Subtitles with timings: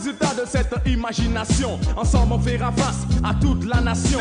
[0.00, 1.78] résultat de cette imagination.
[1.94, 4.18] Ensemble, on fera face à toute la nation.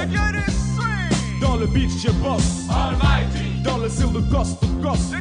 [1.40, 2.67] Dans le beach, je bosse.
[2.70, 3.63] Almighty.
[3.63, 5.13] Dans le style de coast to coast.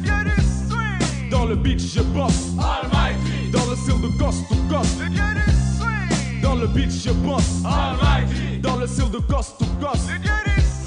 [1.31, 2.49] Dans le beach, je bosse.
[2.59, 3.51] Almighty.
[3.53, 4.99] Dans le style de coast to coast.
[6.41, 7.63] Dans le beach, je bosse.
[7.63, 8.59] Almighty.
[8.59, 10.09] Dans le style de coast to coast.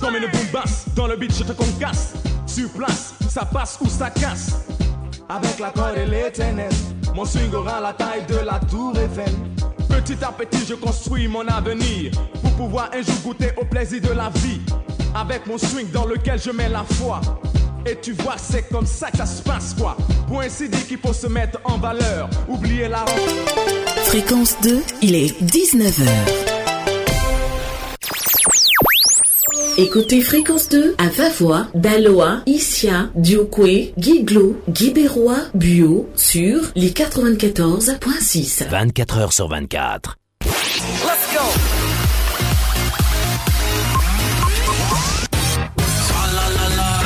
[0.00, 0.84] Comme une boom basse.
[0.95, 2.12] Dans le beach, je te concasse.
[2.46, 4.52] Sur place, ça passe ou ça casse.
[5.30, 6.70] Avec la corde et l'éternel,
[7.14, 9.32] mon swing aura la taille de la tour Eiffel.
[9.88, 14.12] Petit à petit, je construis mon avenir pour pouvoir un jour goûter au plaisir de
[14.12, 14.61] la vie.
[15.14, 17.20] Avec mon swing dans lequel je mets la foi.
[17.84, 19.96] Et tu vois, c'est comme ça que ça se passe, quoi.
[20.29, 22.30] Pour ainsi dire qu'il faut se mettre en valeur.
[22.48, 23.04] Oublier la
[24.06, 26.61] Fréquence 2, il est 19h.
[29.79, 38.69] Écoutez Fréquence 2 à Vavois, Daloa, Issia, Diokwe, Guiglo, Guibérois, Buo sur les 94.6.
[38.69, 40.19] 24 heures sur 24.
[40.45, 40.53] Let's
[41.33, 41.41] go.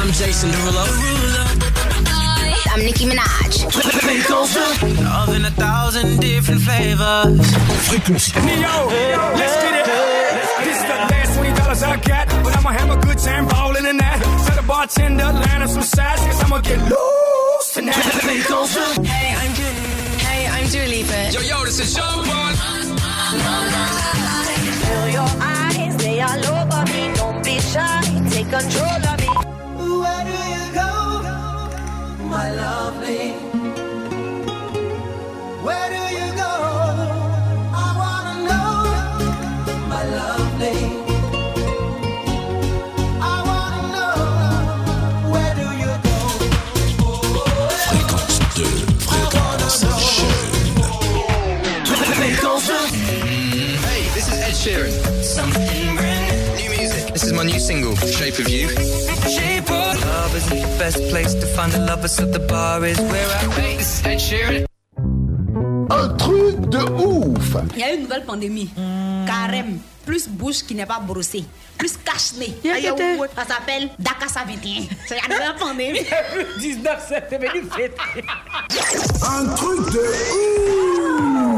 [0.02, 0.84] I'm Jason Derulo.
[2.74, 3.64] I'm Nicki Minaj.
[5.02, 7.38] Love in a thousand different flavors.
[8.34, 8.88] Hey, yo,
[9.36, 9.86] let's get it.
[11.76, 13.86] This is the last twenty dollars I got, but I'ma have a good time ballin'
[13.86, 14.18] in that.
[14.46, 17.94] Tell the bartender, line up some sides, cause I'ma get loose tonight.
[19.04, 19.54] Hey, I'm
[20.26, 21.32] Hey, I'm Dua Lipa.
[21.32, 22.54] Yo, yo, this is Sean Paul.
[24.86, 27.12] Feel your eyes, they all over me.
[27.14, 29.28] Don't be shy, take control of me.
[30.00, 30.90] Where do you go,
[32.32, 33.32] my lovely?
[35.66, 36.05] Where do
[57.66, 58.68] single, Shape of You.
[59.26, 63.00] Shape of love isn't the best place to find the lovers, so the bar is
[63.00, 64.64] where I.
[65.90, 68.70] Un truc de ouf Il y a une nouvelle pandémie.
[69.26, 69.78] Carême.
[70.04, 71.44] Plus bouche qui n'est pas brossée.
[71.76, 72.54] Plus cache-nez.
[73.34, 74.84] Ça s'appelle Dakassa 21.
[75.08, 76.06] C'est la nouvelle pandémie.
[76.60, 77.46] 19 septembre,
[77.76, 77.96] fête.
[79.26, 79.98] Un truc de
[80.34, 81.55] ouf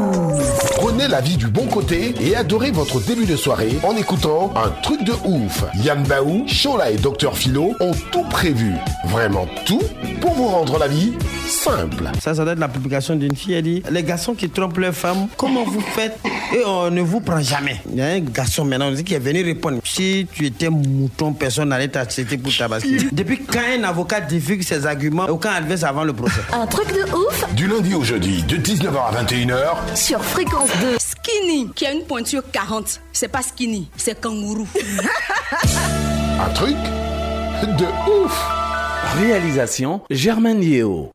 [0.75, 4.69] Prenez la vie du bon côté et adorez votre début de soirée en écoutant Un
[4.81, 5.63] truc de ouf.
[5.83, 8.73] Yann Baou, Chola et Dr Philo ont tout prévu.
[9.05, 9.81] Vraiment tout
[10.21, 11.13] pour vous rendre la vie
[11.47, 12.03] simple.
[12.21, 13.53] Ça, ça doit être la publication d'une fille.
[13.53, 16.17] Elle dit Les garçons qui trompent leurs femmes, comment vous faites
[16.53, 17.81] Et on ne vous prend jamais.
[17.91, 21.69] Il y a un garçon maintenant qui est venu répondre Si tu étais mouton, personne
[21.69, 22.97] n'allait t'accepter pour tabasser.
[23.11, 26.41] Depuis quand un avocat divulgue ses arguments, aucun adverse avant le procès?
[26.53, 27.45] Un truc de ouf?
[27.55, 30.97] Du lundi au jeudi, de 19h à 21h, sur Fréquence 2.
[30.99, 33.01] Skinny, qui a une pointure 40.
[33.13, 34.67] C'est pas skinny, c'est kangourou.
[36.39, 36.77] un truc
[37.77, 38.45] de ouf
[39.17, 41.11] Réalisation Germaine Yeo.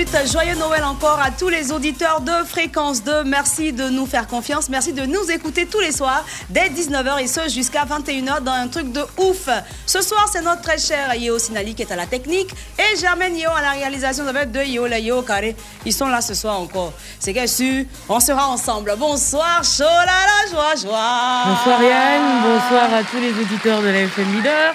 [0.00, 0.32] Minutes.
[0.32, 3.24] Joyeux Noël encore à tous les auditeurs de Fréquence 2.
[3.24, 4.68] Merci de nous faire confiance.
[4.68, 8.68] Merci de nous écouter tous les soirs dès 19h et ce jusqu'à 21h dans un
[8.68, 9.48] truc de ouf.
[9.86, 13.36] Ce soir, c'est notre très cher Yeo Sinali qui est à la technique et Germaine
[13.36, 15.56] Yeo à la réalisation avec deux Yeo, la Yeo carré.
[15.84, 16.92] Ils sont là ce soir encore.
[17.18, 18.94] C'est qu'elle su, on sera ensemble.
[18.98, 21.44] Bonsoir, chaud la joie, joie.
[21.46, 24.74] Bonsoir Yann, bonsoir à tous les auditeurs de la FM Leader.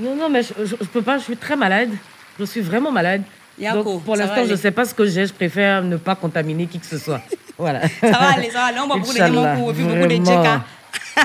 [0.00, 1.90] Non, non, mais je, je, je peux pas, je suis très malade.
[2.38, 3.22] Je suis vraiment malade.
[3.58, 5.26] Yako, Donc, pour l'instant, je ne sais pas ce que j'ai.
[5.26, 7.20] Je préfère ne pas contaminer qui que ce soit.
[7.56, 7.82] Voilà.
[8.00, 8.78] Ça va aller, ça va aller.
[8.80, 10.64] On va beaucoup de démons et puis beaucoup de djeka.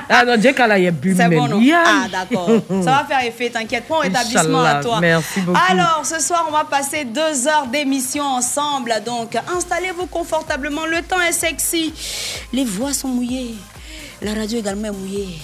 [0.07, 1.61] Ah non, Jeka là, il a bu C'est bon, non.
[1.73, 2.47] Ah, d'accord.
[2.69, 3.85] Ça va faire effet, t'inquiète.
[3.89, 4.99] Bon rétablissement à toi.
[5.01, 5.59] merci beaucoup.
[5.71, 8.93] Alors, ce soir, on va passer deux heures d'émission ensemble.
[9.03, 10.85] Donc, installez-vous confortablement.
[10.85, 11.93] Le temps est sexy.
[12.53, 13.55] Les voix sont mouillées.
[14.21, 15.39] La radio également est mouillée.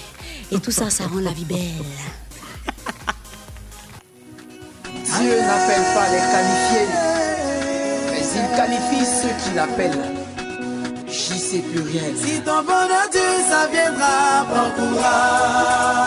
[0.52, 1.58] Et tout ça, ça rend la vie belle.
[5.18, 6.90] Dieu n'appelle pas les qualifiés,
[8.10, 9.98] mais il qualifie ceux qu'il appelle.
[11.08, 12.08] J'y sais plus rien.
[12.22, 16.06] Si ton bonheur Dieu, ça viendra, prends courage.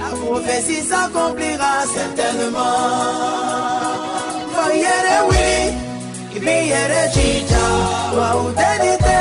[0.00, 3.28] La prophétie s'accomplira certainement.
[4.54, 5.48] Voyere oui,
[6.36, 7.64] ibiere chicha,
[8.16, 9.18] wa udeni te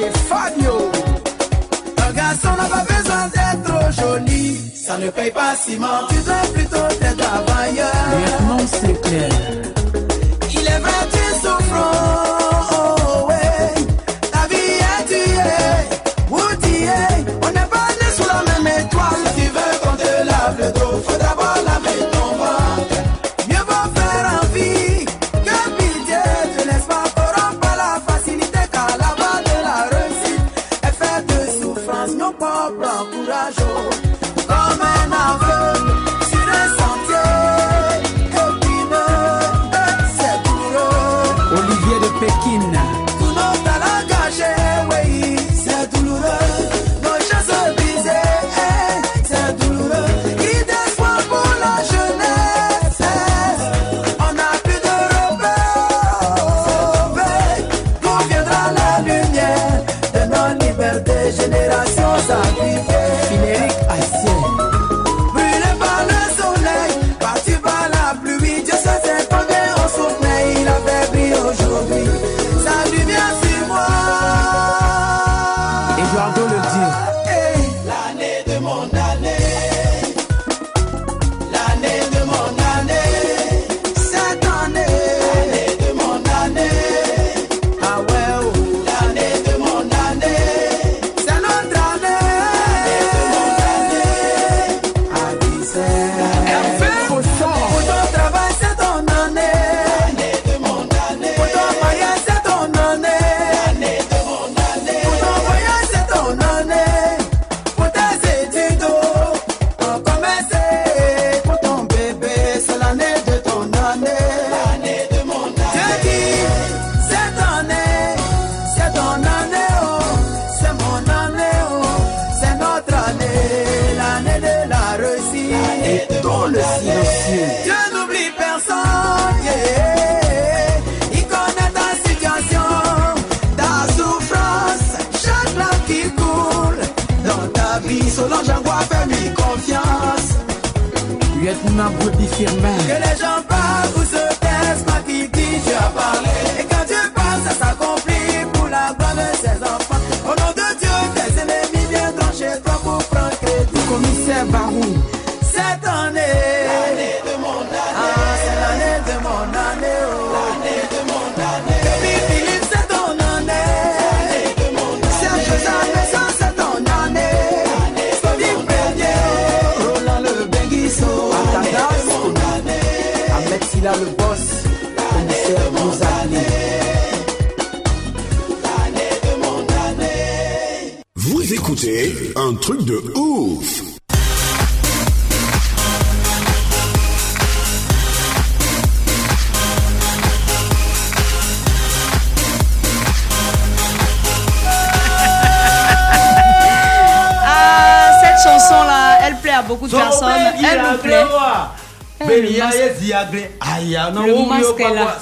[0.00, 0.90] et Fabio.
[2.06, 4.56] Un garçon n'a pas besoin d'être joli.
[4.74, 7.92] Ça ne paye pas ciment, tu dois plutôt être travailleur.
[8.10, 9.61] Maintenant c'est clair.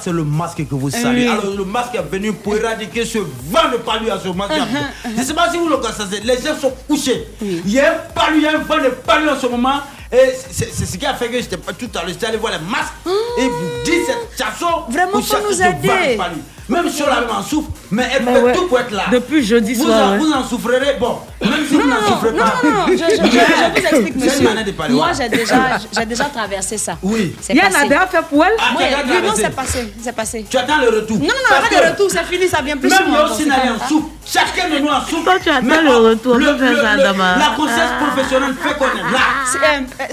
[0.03, 1.25] C'est le masque que vous saluez.
[1.25, 1.27] Oui.
[1.27, 4.53] Alors, le masque est venu pour éradiquer ce vent de palu à ce masque.
[5.05, 7.27] Je ne sais pas si vous le constatez, les gens sont couchés.
[7.41, 9.81] Il y a un palu, il y a un vent de palu en ce moment.
[10.13, 12.51] Et c'est ce qui a fait que j'étais pas tout à l'heure, j'étais allé voir
[12.51, 12.91] les masques
[13.39, 14.83] et vous dites cette chanson.
[14.89, 16.17] Vraiment, pour nous aider.
[16.17, 16.35] palu.
[16.67, 18.53] Même si on la même en souffre, mais elle Mais fait ouais.
[18.53, 19.03] tout pour être là.
[19.11, 20.17] Depuis jeudi vous soir, En, ouais.
[20.19, 21.17] Vous en souffrerez, bon,
[22.09, 22.31] Non, pas.
[22.31, 24.49] non, non, je, je- je- je vous explique, monsieur.
[24.89, 25.55] Moi, j'ai déjà,
[25.97, 26.97] j'ai déjà traversé ça.
[27.03, 27.35] Oui.
[27.41, 27.87] C'est Yann a passé.
[27.89, 28.83] déjà fait pour elle Ah, oui,
[29.23, 30.45] non, c'est passé, c'est passé.
[30.49, 31.17] Tu attends le retour.
[31.17, 33.69] Non, non, non, pas de retour, c'est fini, ça vient plus Même moi aussi, n'allez
[33.77, 34.11] pas en soupe.
[34.25, 35.23] Chacun de nous en soupe.
[35.23, 36.45] Toi, tu attends le retour, le-.
[36.45, 39.19] La grossesse professionnelle fait qu'on est là.
[39.55, 40.05] Euh, euh,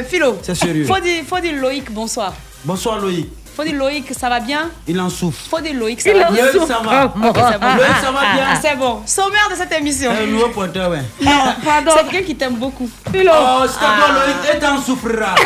[0.00, 0.38] euh, Philo.
[0.42, 0.84] C'est sérieux.
[0.84, 2.32] Faut dire, faut dire Loïc, bonsoir.
[2.64, 3.28] Bonsoir Loïc.
[3.56, 4.68] Faut dire Loïc, ça va bien?
[4.86, 5.38] Il en souffre.
[5.48, 6.44] Faut dire Loïc, ça Il va en bien.
[6.52, 7.08] Loïc, ça va.
[7.10, 7.74] C'est bon.
[7.76, 8.46] Loïc, ça va bien.
[8.52, 9.02] Ah, c'est bon.
[9.06, 10.10] Sommaire de cette émission.
[10.10, 11.02] Un nouveau pointeur, ouais.
[11.22, 11.92] Non, pardon.
[11.96, 12.88] C'est quelqu'un qui t'aime beaucoup.
[13.06, 13.64] Oh, c'est Ah.
[13.70, 15.34] toi Loïc, et t'en souffriras.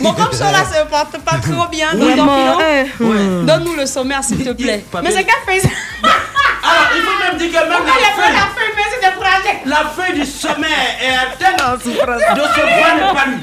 [0.00, 1.92] Bon, comme ça là, se porte pas trop bien.
[1.94, 2.10] donc,
[2.60, 3.02] eh.
[3.02, 3.44] Ouais.
[3.44, 4.84] Donne-nous le sommaire, s'il te plaît.
[5.02, 5.68] Mais c'est quelle fait
[6.62, 9.58] Alors, il faut même dire que même la fait la fin, fin, mais c'est découragé.
[9.66, 10.66] la fin du sommet
[11.02, 13.38] est atteinte de ce vent de palu.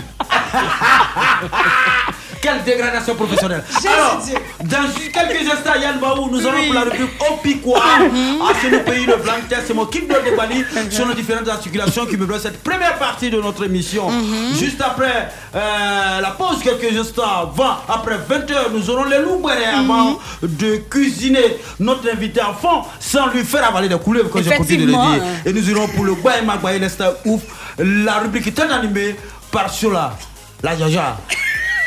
[2.48, 3.64] Quelle dégradation professionnelle.
[3.94, 4.22] Alors,
[4.64, 8.80] dans quelques instants, Yann Baou, nous allons pour la rubrique au Piquois, à ce nos
[8.82, 9.34] pays de blanc,
[9.66, 13.40] c'est mon Kim de Bali, sur nos différentes articulations qui me cette première partie de
[13.42, 14.10] notre émission.
[14.58, 20.20] Juste après euh, la pause, quelques instants avant, après 20h, nous aurons les loups avant
[20.42, 24.82] de cuisiner notre invité à fond sans lui faire avaler des couleuvres, comme j'ai coutume
[24.82, 25.24] de le dire.
[25.46, 27.42] Et nous irons pour le Magbaye, l'instant ouf,
[27.80, 29.16] la rubrique est animée
[29.52, 30.14] par Shola,
[30.62, 31.18] la Jaja.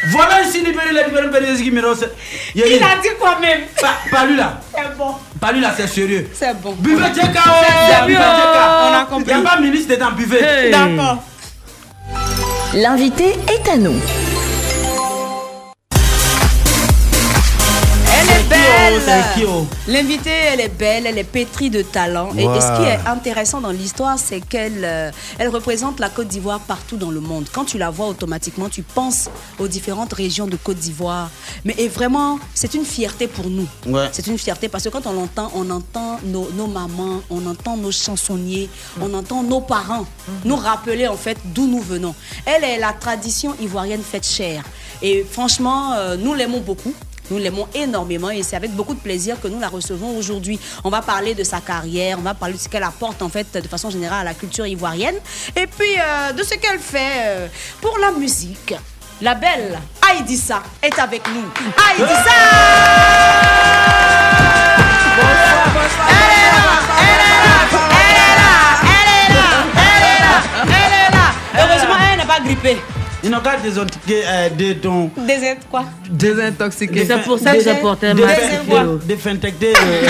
[0.09, 0.62] Voilà ici
[1.62, 2.09] qui me renseigne.
[2.54, 3.61] Il a dit quoi même?
[3.80, 4.61] Pas, pas lui là.
[4.75, 5.14] C'est bon.
[5.40, 6.28] Pas lui là, c'est sérieux.
[6.33, 6.73] C'est bon.
[6.78, 8.19] Buvez Djeka, C'est oh, buvez.
[8.19, 9.35] On a Il compris.
[9.35, 10.42] n'y a pas ministre dedans, buvez.
[10.42, 10.71] Hey.
[10.71, 11.23] D'accord.
[12.75, 13.97] L'invité est à nous.
[18.81, 19.47] Belle.
[19.47, 22.31] oh L'invitée, elle est belle, elle est pétrie de talent.
[22.37, 26.29] Et, et ce qui est intéressant dans l'histoire, c'est qu'elle euh, elle représente la Côte
[26.29, 27.47] d'Ivoire partout dans le monde.
[27.53, 31.31] Quand tu la vois automatiquement, tu penses aux différentes régions de Côte d'Ivoire.
[31.65, 33.67] Mais et vraiment, c'est une fierté pour nous.
[33.87, 34.09] Ouais.
[34.13, 37.77] C'est une fierté parce que quand on l'entend, on entend nos, nos mamans, on entend
[37.77, 38.69] nos chansonniers,
[39.01, 40.07] on entend nos parents
[40.45, 42.15] nous rappeler en fait d'où nous venons.
[42.47, 44.63] Elle est la tradition ivoirienne faite chère.
[45.03, 46.95] Et franchement, euh, nous l'aimons beaucoup.
[47.31, 50.59] Nous l'aimons énormément et c'est avec beaucoup de plaisir que nous la recevons aujourd'hui.
[50.83, 53.47] On va parler de sa carrière, on va parler de ce qu'elle apporte en fait
[53.57, 55.15] de façon générale à la culture ivoirienne
[55.55, 57.47] et puis euh, de ce qu'elle fait euh,
[57.81, 58.75] pour la musique.
[59.21, 59.79] La belle
[60.11, 61.45] Aïdissa est avec nous.
[61.91, 62.31] Aïdissa
[70.67, 72.79] Elle est là Heureusement, elle n'est pas grippée.
[73.23, 75.11] Il n'a qu'à désintoxiquer euh, de ton.
[75.17, 77.05] Des quoi Désintoxiquer.
[77.07, 78.41] C'est pour ça que j'ai porté un masque.
[79.07, 79.73] Désinfecter.
[79.77, 80.09] euh.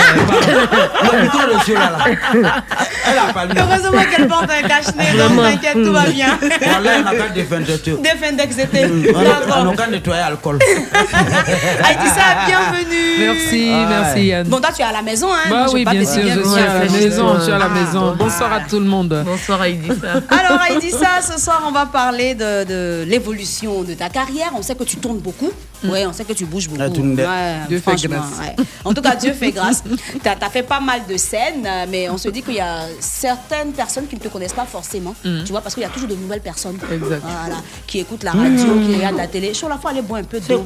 [1.11, 2.05] Le micro de Shola là.
[2.33, 3.51] Elle a pas lu.
[3.57, 6.37] Heureusement qu'elle porte un cache-nez, donc t'inquiète, tout va bien.
[6.61, 7.93] Voilà, on n'a qu'à désinfecter.
[7.93, 9.75] On n'a D'accord.
[9.75, 10.59] qu'à nettoyer l'alcool.
[11.83, 13.17] Aïdissa, bienvenue.
[13.19, 14.47] Merci, merci Yann.
[14.47, 16.59] Bon, toi, tu es à la maison, hein Bah oui, bien pas sûr, je suis
[16.59, 16.97] à la bien.
[16.99, 17.69] maison, je suis à la Ah.
[17.69, 18.15] maison.
[18.17, 19.23] Bonsoir à tout le monde.
[19.25, 20.13] Bonsoir Aïdissa.
[20.29, 24.51] Alors, Aïdissa, ce soir, on va parler de l'évolution de ta carrière.
[24.55, 25.51] On sait que tu tournes beaucoup.
[25.83, 26.81] Ouais, on sait que tu bouges beaucoup.
[26.81, 26.89] Ah.
[26.89, 28.39] Ouais, Dieu fait franchement, grâce.
[28.39, 28.65] ouais.
[28.85, 29.83] En tout cas, Dieu fait grâce.
[30.21, 33.71] Tu as, fait pas mal de scènes, mais on se dit qu'il y a certaines
[33.71, 35.15] personnes qui ne te connaissent pas forcément.
[35.23, 35.43] Mm.
[35.45, 37.21] Tu vois, parce qu'il y a toujours de nouvelles personnes Exact.
[37.21, 39.53] Voilà, qui écoutent la radio, qui regardent la télé.
[39.53, 40.65] Chola, faut aller boire un peu d'eau.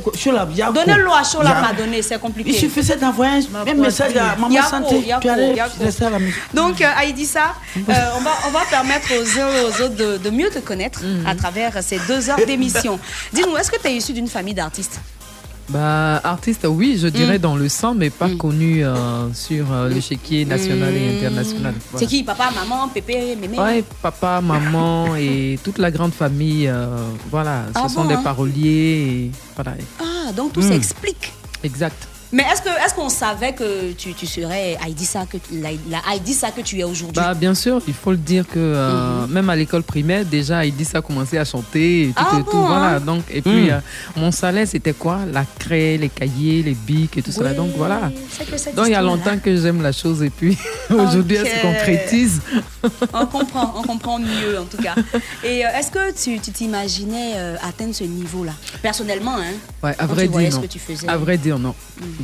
[0.73, 2.51] Donnez-le à Chola, m'a donné, c'est compliqué.
[2.51, 4.99] Il suffisait d'envoyer un même message à Maman Yako, Santé.
[4.99, 6.19] Yako, Tu allais à la.
[6.53, 7.81] Donc, euh, Aïdissa, euh,
[8.17, 11.01] on, va, on va permettre aux uns et aux autres de, de mieux te connaître
[11.25, 12.99] à travers ces deux heures d'émission.
[13.33, 14.99] Dis-nous, est-ce que tu es issu d'une famille d'artistes?
[15.69, 17.41] Bah, artiste, oui, je dirais Mm.
[17.41, 21.73] dans le sang, mais pas connu euh, sur euh, l'échiquier national et international.
[21.95, 23.57] C'est qui Papa, maman, pépé, mémé?
[23.59, 26.85] Ouais, papa, maman et toute la grande famille, euh,
[27.31, 28.21] voilà, ce Ah sont des hein?
[28.23, 29.25] paroliers.
[29.25, 29.73] Et, voilà.
[29.99, 30.69] Ah, donc tout Mm.
[30.71, 31.33] s'explique.
[31.63, 32.07] Exact.
[32.35, 36.51] Mais est-ce que est-ce qu'on savait que tu, tu serais Aïdissa, que, la, la Aïdissa
[36.51, 37.15] que tu es aujourd'hui?
[37.23, 40.85] Bah, bien sûr, il faut le dire que euh, même à l'école primaire, déjà, Heidi
[40.93, 42.57] a commencé à chanter et tout Ah et tout.
[42.71, 42.95] Voilà.
[42.95, 42.99] hein?
[42.99, 43.69] Donc, et puis, Mm.
[43.69, 43.79] euh,
[44.17, 45.19] mon salaire, c'était quoi?
[45.31, 47.53] La craie, les cahiers, les bics et tout cela.
[47.53, 48.11] Donc, voilà.
[48.75, 50.57] Donc, il y a longtemps que j'aime la chose et puis
[50.89, 51.53] aujourd'hui, elle Ok.
[51.55, 52.41] se concrétise.
[53.13, 54.95] On comprend, on comprend mieux en tout cas.
[55.41, 58.51] Et euh, est-ce que tu tu t'imaginais euh, atteindre ce niveau-là?
[58.81, 59.53] Personnellement, hein?
[59.81, 60.61] Ouais, à vrai dire, ce non.
[60.63, 61.07] que tu faisais.
[61.07, 61.73] À vrai dire, non.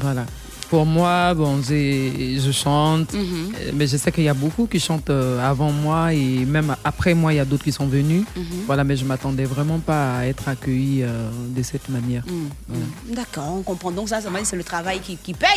[0.02, 0.26] Voilà.
[0.70, 3.22] Pour moi, bon, je chante, Mhm.
[3.60, 6.74] euh, mais je sais qu'il y a beaucoup qui chantent euh, avant moi et même
[6.86, 8.24] après moi, il y a d'autres qui sont venus.
[8.38, 8.44] Mhm.
[8.68, 12.24] Voilà, mais je m'attendais vraiment pas à être accueillie euh, de cette manière.
[12.26, 12.86] Mm, Voilà.
[13.10, 13.16] mm.
[13.16, 13.92] D'accord, on comprend.
[13.92, 15.50] Donc ça, ça c'est le travail qui, qui paye.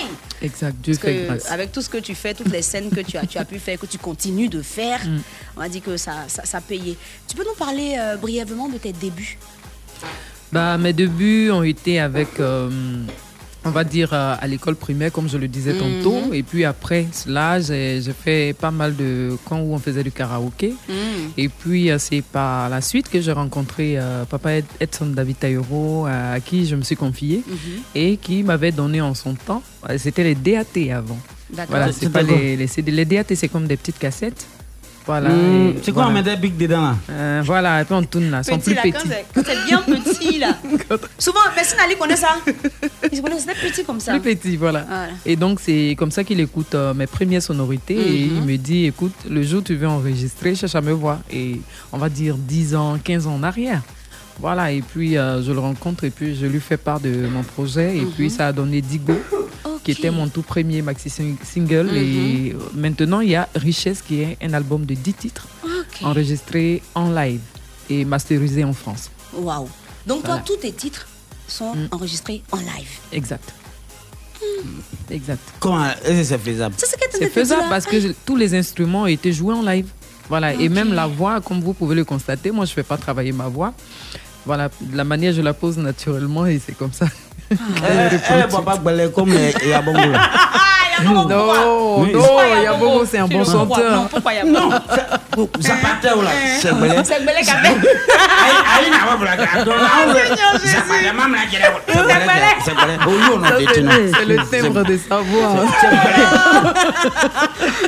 [0.43, 1.49] Exact, Dieu fait grâce.
[1.49, 3.61] avec tout ce que tu fais, toutes les scènes que tu as, tu as pu
[3.61, 5.19] faire, que tu continues de faire, Mm.
[5.59, 6.97] on a dit que ça, ça, ça payait.
[7.29, 9.39] Tu peux nous parler euh, brièvement de tes débuts?
[10.53, 12.69] Bah, mes débuts ont été avec, euh,
[13.65, 15.79] on va dire, euh, à l'école primaire, comme je le disais Mhm.
[16.03, 16.33] tantôt.
[16.33, 20.75] Et puis après cela, j'ai fait pas mal de camps où on faisait du karaoké.
[20.89, 20.93] Mm.
[21.37, 25.39] Et puis, euh, c'est par la suite que j'ai rencontré euh, papa Ed- Edson David
[25.39, 27.57] Taïro, à qui je me suis confiée Mhm.
[27.95, 29.63] et qui m'avait donné en son temps.
[29.89, 31.19] euh, C'était les DAT avant.
[31.51, 31.77] D'accord.
[31.77, 32.91] Voilà, C'est pas les CD.
[32.91, 34.47] Les DAT, c'est comme des petites cassettes.
[35.07, 35.29] Voilà.
[35.29, 38.03] Mm, et C'est quoi, on met des bics dedans là Euh, Voilà, et puis on
[38.05, 38.93] tourne là, ils sont Petit, plus là, petits.
[39.35, 40.57] quand c'est- bien petit, là.
[41.19, 42.37] Souvent, Messine Ali connaît ça.
[43.13, 44.13] Il connaît, c'était petit comme ça.
[44.19, 44.85] Plus petit, voilà.
[44.89, 45.09] Voilà.
[45.27, 48.37] Et donc, c'est comme ça qu'il écoute euh, mes premières sonorités et Mhm.
[48.37, 51.19] il me dit écoute, le jour où tu veux enregistrer, cherche à me voir.
[51.31, 51.61] Et
[51.93, 53.83] on va dire 10 ans, 15 ans en arrière.
[54.41, 57.43] Voilà, et puis euh, je le rencontre et puis je lui fais part de mon
[57.45, 57.97] projet.
[57.99, 58.81] Et puis ça a donné
[59.83, 61.91] Qui était mon tout premier maxi sing- single.
[61.95, 65.47] Et euh, maintenant, il y a Richesse, qui est un album de 10 titres,
[66.03, 67.41] enregistré en live
[67.91, 69.11] et masterisé en France.
[69.35, 69.69] Waouh.
[70.07, 71.07] Donc, toi, tous tes titres,
[71.47, 72.89] sont enregistrés en live.
[73.13, 73.53] Exact.
[75.11, 75.41] Exact.
[75.61, 78.55] Comment que c'est faisable C'est ce que tu C'est faisable parce que je- tous les
[78.55, 79.87] instruments ont été joués en live.
[80.29, 80.55] Voilà.
[80.55, 83.33] Et même la voix, comme vous pouvez le constater, moi, je ne fais pas travailler
[83.33, 83.75] ma voix.
[84.47, 87.07] Voilà, de la manière, je la pose naturellement et c'est comme ça.
[87.51, 88.77] Elle elle boit pas
[89.15, 89.35] comme
[89.67, 90.31] Yabongo là.
[91.03, 92.07] Non, non.
[92.63, 94.09] Yabongo, c'est un bon chanteur.
[94.45, 95.43] Non, Zapata là, c'est
[103.83, 103.93] n'a.
[103.93, 105.67] Zapata, le timbre de sa voix.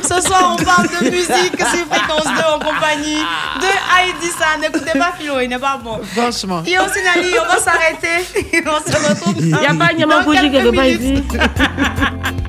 [0.03, 3.23] Ce soir, on parle de musique sur Fréquence 2 en compagnie
[3.61, 4.57] de Aïdissa.
[4.61, 5.99] N'écoutez pas Philo, il n'est pas bon.
[6.15, 6.63] Franchement.
[6.65, 8.25] Et aussi, Nali, on va s'arrêter.
[8.65, 9.35] on se retrouve.
[9.39, 11.23] Il n'y a pas quelques quelque part ici.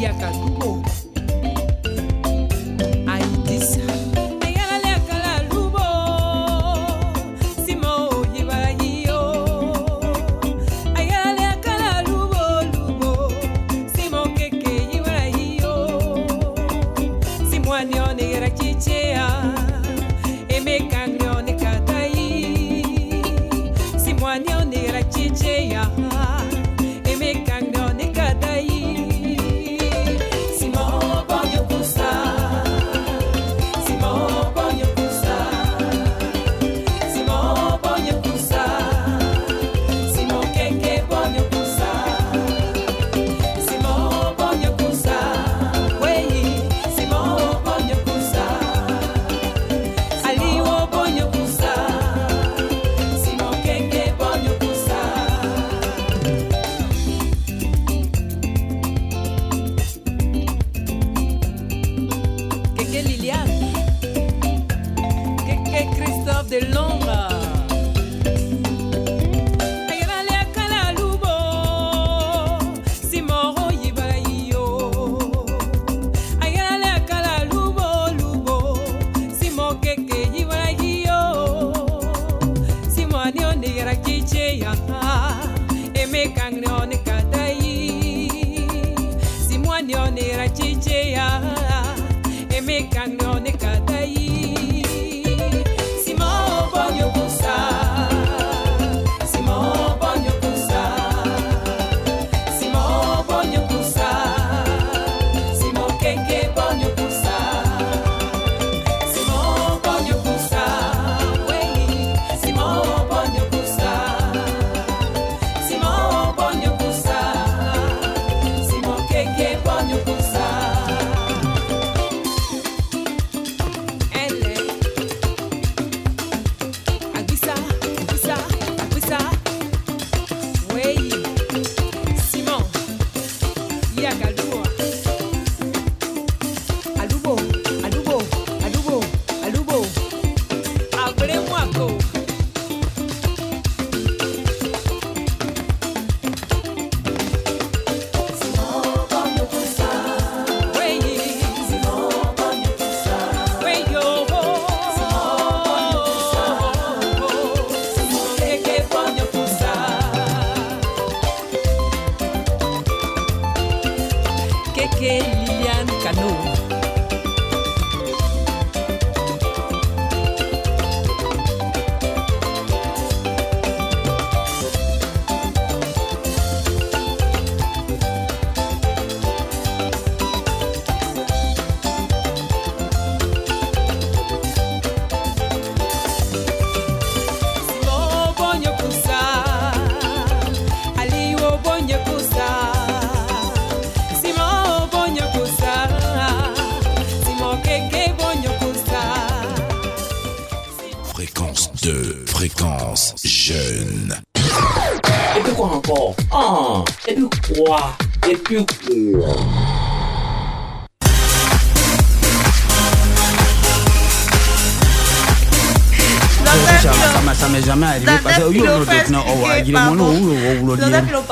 [0.00, 0.39] cardíacas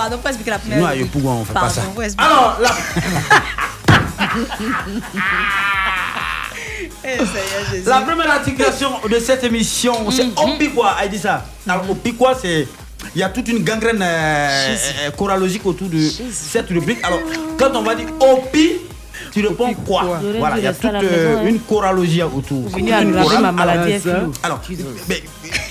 [0.09, 0.81] pardon, pas expliquer la première.
[0.81, 1.83] Non, pourquoi on fait pas ça.
[2.19, 2.71] Alors là
[7.05, 7.85] Eh.
[7.87, 10.97] La première articulation de cette émission, c'est Opikwa.
[11.03, 11.45] Elle dit ça.
[11.67, 12.67] Alors, Opikwa, c'est.
[13.15, 15.99] Il y a toute une gangrène euh, euh, choralogique autour de
[16.31, 16.99] cette rubrique.
[17.05, 17.21] Alors,
[17.57, 18.73] quand on va dire Opi,
[19.33, 20.21] tu réponds quoi?
[20.39, 21.47] Voilà, il y a toute la euh, hein.
[21.47, 22.77] une choralogie autour.
[22.77, 23.43] Une chorale.
[23.43, 24.09] ma maladie,
[24.43, 24.61] Alors,
[25.09, 25.23] mais,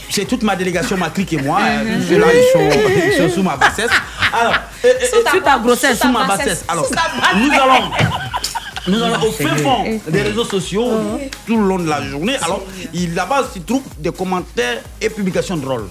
[0.09, 1.59] c'est toute ma délégation, ma clique et moi.
[1.61, 2.69] euh, Ceux-là, sont,
[3.07, 3.91] ils sont sous ma bassesse.
[4.33, 4.53] Alors,
[4.85, 6.63] euh, euh, Sous ta sous ta grossesse, sous ma bassesse.
[6.67, 6.87] Alors,
[7.35, 7.91] nous allons.
[8.89, 10.89] Nous allons au fin fond des réseaux sociaux
[11.45, 12.37] tout le long de la journée.
[12.41, 12.63] Alors,
[12.93, 15.89] il- là-bas, tu trouves des commentaires et publications drôles.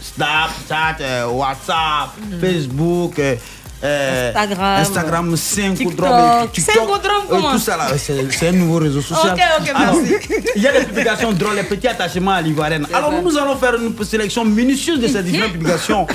[0.00, 3.18] Snapchat, euh, WhatsApp, Facebook.
[3.18, 3.36] euh,
[3.84, 4.80] euh, Instagram.
[4.80, 6.06] Instagram, 5 TikTok.
[6.06, 9.34] Euh, tout ça là, c'est un nouveau réseau social.
[9.34, 10.38] Ok, ok, Alors, merci.
[10.54, 12.86] il y a des publications drôles, les petits attachements à l'ivoirienne.
[12.94, 16.06] Alors nous, nous allons faire une sélection minutieuse de ces différentes publications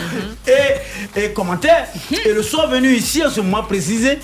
[0.48, 0.52] et,
[1.18, 1.88] et commentaires.
[2.26, 4.20] Et le soir venu ici, à ce moment précisé,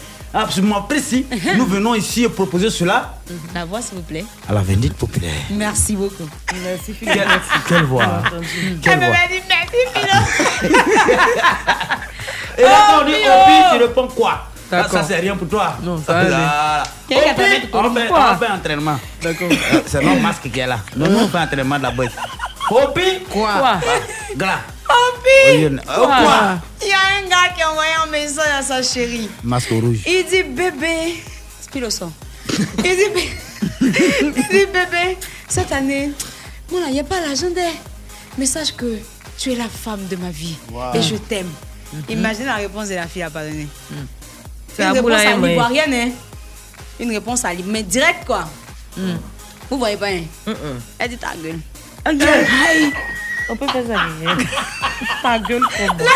[0.61, 1.25] moment précis,
[1.55, 3.15] nous venons ici proposer cela
[3.53, 4.25] La voix, s'il vous plaît.
[4.49, 5.31] à la Vendite populaire.
[5.51, 6.27] Merci beaucoup.
[6.63, 7.27] Merci, Quelle,
[7.67, 8.05] quelle voix
[8.81, 10.69] Quelle voix dit merci, Philo.
[12.57, 13.31] Et là, on dit Pio.
[13.31, 14.47] Opi, tu réponds quoi?
[14.71, 14.87] Ah.
[14.89, 15.75] Ça, c'est rien pour toi.
[15.83, 16.29] Non, ça on fait,
[18.45, 18.99] fait entraînement.
[19.21, 19.47] D'accord.
[19.51, 20.79] Euh, C'est notre masque qui est là.
[20.95, 22.11] Nous, nous, on fait entraînement de la boîte.
[22.71, 23.79] Opi Quoi Quoi?
[24.35, 24.59] Gras.
[24.93, 26.59] Opi quoi?
[26.81, 29.29] Il y a un gars qui a envoyé un message à sa chérie.
[29.43, 29.99] Masque rouge.
[30.05, 31.15] Il dit bébé.
[31.61, 31.89] Spile au.
[32.83, 33.29] Il dit,
[33.81, 36.11] il dit bébé, cette année,
[36.71, 37.61] il n'y a pas l'agenda.
[38.37, 38.97] Mais sache que
[39.37, 40.93] tu es la femme de ma vie Wow.
[40.93, 41.49] et je t'aime.
[42.09, 43.67] Imagine la réponse de la fille à pas donner.
[44.75, 46.09] C'est Une réponse à hein, l'ivoirienne, hein.
[46.99, 48.45] Une réponse à l'ivoirienne, mais direct quoi.
[49.69, 50.23] Vous voyez pas, hein?
[50.99, 51.59] Elle dit ta gueule.
[52.05, 52.91] Aïe.
[53.49, 53.95] On peut faire ça.
[53.99, 54.37] hein.
[55.23, 56.07] Ta gueule comme moi.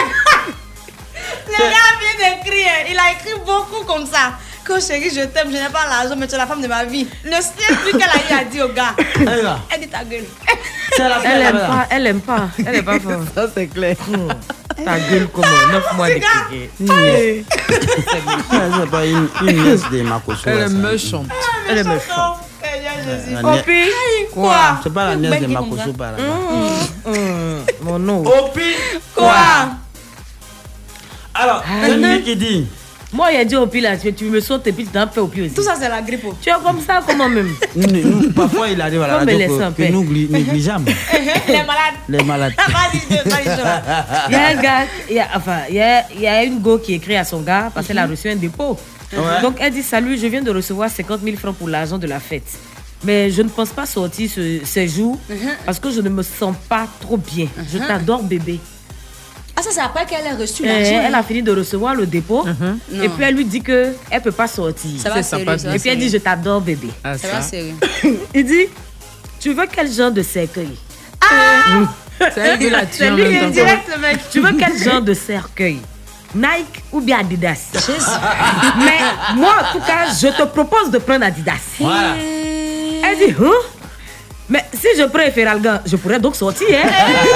[1.48, 4.34] Le gars vient d'écrire, il a écrit beaucoup comme ça.
[4.64, 6.84] Que chérie, je t'aime, je n'ai pas l'argent, mais tu es la femme de ma
[6.84, 7.08] vie.
[7.24, 8.94] Le seul truc qu'elle a eu à dire au gars.
[9.26, 9.60] là.
[9.70, 10.26] Elle dit ta gueule.
[11.24, 13.28] Elle aime pas, elle aime pas, elle est pas forte.
[13.36, 13.96] Ça, c'est clair.
[14.84, 16.72] Ta gueule comme 9 mois de cricket.
[16.80, 17.46] C'est
[18.92, 20.42] pas une, une nièce de Makoso.
[20.46, 21.28] Elle est méchante.
[21.70, 22.38] Elle est méchante.
[24.34, 24.56] Quoi?
[24.84, 26.18] C'est pas la nièce de Makoso par là.
[27.82, 28.24] Mon nom.
[28.26, 28.62] Opi
[29.16, 29.34] Quoi?
[31.34, 32.14] Alors, Ah, c'est non.
[32.16, 32.68] lui qui dit.
[33.14, 35.08] Moi, il a dit au pile là, tu, tu me sautes et puis tu t'en
[35.08, 35.52] fais au aussi.
[35.56, 36.26] Tout ça, c'est la grippe.
[36.42, 37.54] Tu es comme ça, comment même?
[37.76, 39.38] Nous, nous, parfois, il arrive à la radio
[39.78, 40.84] que, nous gli- négligeons
[41.48, 41.96] Les malades.
[42.10, 42.54] les malades.
[42.68, 43.00] Vas-y,
[43.46, 46.28] je- Il y a un gars, il y a, enfin, il y a, il y
[46.28, 48.78] a une go qui écrit à son gars parce qu'elle a reçu un dépôt.
[49.14, 49.42] Ouais.
[49.42, 52.20] Donc elle dit Salut, je viens de recevoir 50 000 francs pour l'argent de la
[52.20, 52.48] fête.
[53.04, 55.20] Mais je ne pense pas sortir ce, ces jours
[55.66, 57.48] parce que je ne me sens pas trop bien.
[57.72, 58.60] Je t'adore, bébé.
[59.56, 61.02] Ah, ça, c'est après qu'elle ait reçu Eh, l'argent.
[61.08, 62.78] elle a fini de recevoir le dépôt Non.
[63.04, 65.00] et puis elle lui dit que elle peut pas sortir.
[65.02, 66.90] Ça va C'est sérieux, sympa, ça et puis elle dit je t'adore bébé.
[67.04, 67.74] Ah, Ça va, sérieux.
[68.36, 68.66] Il dit
[69.40, 70.76] tu veux quel genre de cercueil?
[72.60, 74.20] Qui l'a tué C'est lui, est direct, mec.
[74.32, 75.78] Tu veux quel genre de cercueil?
[76.36, 77.72] Nike ou bien Adidas
[78.78, 79.00] Mais
[79.36, 81.54] moi, en tout cas, je te propose de prendre Adidas.
[81.80, 82.16] Voilà.
[83.04, 83.52] Elle dit, hein?
[84.50, 86.68] Mais si je prends Feralgan, je pourrais donc sortir.
[86.72, 86.90] Hein?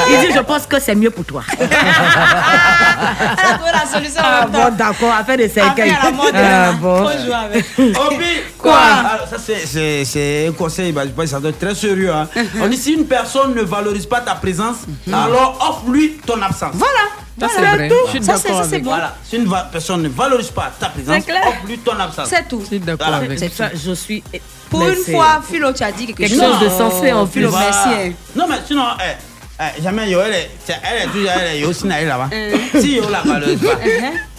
[0.10, 1.43] Il dit, je pense que c'est mieux pour toi.
[1.60, 5.89] Elle a trouvé la solution Ah bon, d'accord, affaire de cercueil.
[5.91, 6.71] Affaire à la mode, Ah là.
[6.74, 7.08] bon.
[7.08, 7.65] Faut jouer avec.
[7.78, 8.26] Opi
[8.58, 8.78] Quoi?
[8.80, 11.76] Alors, ça, c'est- c'est c'est un conseil, bah, je pense que ça doit être très
[11.76, 12.12] sérieux.
[12.13, 12.28] Hein.
[12.62, 14.78] On dit si une personne ne valorise pas ta présence,
[15.12, 16.74] alors offre-lui ton absence.
[16.76, 17.00] Voilà.
[17.39, 17.76] Ça, c'est Voilà.
[17.76, 17.88] vrai.
[17.89, 17.95] tout.
[18.06, 18.91] Je suis Ça, c'est- ça, c'est bon.
[18.91, 19.15] Voilà.
[19.28, 22.28] Si une personne ne valorise pas ta présence, C'est offre-lui ton absence.
[22.30, 22.60] C'est tout.
[22.62, 23.26] Je suis d'accord Voilà.
[23.26, 23.39] avec.
[23.39, 24.24] C'est ça, je suis.
[24.72, 26.54] Pour mais une fois, Philo, tu as dit quelque, Quelque chose.
[26.54, 27.90] chose de sensé en Philo, merci.
[27.90, 28.12] hein.
[28.36, 31.74] Non, mais sinon, eh, eh, jamais yo, elle est, elle est toujours, elle est yo,
[31.74, 32.30] sinon elle est là-bas.
[32.34, 32.56] Euh.
[32.80, 33.80] Si yo la valorise pas,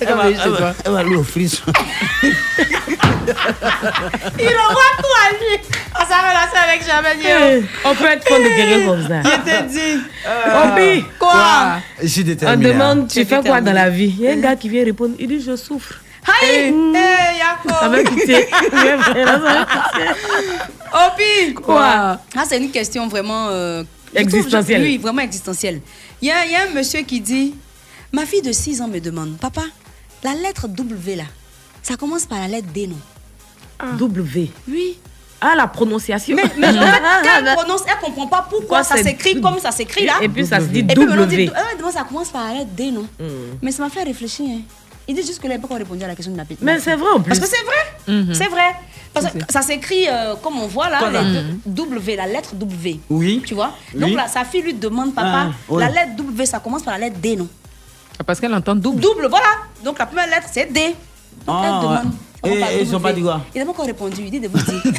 [0.00, 1.70] elle va, elle va- elle va lui offrir son-
[3.24, 5.62] Il envoie tout à lui.
[5.94, 9.22] On s'en relation avec jamais Eh, On peut être fond de guerrier comme ça.
[9.22, 10.02] Je te dis.
[10.64, 11.78] Obi, Quoi?
[12.02, 12.70] Je suis on déterminé.
[12.70, 12.72] hein.
[12.72, 14.14] demande, tu fais quoi dans la vie?
[14.18, 15.94] Il y a un gars qui vient répondre, il dit, je souffre.
[16.26, 18.36] Aïe Eh, Yako Avec pitié.
[18.36, 19.00] Avec
[19.68, 20.08] pitié.
[20.92, 22.18] Opi Quoi?
[22.36, 23.48] Ah, c'est une question vraiment...
[23.50, 23.82] euh,
[24.14, 24.82] Existentielle.
[24.82, 25.80] Oui, vraiment existentielle.
[26.20, 27.54] Il y y a un monsieur qui dit,
[28.12, 29.62] ma fille de 6 ans me demande, papa,
[30.22, 31.24] la lettre W là,
[31.82, 32.98] ça commence par la lettre D, non?
[33.98, 34.50] W.
[34.68, 34.98] Oui.
[35.40, 36.36] Ah, la prononciation.
[36.36, 36.78] Mais, mais en fait,
[37.24, 40.14] quand elle prononce, elle comprend pas pourquoi Pourquoi ça s'écrit comme ça s'écrit là.
[40.20, 41.50] Et puis ça se dit Et puis maintenant, W.
[41.52, 43.06] ah, ça commence par la lettre D, non?
[43.60, 44.46] Mais ça m'a fait réfléchir.
[44.48, 44.60] Hein.
[45.08, 46.62] Il dit juste que il n'a pas répondu à la question de la petite.
[46.62, 47.28] Mais c'est vrai en plus.
[47.28, 48.14] Parce que c'est vrai.
[48.22, 48.34] Mhm.
[48.34, 48.74] C'est vrai.
[49.12, 51.22] Parce que ça s'écrit euh, comme on voit là, Voilà.
[51.22, 51.32] les
[51.66, 52.98] deux- W, la lettre W.
[53.10, 53.42] Oui.
[53.44, 54.00] Tu vois Oui.
[54.00, 55.84] Donc là, sa fille lui demande, papa, Ah, ouais.
[55.84, 57.48] la lettre W, ça commence par la lettre D, non
[58.18, 59.00] Ah, Parce qu'elle entend double.
[59.00, 59.48] Double, voilà.
[59.84, 60.94] Donc la première lettre, c'est D.
[61.46, 62.12] Donc Ah, elle ouais.
[62.44, 63.02] Et- et ils ont W.
[63.02, 64.22] pas dit quoi Il n'a pas encore répondu.
[64.24, 64.82] Il dit de vous dire.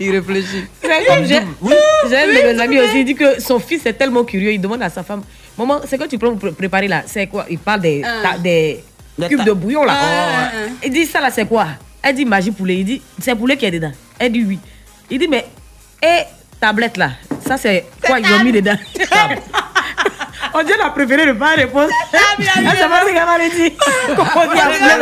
[0.00, 0.64] Il réfléchit.
[0.82, 4.60] J'ai un de mes amis aussi, il dit que son fils est tellement curieux, il
[4.60, 5.22] demande à sa femme,
[5.58, 7.46] maman, c'est quoi tu prends pour pré- préparer là C'est quoi?
[7.48, 8.20] Il parle des, Ah.
[8.32, 8.82] ta- des
[9.28, 9.92] cube de bouillon là.
[9.96, 11.66] Ah, ah, Il dit ça là c'est quoi?
[12.02, 12.76] Elle dit magie poulet.
[12.78, 13.92] Il dit c'est poulet qui est dedans.
[14.18, 14.58] Elle dit oui.
[15.10, 15.46] Il dit mais
[16.02, 16.22] et
[16.60, 17.10] tablette là,
[17.46, 18.74] ça c'est quoi ils ont mis dedans
[20.56, 21.88] On dit elle a préféré ne pas répondre.
[22.12, 22.44] Pas ce
[22.76, 23.04] qu'elle va
[23.38, 23.72] lui dire.
[24.16, 24.52] Comment on dit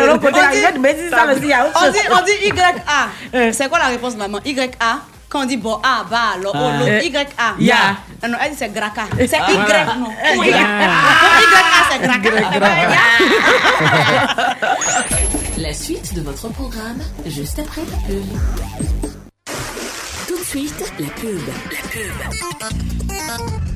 [0.02, 1.76] de l'autre côté On dit- je vais te mettre ça aussi, il y a autre
[1.76, 1.92] on chose.
[1.92, 2.72] dit, on dit YA.
[3.52, 4.38] C'est quoi la réponse, maman?
[4.44, 4.68] YA
[5.28, 6.72] quand on dit bon, ah, bah, alors, oh, Ah.
[6.78, 7.24] l'autre, Euh, YA.
[7.58, 7.76] ya.
[8.22, 9.02] Non, non, elle dit c'est Graka.
[9.18, 9.84] C'est Ah, Y, voilà.
[9.96, 10.10] non.
[10.22, 10.34] Ah.
[10.34, 10.50] Y.
[10.50, 10.66] YA,
[11.90, 12.30] c'est Graka.
[15.58, 18.26] La suite de votre programme, juste après la pub.
[20.28, 21.40] Tout de suite, la pub.
[21.70, 21.76] La
[23.38, 23.71] pub.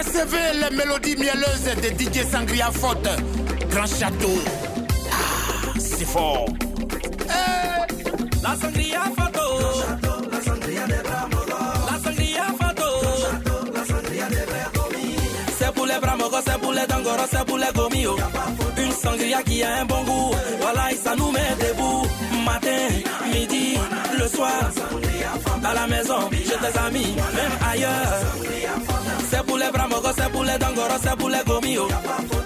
[0.00, 3.06] Recevez les mélodies mielleuses de DJ Sangria Faute.
[3.68, 4.40] Grand château.
[5.12, 6.46] Ah, c'est fort.
[8.42, 9.39] La sangria fato.
[16.20, 18.16] C'est pour les bramogos, c'est pour les dangoros, c'est pour les gomio.
[18.76, 20.30] Une sangria qui a un bon goût.
[20.60, 22.06] Voilà, ça nous met debout.
[22.44, 22.88] Matin,
[23.32, 23.78] midi,
[24.18, 24.70] le soir.
[25.64, 28.20] À la maison, chez tes amis, même ailleurs.
[29.30, 31.88] C'est pour les bramogos, c'est pour les dangoros, c'est pour les gomio.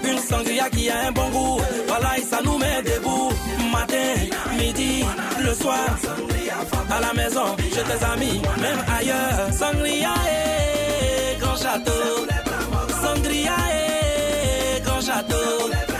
[0.03, 1.61] Une sangria qui a un bon goût.
[1.87, 3.31] Voilà, ça nous met debout.
[3.71, 5.03] Matin, midi,
[5.43, 5.85] le soir.
[6.89, 9.53] À la maison, chez tes amis, même ailleurs.
[9.53, 12.25] Sangria et grand château.
[13.45, 15.94] Sangria et grand château.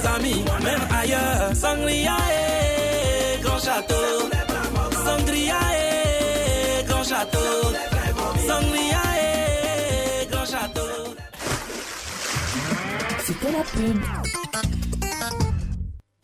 [0.00, 1.54] Tes amis, même ailleurs.
[1.54, 3.94] Sangria eh, grand château.
[5.04, 7.38] Sangria eh, grand château.
[8.46, 11.14] Sangria eh, grand château.
[13.26, 14.47] C'était la pub.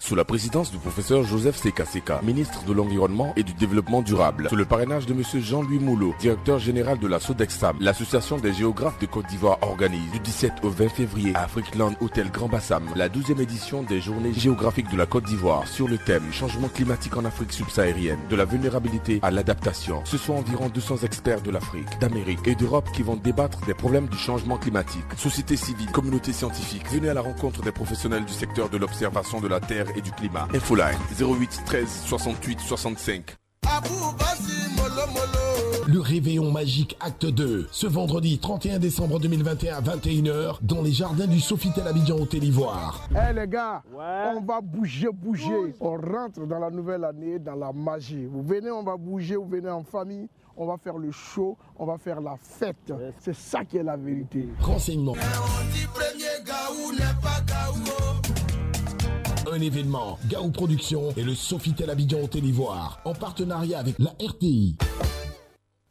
[0.04, 4.50] Sous la présidence du professeur Joseph Seka Seka, ministre de l'Environnement et du Développement durable,
[4.50, 8.98] sous le parrainage de monsieur Jean-Louis Moulot, directeur général de la Sodexam, l'association des géographes
[8.98, 13.08] de Côte d'Ivoire organise du 17 au 20 février à Afriqueland Hôtel Grand Bassam la
[13.08, 17.24] 12e édition des journées géographiques de la Côte d'Ivoire sur le thème changement climatique en
[17.24, 20.02] Afrique subsaharienne, de la vulnérabilité à l'adaptation.
[20.04, 24.08] Ce sont environ 200 experts de l'Afrique, d'Amérique et d'Europe qui vont débattre des problèmes
[24.08, 25.06] du changement climatique.
[25.16, 29.48] Société civile, communauté scientifique, venez à la rencontre des professionnels du secteur de l'observation de
[29.48, 30.48] la Terre et du climat.
[30.54, 33.36] Infoline 08 13 68 65.
[35.86, 41.26] Le réveillon magique acte 2, ce vendredi 31 décembre 2021 à 21h dans les jardins
[41.26, 43.06] du Sofitel Abidjan Hôtel Ivoire.
[43.10, 45.74] Eh les gars, on va bouger, bouger.
[45.80, 48.24] On rentre dans la nouvelle année, dans la magie.
[48.24, 51.84] Vous venez, on va bouger, vous venez en famille, on va faire le show, on
[51.84, 52.92] va faire la fête.
[53.18, 54.48] C'est ça qui est la vérité.
[54.60, 55.14] Renseignements.
[59.54, 64.74] Un événement, Gaou Productions et le Sofitel Abidjan Hôtel Ivoire, en partenariat avec la RTI.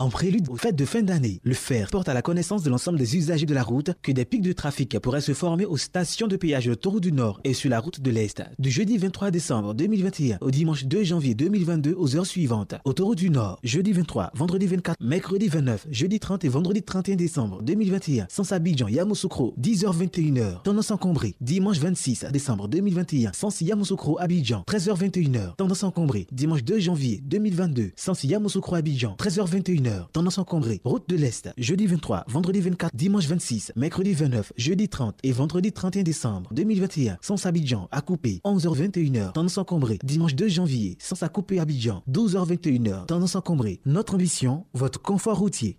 [0.04, 2.98] En prélude aux fêtes de fin d'année, le FER porte à la connaissance de l'ensemble
[2.98, 6.28] des usagers de la route que des pics de trafic pourraient se former aux stations
[6.28, 8.44] de péage de l'autoroute du Nord et sur la route de l'Est.
[8.60, 12.76] Du jeudi 23 décembre 2021 au dimanche 2 janvier 2022 aux heures suivantes.
[12.84, 17.62] Autoroute du Nord, jeudi 23, vendredi 24, mercredi 29, jeudi 30 et vendredi 31 décembre
[17.64, 18.26] 2021.
[18.28, 20.64] Sans Abidjan, Yamoussoukro, 10h21h.
[20.64, 23.32] Tendance encombrée, dimanche 26 décembre 2021.
[23.32, 25.56] Sans Yamoussoukro, Abidjan, 13h21h.
[25.56, 27.92] Tendance encombrée, dimanche 2 janvier 2022.
[27.96, 29.93] Sans Yamoussoukro, Abidjan, 13h21h.
[30.12, 35.16] Tendance encombrée, route de l'Est, jeudi 23, vendredi 24, dimanche 26, mercredi 29, jeudi 30
[35.24, 37.18] et vendredi 31 décembre 2021.
[37.22, 39.34] Sans Abidjan, à couper, 11h21h.
[39.34, 43.06] Tendance encombrée, dimanche 2 janvier, sans à couper Abidjan, 12h21h.
[43.06, 43.80] Tendance encombrée.
[43.86, 45.78] Notre ambition, votre confort routier.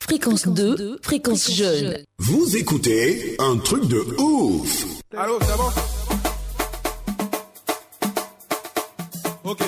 [0.00, 1.98] Fréquence 2, fréquence jeune.
[2.18, 4.84] Vous écoutez un truc de ouf.
[5.16, 5.68] Allô, c'est bon?
[9.50, 9.62] Ok.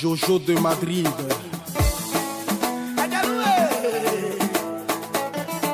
[0.00, 1.08] Jojo de Madrid.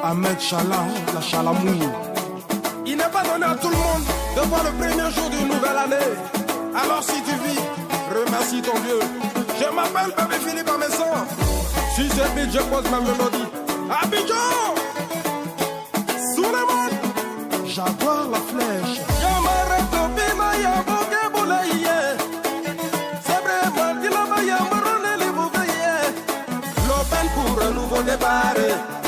[0.07, 1.89] Ahmed Chala, la Chalamouille.
[2.85, 4.05] Il n'est pas donné à tout le monde
[4.37, 6.13] de voir le premier jour d'une nouvelle année.
[6.77, 7.59] Alors si tu vis,
[8.15, 8.99] remercie ton Dieu.
[9.59, 11.11] Je m'appelle Bébé Philippe Amesson.
[11.97, 13.49] Si c'est vite, je pose ma mélodie.
[14.03, 14.75] Abidjan
[16.35, 16.99] Souleymane
[17.67, 19.01] Jaguar la flèche.
[19.23, 21.89] Yamare Topima Yaboke Boulaye.
[23.25, 25.33] C'est vraiment qu'il a maillé Marone les
[26.89, 29.04] L'open pour un nouveau départ.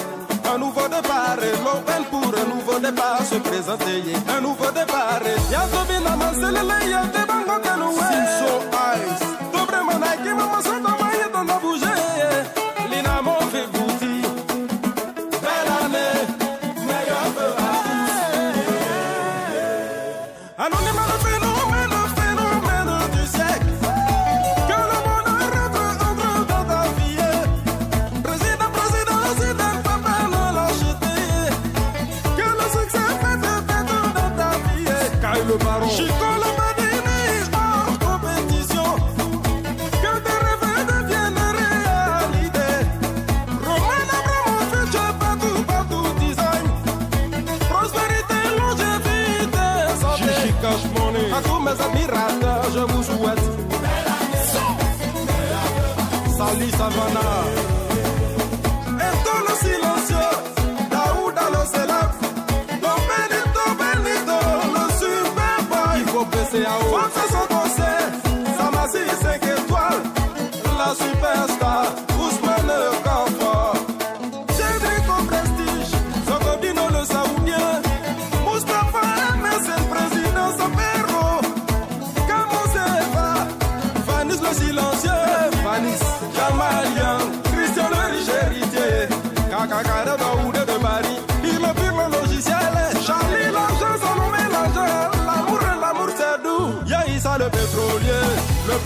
[0.96, 3.78] Un nouveau départ, l'open pour un nouveau départ se présente.
[3.78, 5.20] présenter un nouveau départ.
[5.50, 8.00] Yazobina Manselele, Yate Bango Kanoué.
[8.00, 8.62] Simso
[8.96, 9.26] Ice.
[9.52, 12.05] Dobre Monaki, Maman Soto Maye dans la bouger.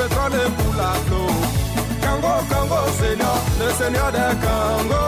[0.01, 0.93] Pétrole pour la.
[2.03, 5.03] Kango, Kango, Seigneur, le Seigneur des Kango.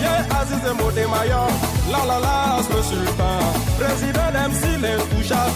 [0.00, 1.48] Yeah, Aziz et Modemayan,
[1.90, 2.36] la la la,
[2.70, 3.38] le sultan.
[3.78, 5.54] Président d'MC, l'intouchable,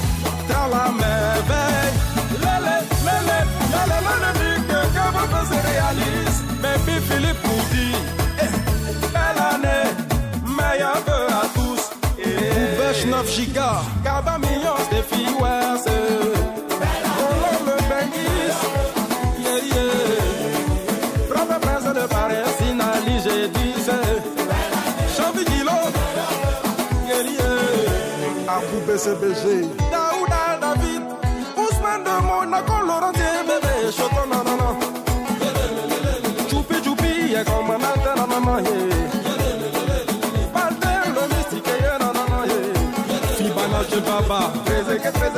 [0.49, 1.93] dans la merveille.
[2.45, 3.39] Lele, lele,
[3.73, 6.39] lele, lele, dit que Kabo se réalise.
[6.63, 7.97] Baby Philippe nous dit,
[8.43, 8.53] eh,
[9.15, 9.89] belle année,
[10.59, 11.83] meilleur vœu à tous.
[12.19, 15.88] Ouvèche 9 gigas, Kaba millions de filles, ouais,
[28.99, 29.71] CBG.
[29.93, 31.03] Daouda David,
[31.57, 34.71] Ousmane de Monaco, Laurent bébé, Choto nanana.
[36.51, 38.57] Choupi choupi, y'a comme un antenne à maman,
[40.53, 42.41] Patel, le mystique, y'a nanana,
[43.37, 45.38] Fibana, je baba, Trésor, qu'est-ce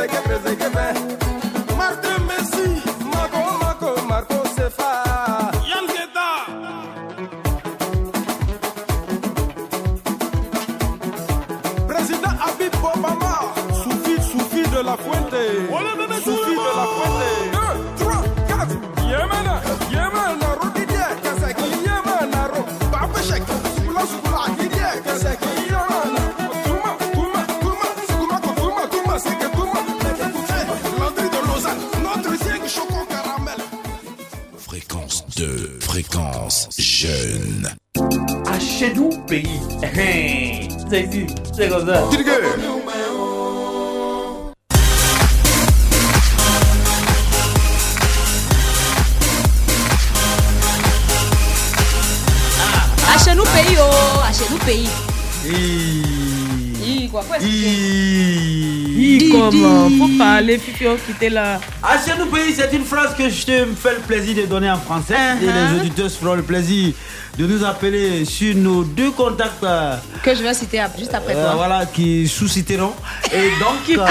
[41.61, 42.03] c'est comme ça.
[53.23, 54.89] Chez nous pays, oh, pays.
[56.83, 61.61] Hi, quoi, quoi, Hi, comment Faut parler, Fifio, quitter là.
[62.07, 64.79] Chez nous pays, c'est une phrase que je te fais le plaisir de donner en
[64.79, 65.15] français.
[65.43, 65.75] Et Uh-huh.
[65.75, 66.95] les auditeurs se feront le plaisir
[67.39, 69.63] de nous appeler sur nos deux contacts.
[70.23, 71.55] Que je vais citer juste après euh, toi.
[71.55, 72.93] voilà, qui sous-citeront.
[73.33, 74.09] Et donc, Qui euh, quoi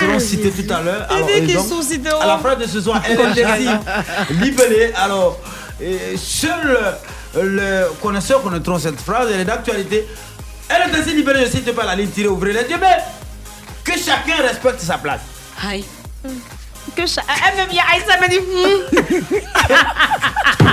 [0.00, 1.06] seront cités tout à l'heure.
[1.08, 2.20] Alors, dit et qu'ils donc, sous-citeront.
[2.20, 3.68] À la fin de ce soir, elle est ainsi
[4.30, 4.92] libellée.
[4.96, 5.38] Alors,
[6.16, 6.96] seul
[7.40, 9.28] le connaisseur connaîtront cette phrase.
[9.32, 10.06] Elle est d'actualité.
[10.68, 11.44] Elle est ainsi libellée.
[11.46, 12.76] Je cite pas la ligne tirée, ouvrez les yeux.
[12.80, 12.98] Mais
[13.84, 15.20] que chacun respecte sa place.
[15.64, 15.84] Aïe.
[16.96, 18.40] Que cha- Elle me vient, Aïssa me dit.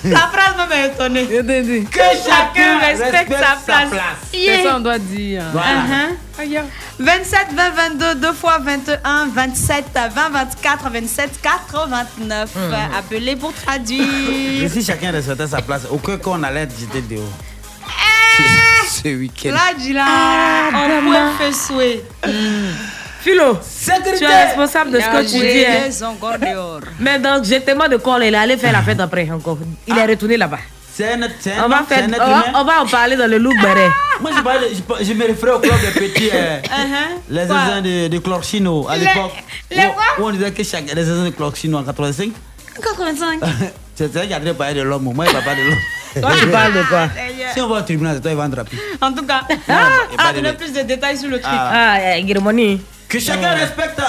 [0.04, 1.26] La phrase m'a étonné.
[1.26, 3.90] Que chacun respecte sa place.
[4.32, 4.56] Yeah.
[4.56, 5.42] C'est ça on doit dire.
[5.54, 6.62] Uh-huh.
[6.98, 12.50] 27, 20, 22, 2 fois 21, 27, 20, 24, 27, 89.
[12.56, 12.74] Mhm.
[12.98, 14.70] Appelez pour Et traduire.
[14.72, 17.24] si chacun respectait sa place, aucun cas on allait jeter dehors.
[18.88, 19.50] Ce week-end.
[19.52, 21.32] Là, dis là, Ah, on demain.
[21.38, 22.04] peut faire souhait.
[23.20, 23.58] Philo,
[24.18, 25.64] tu es responsable de ce que tu dis.
[25.66, 25.86] hein.
[25.88, 26.80] Les encore dehors.
[26.98, 29.58] Mais donc, j'ai tellement de corps, il est allé faire la fête après encore.
[29.86, 30.58] Il est retourné là-bas.
[30.92, 33.88] C'est un, On va, faire, on, va, on va en parler dans le look beret.
[34.20, 36.58] Moi, je, parlais- je, je me référais au club des petits, euh,
[37.30, 37.46] les Uh-huh.
[37.46, 37.56] Quoi?
[37.56, 39.32] zinzins de, de Clorchino à Les- l'époque.
[39.70, 40.04] les où- quoi?
[40.18, 42.30] où on disait que chaque, les de Clorchino en 85.
[42.82, 43.40] 85.
[43.94, 45.78] C'est vrai qu'il y a pas de l'homme, moi, il va pas de l'homme.
[46.20, 47.08] Toi, tu parles de quoi?
[47.54, 48.76] Si on va au tribunal, c'est toi qui vas en draper.
[49.00, 50.52] En tout cas, ah, ah, lait.
[50.54, 51.52] plus de détails sur le truc.
[51.56, 51.70] Ah.
[51.94, 52.80] Ah, eh, Guirmoni.
[53.10, 54.00] Que chacun respecte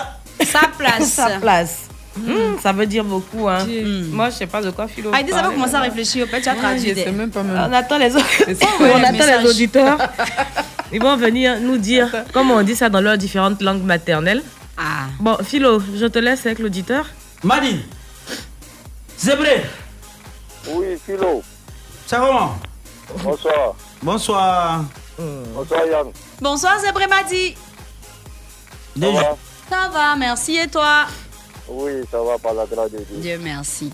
[0.46, 1.12] Sa place.
[1.12, 1.78] Sa place.
[2.16, 3.48] Hmm, ça veut dire beaucoup.
[3.48, 3.66] Hein.
[4.12, 5.12] Moi, je sais pas de quoi Philo.
[5.14, 6.28] Aïdi, ça va commencer à réfléchir.
[6.28, 6.94] Peut-être tu as Ouais, traduit.
[6.94, 8.20] sais même pas On attend les On
[8.84, 9.98] ouais, attend les auditeurs.
[10.94, 14.44] Ils vont venir nous dire comment on dit ça dans leurs différentes langues maternelles.
[14.78, 15.06] Ah.
[15.20, 17.06] Bon, Philo, je te laisse avec l'auditeur.
[17.44, 17.80] Madi.
[19.18, 19.64] Zébré.
[20.68, 21.42] Oui, Philo.
[22.06, 22.28] Ça va?
[22.28, 23.76] Comment Bonsoir.
[24.04, 24.84] Bonsoir.
[25.56, 26.08] Bonsoir Yann.
[26.42, 27.56] Bonsoir, Zébré Madi.
[28.96, 29.36] Déjà.
[29.70, 30.58] Ça va, merci.
[30.58, 31.06] Et toi?
[31.70, 33.06] Oui, ça va par la grâce de Dieu.
[33.18, 33.92] Dieu merci.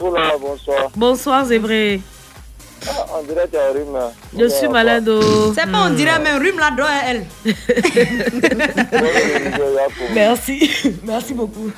[0.00, 0.90] Oula, bonsoir.
[0.94, 2.00] Bonsoir, Zébré.
[2.88, 3.98] Ah, on dirait que tu as un rhume.
[4.38, 5.08] Je suis malade.
[5.08, 5.52] oh.
[5.54, 7.26] C'est pas, on dirait même rhume là dedans elle.
[10.14, 10.70] Merci.
[11.02, 11.70] Merci beaucoup.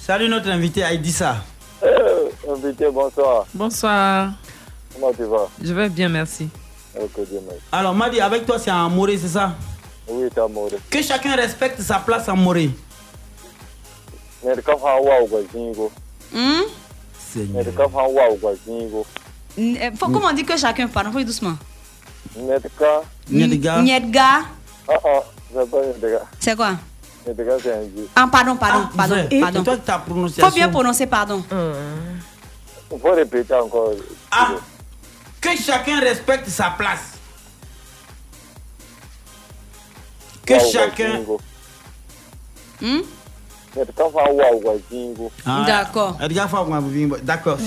[0.00, 1.36] Salut notre invité Aïdissa.
[1.82, 3.46] Eh, invité, bonsoir.
[3.54, 4.32] Bonsoir.
[4.92, 5.48] Comment tu vas?
[5.62, 6.48] Je vais bien, merci.
[7.00, 7.62] Ok, Dieu merci.
[7.72, 9.54] Alors, Madi, avec toi, c'est en Morée, c'est ça?
[10.08, 10.78] Oui, t'es amoureux.
[10.90, 12.70] Que chacun respecte sa place en Morée.
[19.58, 21.10] Euh, faut- Comment on dit que chacun parle?
[21.12, 21.56] Faut doucement.
[22.36, 23.04] Mais quand.
[23.30, 23.80] Nyedga.
[23.82, 24.40] Nyedga.
[24.88, 26.20] Ah ah, c'est pas Nyedga.
[26.40, 26.72] C'est quoi?
[27.26, 28.08] Nyedga, c'est un dieu.
[28.14, 29.14] Ah, pardon, pardon, pardon.
[29.14, 29.28] vrai.
[29.40, 29.60] pardon.
[29.60, 30.46] Et toi, ta prononciation?
[30.48, 31.42] Faut bien prononcer pardon.
[32.92, 33.92] Il faut répéter encore.
[34.30, 34.50] Ah
[35.40, 37.12] Que chacun respecte sa place.
[40.46, 41.20] Que Wa chacun.
[42.80, 43.00] Hmm?
[44.62, 45.32] Guazingo.
[45.44, 46.16] Ah, D'accord.
[47.24, 47.58] D'accord.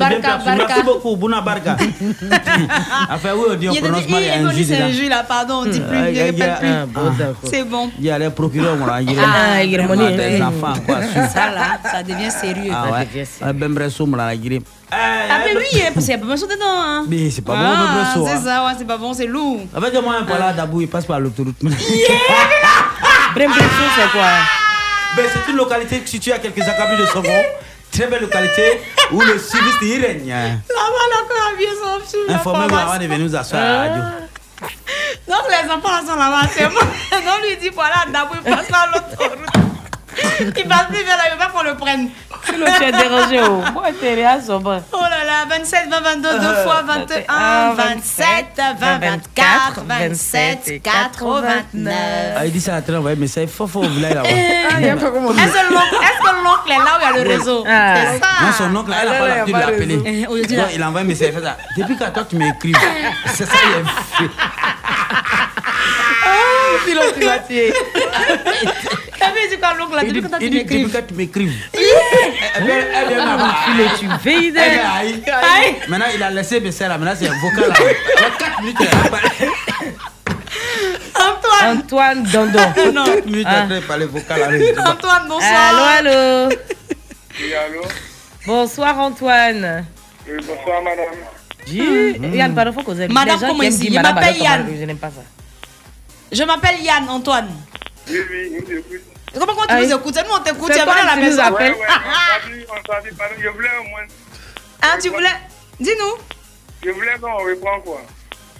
[0.46, 1.42] Merci beaucoup, Bouna
[3.12, 4.24] enfin, oui, on dit, on prononce mal.
[4.24, 5.24] un là.
[5.24, 7.50] pardon, on dit plus, Ah, il répète plus.
[7.50, 7.90] C'est bon.
[8.00, 8.78] Il y a les procureurs.
[9.02, 11.02] Il y a Ah, il y a Guirmoni, des enfants, quoi.
[11.04, 11.26] sûr.
[11.34, 12.72] Ça là, ça devient sérieux.
[12.74, 13.26] Ah ouais.
[13.42, 13.94] Ah, ben, bref,
[14.90, 15.02] guirée.
[15.30, 16.66] Ah, mais oui, parce qu'il y a pas besoin dedans.
[16.66, 17.06] Hein.
[17.08, 18.42] Mais c'est pas bon, Ah, so, C'est hein.
[18.44, 19.62] ça, ouais, c'est pas bon, c'est lourd.
[19.76, 21.56] Avec moi, un là, d'abord, il passe par l'autoroute.
[21.62, 21.76] Brembresso,
[23.96, 24.30] c'est quoi?
[25.16, 27.30] Ben, c'est une localité située à quelques accablés de Songo.
[27.92, 28.82] Très belle localité
[29.12, 30.28] où le service y règne.
[30.28, 31.18] Là-bas, la
[32.36, 34.04] Informez-vous avant de venir nous asseoir à la radio.
[35.28, 36.76] Donc les enfants sont là-bas, c'est bon.
[37.26, 39.40] Non, lui dit voilà, d'abord il passe par l'autoroute.
[40.58, 42.10] Il passe plus vers là, il veut pas qu'on le prenne.
[42.44, 43.40] Philo, tu es dérangé.
[43.44, 43.62] Oh.
[44.92, 48.26] Oh là là, 27, 20, 22, 2 Euh, fois 21, 27,
[48.80, 51.94] 20, 24, 27, 89.
[52.38, 54.10] Ah, il dit ça à train, ouais, mais c'est fort, fort, vous là.
[54.10, 57.64] Est-ce que l'oncle est-ce que l'oncle est là où il y a le réseau?
[57.68, 57.96] Ah.
[57.96, 58.28] C'est ça.
[58.42, 60.00] Non, son oncle, elle n'a pas l'habitude de l'appeler.
[60.06, 60.64] Eh, là.
[60.74, 61.58] il envoie un message, il fait ça.
[61.78, 62.74] Depuis quand toi tu m'écris,
[63.34, 63.86] c'est ça, il est
[64.18, 64.32] fait.
[67.26, 67.74] Là, tu il dit,
[69.18, 69.48] depuis
[71.16, 71.52] m'écris
[75.32, 75.90] quand tu.
[75.90, 77.72] Maintenant, il a laissé message là, maintenant c'est un vocal
[78.40, 79.30] 4 minutes, il a parlé.
[81.16, 81.78] Antoine.
[81.78, 82.60] Antoine Dandon.
[82.94, 83.06] Non.
[83.06, 83.64] 4 minutes Ah.
[83.64, 84.48] après, vocal là.
[84.92, 85.70] Antoine, bonsoir.
[85.70, 86.56] Allô, allô.
[87.40, 87.82] Oui, allô
[88.46, 89.86] Bonsoir, Antoine.
[90.28, 91.06] Oui, bonsoir, madame.
[91.68, 93.08] J- Yann, pardon, faut causer.
[93.08, 94.68] Madame, comment dire Je m'appelle Yann.
[94.80, 95.22] Je n'aime pas ça.
[96.32, 97.50] Je m'appelle Yann, Antoine.
[98.10, 99.02] Oui, oui, je vous écoute.
[99.34, 99.88] Comment, comment tu Aïe.
[99.88, 101.44] nous écoutes Nous, on t'écoute, tu es venu à la nous maison.
[101.44, 101.76] Ouais, ouais,
[103.42, 104.02] je voulais au moins.
[104.82, 105.28] Ah, tu voulais
[105.80, 106.16] Dis-nous.
[106.84, 108.02] Je voulais qu'on reprend quoi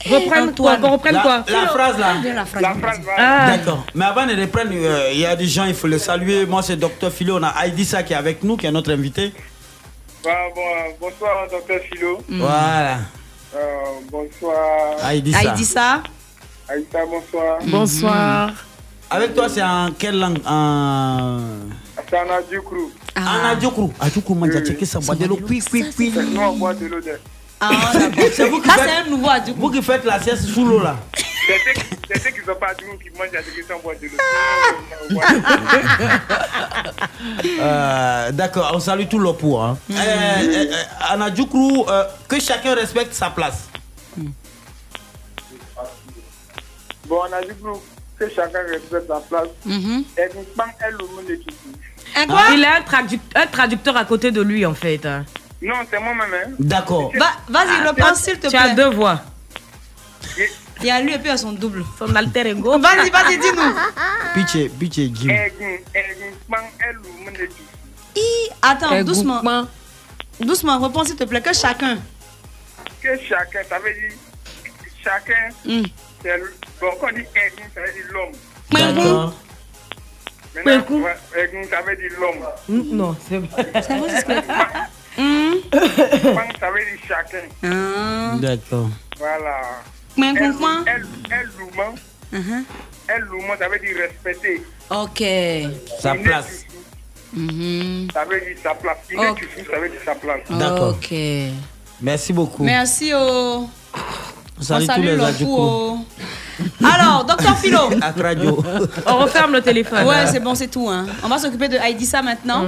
[0.06, 0.78] Reprendre quoi.
[0.78, 2.14] Qu'on reprenne La, quoi la phrase là.
[2.24, 2.62] La phrase.
[2.62, 3.12] La phrase va.
[3.18, 3.86] Ah, D'accord.
[3.96, 6.46] Mais avant de reprendre, euh, il y a des gens, il faut les saluer.
[6.46, 7.38] Moi, c'est Dr Philo.
[7.40, 9.34] On a Aïdissa qui est avec nous, qui est notre invité.
[10.24, 10.30] Bon,
[11.00, 12.20] bonsoir, docteur Philo.
[12.30, 12.98] Voilà.
[13.56, 13.60] Euh,
[14.12, 15.40] bonsoir, Aïdissa.
[15.54, 16.04] Ah, ça.
[16.70, 17.58] Aïssa, bonsoir.
[17.64, 18.52] Bonsoir.
[19.10, 20.40] Avec toi, c'est en quelle langue?
[20.46, 21.40] En.
[22.10, 22.90] C'est un adjukru.
[23.16, 23.90] En Adjokru.
[24.00, 25.00] Adjokru, man, j'ai checké ça.
[25.00, 25.38] boit de l'eau.
[25.38, 26.12] Puis, puis, puis.
[26.12, 27.18] Nous, on boit de l'eau de.
[27.60, 28.24] Ah, d'accord.
[28.34, 30.96] C'est vous qui faites, un nouveau du vous qui faites la sieste sous l'eau là.
[31.16, 35.20] C'est ceux qui- ne sont pas adjukru qui mangent qui sont bois de l'eau.
[37.60, 39.64] Euh, D'accord, on salue tout le pour.
[39.64, 39.78] Hein.
[39.92, 40.84] Euh, euh, euh,
[41.16, 43.68] en Adjokru, euh, que chacun respecte sa place.
[47.08, 47.54] Bon, on a dit
[48.20, 49.48] que chacun respecte sa place.
[49.66, 50.04] Mhm.
[50.18, 50.96] Et nous, pas elle.
[52.16, 55.06] Un quoi Il a un, traduc- un traducteur à côté de lui, en fait.
[55.06, 55.26] hein.
[55.62, 56.30] Non, c'est moi-même.
[56.34, 56.52] Hein.
[56.60, 57.12] D'accord.
[57.16, 58.76] Va- Vas-y, le prends, s'il te Tu as plaît.
[58.76, 59.22] deux voix.
[60.82, 61.84] Il y a lui et puis il y a son double.
[61.98, 62.78] Son alter ego.
[62.80, 63.74] Vas-y, vas-y, dis-nous.
[64.36, 65.30] Pitché, pitché, Jim.
[65.30, 65.52] Elle
[67.50, 67.64] ici.
[68.16, 69.42] Hi, Attends, doucement.
[70.40, 71.42] Doucement, reprends s'il te plaît.
[71.42, 71.98] Que chacun.
[73.02, 74.18] Que chacun, ça veut dire
[75.04, 75.50] chacun,
[76.22, 78.32] c'est le- bon, quand on dit aigle, ça veut dire l'homme.
[78.72, 79.34] D'accord.
[80.66, 82.48] Maintenant, aigle, ça veut dire l'homme.
[82.70, 83.72] Mm, Non, c'est vrai.
[85.20, 85.56] Hmm.
[85.72, 87.48] Kwang, ça veut dire chacun.
[87.64, 88.36] Ah.
[88.40, 88.88] D'accord.
[89.18, 89.62] Voilà.
[90.16, 90.86] Mais El- comprends?
[90.86, 91.96] El, el Louman.
[92.32, 92.64] Uh-huh.
[93.08, 94.62] El Louman, ça veut dire respecter.
[94.92, 95.24] Ok.
[96.00, 96.66] Sa place.
[97.34, 98.98] Chouchou, Ça veut dire sa place.
[99.12, 99.40] Iné Ok.
[99.42, 100.42] Chouchou, ça veut dire sa place.
[100.52, 100.90] D'accord.
[100.90, 101.14] Ok.
[102.00, 102.64] Merci beaucoup.
[102.64, 103.10] Merci.
[104.62, 105.98] Salut On tous les au-
[106.84, 107.80] Alors, docteur Philo.
[108.02, 108.64] À radio.
[109.06, 110.06] On referme le téléphone.
[110.06, 110.88] Ouais, c'est bon, c'est tout.
[110.90, 111.06] Hein.
[111.24, 112.66] On va s'occuper de Aïdissa maintenant.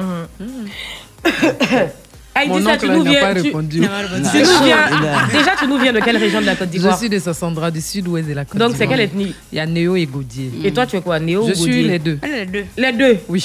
[2.35, 3.33] Aïdissa, Mon tu nous viens.
[3.33, 3.81] tu- répondu.
[3.81, 4.77] tu nous viens-
[5.33, 7.69] Déjà, tu nous viens de quelle région de la Côte Je d'Ivoire suis de Sassandra,
[7.71, 8.77] du sud-ouest de la Côte Donc, d'Ivoire.
[8.77, 10.51] c'est quelle ethnie Il y a Néo et Gaudier.
[10.63, 12.19] Et toi, tu es quoi Néo Je ou suis Gaudier les deux.
[12.23, 12.65] Les deux.
[12.77, 13.41] Les deux Oui.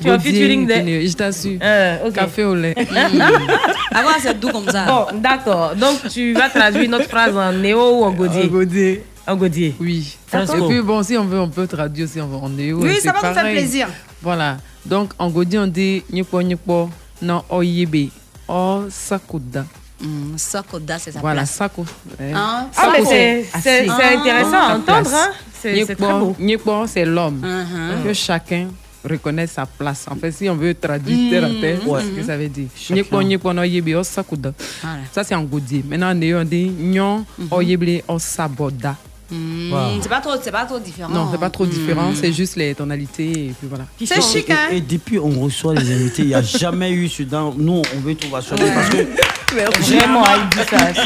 [0.00, 0.82] Tu as Gaudier featuring et de...
[0.84, 1.58] Néo, Je t'assure.
[1.62, 2.12] Euh, ok.
[2.14, 2.74] Café au lait.
[3.92, 4.84] Avant, c'est doux comme ça.
[4.86, 5.74] Bon, d'accord.
[5.76, 9.74] Donc, tu vas traduire notre phrase en néo ou en godier En Gaudier.
[9.78, 10.16] Oui.
[10.32, 12.80] Et puis bon, si on veut, on peut traduire aussi en en Néo.
[12.82, 13.56] Oui, ça c'est va nous faire pareil.
[13.56, 13.88] plaisir.
[14.22, 14.56] Voilà.
[14.86, 16.88] Donc en Gaudier, on dit Nyekpo Nyekpo
[17.22, 18.08] non Oyebe.
[18.48, 19.66] O Sakuda.
[20.00, 21.44] Hmm, Sakoda, c'est sa Voilà.
[21.44, 21.84] Sako.
[22.20, 23.10] Hein, Ah, mais Sako.
[23.10, 24.18] c'est- Ah.
[24.18, 25.10] intéressant à Sa entendre.
[25.12, 25.30] Hein.
[25.60, 26.86] C'est très beau.
[26.86, 27.42] C'est l'homme.
[27.44, 28.04] Uh-huh.
[28.04, 28.68] Que chacun
[29.04, 30.06] reconnaisse sa place.
[30.08, 32.68] En fait, si on veut traduire terre à terre, ce que ça veut dire.
[32.90, 34.52] Nyekpo Nyekpo no Oyebe O Sakuda.
[34.82, 34.98] Voilà.
[35.12, 35.84] Ça, c'est en Gaudier.
[35.86, 38.96] Maintenant, on dit Nyon Oyebe O Saboda.
[39.30, 39.78] Hmm, Wow.
[40.02, 41.10] C'est pas trop, c'est pas trop différent.
[41.10, 43.84] Non, c'est pas trop différent, c'est juste les tonalités et puis voilà.
[44.04, 44.68] C'est chic, hein.
[44.72, 47.52] Et, et depuis on reçoit les invités, il n'y a jamais eu ce dans.
[47.56, 48.96] Nous, on veut tout rationner parce que.
[48.96, 49.86] C'est-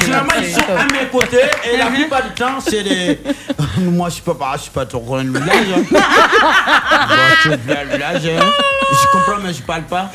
[0.01, 1.39] Généralement, ils sont à mes côtés
[1.73, 3.18] et la plupart du temps, c'est des.
[3.79, 5.66] Moi, je suis pas pareil, je suis pas trop grand le village.
[5.77, 5.99] hein.
[7.47, 7.57] Le
[7.93, 8.27] village.
[8.27, 8.47] hein.
[8.93, 10.11] Je comprends, mais je parle pas.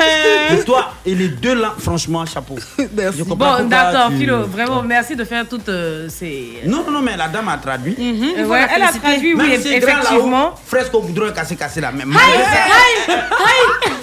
[0.52, 2.58] Et toi, et les deux là, franchement, chapeau.
[2.78, 4.44] Je comprends Bon, d'accord, tu- Philo.
[4.46, 6.60] Vraiment, merci de faire toutes euh, ces.
[6.66, 7.96] Non, non, non, mais la dame a traduit.
[8.00, 10.44] Euh, ouais, elle a traduit, oui, Même si effectivement.
[10.44, 12.14] là-haut, Fresque au goudron cassé, cassé la même.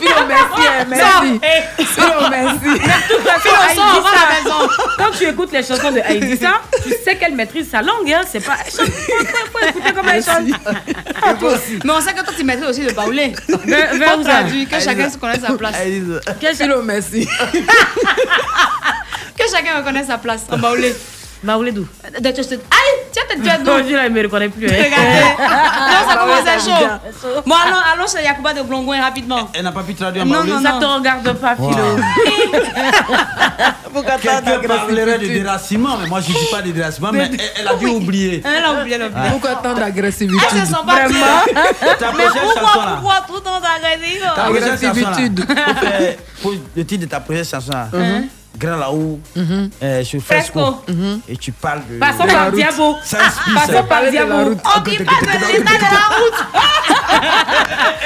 [0.00, 1.40] Philo, merci, hein, merci.
[1.78, 2.64] Philo, merci.
[2.64, 4.68] De toute façon, Philo, sors, va à la maison.
[4.98, 8.12] quand tu écoutes les chansons de Aïdissa, tu sais qu'elle maîtrise sa langue.
[8.12, 8.22] Hein.
[8.28, 8.56] C'est pas.
[8.64, 8.82] Faut,
[9.68, 10.44] écouter comment elle chante.
[11.84, 13.32] Mais on sait que toi, tu mettrais aussi le baoulé.
[13.64, 15.76] Vers- ça traduire, que chacun se connaisse sa place.
[16.56, 17.28] Philo, merci.
[19.36, 20.94] Que chacun reconnaisse sa place en baoulé.
[21.44, 21.86] Baoulé d'où
[22.20, 24.66] De- tu te- Aïe, tiens, t'es déjà Non, d'où je ne me reconnais plus.
[24.66, 24.92] Regardez.
[25.38, 26.84] Non, ça commence à chaud.
[27.22, 27.42] chaud.
[27.46, 29.48] Bon, allons, allons chez Yacouba de Glongoin rapidement.
[29.54, 30.80] Elle n'a pas pu traduire en Non, non, Ça non.
[30.80, 31.98] te regarde pas, Philo.
[34.20, 37.68] Quelqu'un parlerait de déracinement, mais moi je ne dis pas de déracinement, mais elle, elle
[37.68, 38.42] a dû oublier.
[38.44, 39.30] Elle a oublié le bien.
[39.30, 41.26] Pourquoi tant d'agressivité Elle se sent pas Vraiment.
[42.16, 47.44] Mais pourquoi, pourquoi tout le temps t'agresser Ta prochaine chanson Le titre de ta prochaine
[47.44, 47.72] chanson
[48.54, 48.58] là.
[48.58, 49.20] Grand là-haut,
[49.82, 50.82] euh, sur Fresco.
[50.86, 51.20] Fresco.
[51.28, 51.98] Et tu parles de.
[51.98, 52.54] Passons de la par route.
[52.54, 52.96] Diabo.
[53.54, 54.32] Passons par Diabo.
[54.34, 56.44] On dit pas de l'état de la route.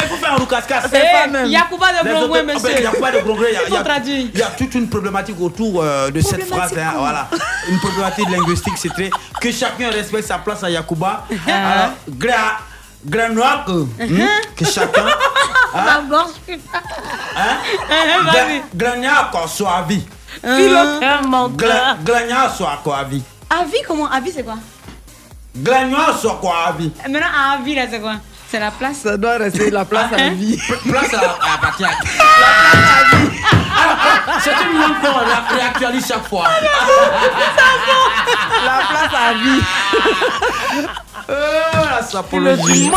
[0.03, 0.91] Il faut faire un roucasse-casse.
[0.93, 2.71] Eh, Yacouba de Les Glongoin, autres- monsieur.
[2.77, 4.27] Il n'y a pas de Glongoin, il y a- Il faut il y a- traduire.
[4.35, 6.73] Il y a toute une problématique autour euh, de cette phrase.
[6.79, 7.29] Hein, voilà.
[7.69, 9.11] Une problématique linguistique, c'est très.
[9.41, 11.25] Que chacun respecte sa place à Yacouba.
[11.47, 12.33] Alors, grand,
[13.05, 15.05] grand noir que, hmm, que chacun.
[15.75, 16.31] Ma gorge.
[17.37, 17.57] Hein?
[18.25, 20.05] Grand- Grand noir qu'on soit à vie.
[20.43, 21.97] Philo, t'es un menteur.
[22.57, 23.23] Soit quoi à vie.
[23.51, 24.11] Avis, comment?
[24.11, 24.57] Avis, c'est quoi?
[25.57, 26.93] Grand noir soit quoi à vie.
[27.09, 28.15] Maintenant, Avis, là, c'est quoi?
[28.51, 30.59] C'est la place Ça doit rester la place à la vie.
[30.89, 31.19] Place à,
[31.55, 31.89] à partir.
[34.41, 36.45] C'est une langue qu'on ré- réactualise chaque fois.
[38.65, 39.63] La place à vie.
[41.31, 41.61] Euh,
[41.91, 42.91] la sapologie.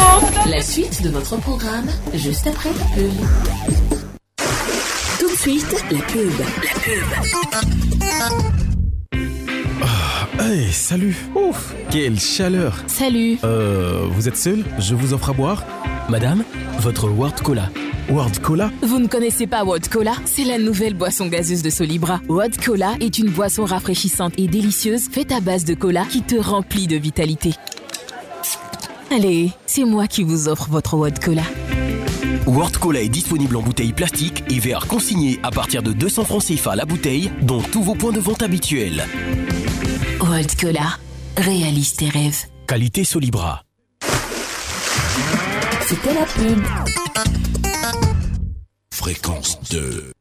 [0.47, 3.11] La suite de votre programme, juste après la pub.
[5.43, 6.31] Tout de suite, la pub.
[6.39, 7.03] La pub.
[10.39, 13.37] Hey, salut Ouf, quelle chaleur Salut.
[13.43, 15.63] Euh, vous êtes seul Je vous offre à boire
[16.09, 16.43] Madame,
[16.79, 17.69] votre World Cola.
[18.09, 20.13] World Cola Vous ne connaissez pas World Cola?
[20.25, 22.19] C'est la nouvelle boisson gazeuse de Solibra.
[22.27, 26.35] World Cola est une boisson rafraîchissante et délicieuse faite à base de cola qui te
[26.35, 27.53] remplit de vitalité.
[29.09, 31.43] Allez, c'est moi qui vous offre votre World Cola.
[32.47, 36.43] World Cola est disponible en bouteille plastique et verre consigné à partir de 200 francs
[36.43, 39.05] CFA la bouteille, dont tous vos points de vente habituels.
[40.19, 40.97] World Cola,
[41.37, 42.45] réalise tes rêves.
[42.67, 43.63] Qualité Solibra.
[45.87, 46.63] C'était la pub.
[48.93, 50.11] Fréquence 2.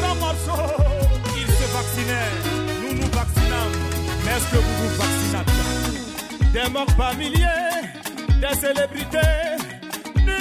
[0.00, 0.62] Grand morceau,
[1.36, 2.32] ils se vaccinaient,
[2.82, 3.70] nous nous vaccinons.
[4.24, 7.82] Mais est-ce que vous vous vaccinez Des morts par milliers,
[8.40, 9.63] des célébrités,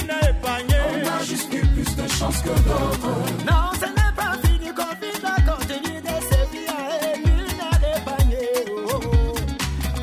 [0.06, 3.08] on a juste eu plus de chance que d'autres.
[3.49, 6.72] Non, ce n'est pas fini qu'on finit quand j'ai mis des sévices à
[7.18, 7.74] l'une à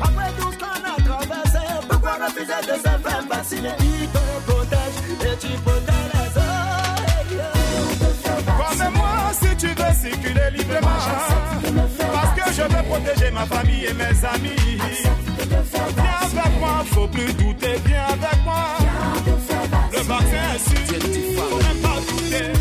[0.03, 3.73] Après tout ce qu'on a traversé, pourquoi refuser de se faire vacciner?
[3.79, 6.71] Il te protège et tu protèges les autres.
[8.45, 11.01] Crois-moi si tu veux circuler librement.
[12.13, 14.77] Parce que je veux protéger ma famille et mes amis.
[15.95, 18.90] Viens avec moi, faut plus douter, viens avec moi.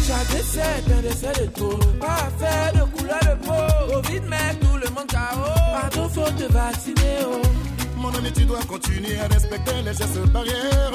[0.06, 1.78] Chaque décès est un décès de trop.
[1.98, 3.94] Pas faire de couleur de peau.
[3.94, 5.40] Covid met tout le monde KO.
[5.72, 7.18] Pardon, faut te vacciner.
[7.24, 7.40] Oh.
[7.96, 10.92] Mon ami, tu dois continuer à respecter les gestes barrières.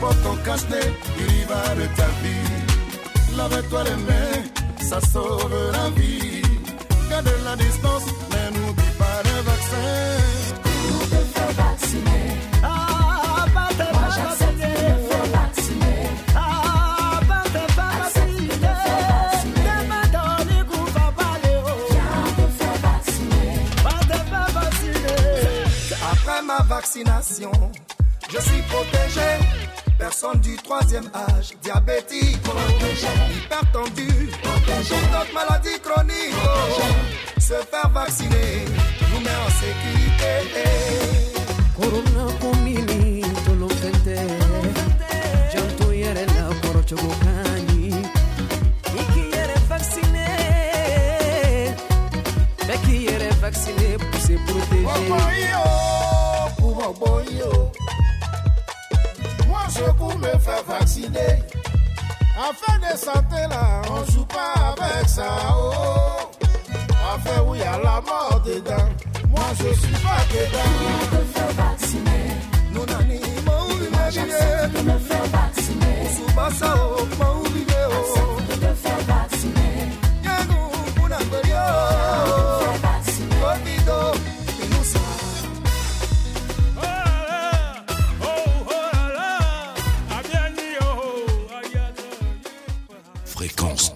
[0.00, 0.88] Porte ton cache-nez,
[1.18, 3.36] il y va de ta vie.
[3.36, 4.42] Lave-toi les mains,
[4.80, 6.42] ça sauve la vie.
[7.08, 9.92] Garde la distance, mais n'oublie pas le vaccin.
[10.62, 12.26] Pour te faire vacciner.
[12.64, 12.81] Ah,
[26.92, 27.52] vaccination,
[28.28, 29.20] je suis protégé.
[29.98, 32.38] Personne du troisième âge, diabétique,
[33.34, 34.08] hypertendu,
[34.42, 36.34] toute autre maladie chronique.
[37.38, 38.64] Se faire vacciner.
[39.10, 40.32] Nous met en sécurité.
[41.76, 44.18] Corona komini tolo fente.
[45.52, 47.90] Janto yere la koro chogo kani
[49.00, 50.28] Iki yere vacciné
[52.66, 55.52] Beki yere vacciné pour se protéger
[56.90, 57.70] Boyo.
[59.46, 61.42] Moi, je pour me faire vacciner.
[62.36, 65.28] Afin de santé, là, on joue pas avec ça.
[65.56, 66.30] Oh.
[67.14, 68.88] Afin où il y a la mort dedans.
[69.30, 70.72] Moi, je suis pas dedans.
[71.12, 72.26] me faire vacciner?
[72.72, 73.42] Nous n'animons
[73.78, 75.62] de me faire vacciner.
[76.64, 77.71] Oh, mon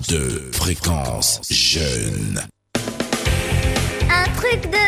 [0.06, 2.40] Fréquence 2, fréquence jeune.
[4.08, 4.78] Un truc de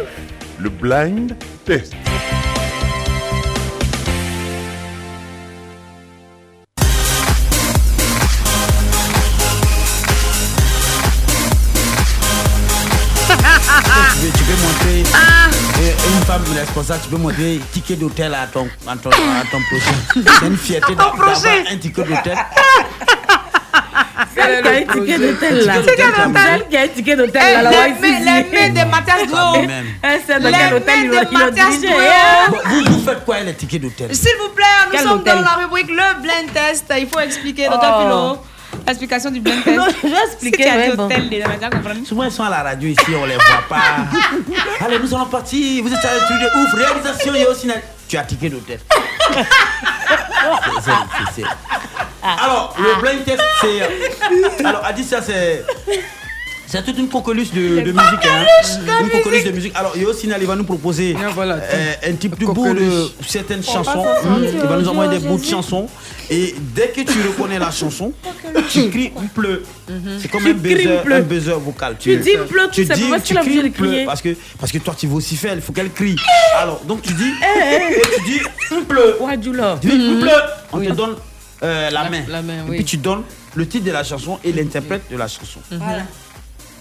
[0.00, 0.08] ouf
[0.58, 1.94] Le blind test.
[14.22, 15.12] tu, veux, tu
[16.26, 19.10] peux montrer euh, une femme responsable, tu peux montrer ticket d'hôtel à ton, à ton,
[19.10, 19.96] à ton prochain.
[20.40, 21.30] C'est une fierté d'a- d'avoir
[21.70, 22.38] un ticket d'hôtel.
[24.34, 25.74] A un ticket d'hôtel là?
[25.76, 25.96] D'hôtel.
[26.34, 27.62] Celle qui a un ticket d'hôtel Eh, là.
[27.62, 29.18] la les mains- de Mathias.
[30.02, 32.52] Elle sait dans Les quel hôtel mains il hein?
[32.64, 34.14] Vous, vous faites quoi les tickets d'hôtel?
[34.14, 36.92] S'il vous plaît, nous Quel sommes dans la rubrique le blind test.
[36.98, 38.02] Il faut expliquer, docteur Oh.
[38.02, 38.38] Philo.
[38.86, 39.76] Explication du blind test.
[39.76, 41.04] Non, je vais expliquer, Si tu as dit ouais, bon.
[41.06, 42.04] hôtel, déjà, tu as compris.
[42.06, 43.82] Souvent ils sont à la radio ici, on les voit pas.
[44.84, 45.82] Allez, nous allons partir.
[45.82, 46.74] Vous êtes à un truc de ouf.
[46.74, 47.66] Réalisation, il y a aussi.
[47.66, 47.74] une-
[48.08, 48.80] Tu as ticket d'hôtel.
[51.34, 51.42] C'est-
[52.22, 53.82] Alors, le blind test, c'est.
[53.82, 53.88] euh,
[54.64, 55.64] Alors, a dit ça, c'est.
[56.72, 58.26] C'est toute une coqueluche de, de musique.
[58.26, 58.46] hein.
[59.02, 59.72] Une coqueluche de musique.
[59.74, 64.06] Alors, Yosinal, il va nous proposer euh, un type de bout de certaines chansons.
[64.42, 65.86] Il va nous envoyer des bouts de chansons.
[66.30, 68.14] Et dès que tu reconnais la chanson,
[68.70, 69.62] tu cries il pleut.
[70.18, 71.96] C'est comme un Tu buzzer, un buzzer vocal.
[71.98, 72.90] Tu dis, il pleut, tu dis,
[73.22, 74.04] tu tu cries, crier.
[74.06, 76.16] Parce que, parce que toi, tu veux aussi faire, il faut qu'elle crie.
[76.56, 79.16] Alors, donc tu dis, Eh, et tu dis, il pleut.
[79.20, 79.76] Ouais, du là.
[79.78, 80.30] Tu dis, pleut.
[80.72, 81.16] On te donne
[81.62, 82.22] euh, la, main.
[82.28, 85.28] la main, Et puis tu donnes le titre de la chanson et l'interprète de la
[85.28, 85.60] chanson.
[85.70, 86.04] Voilà.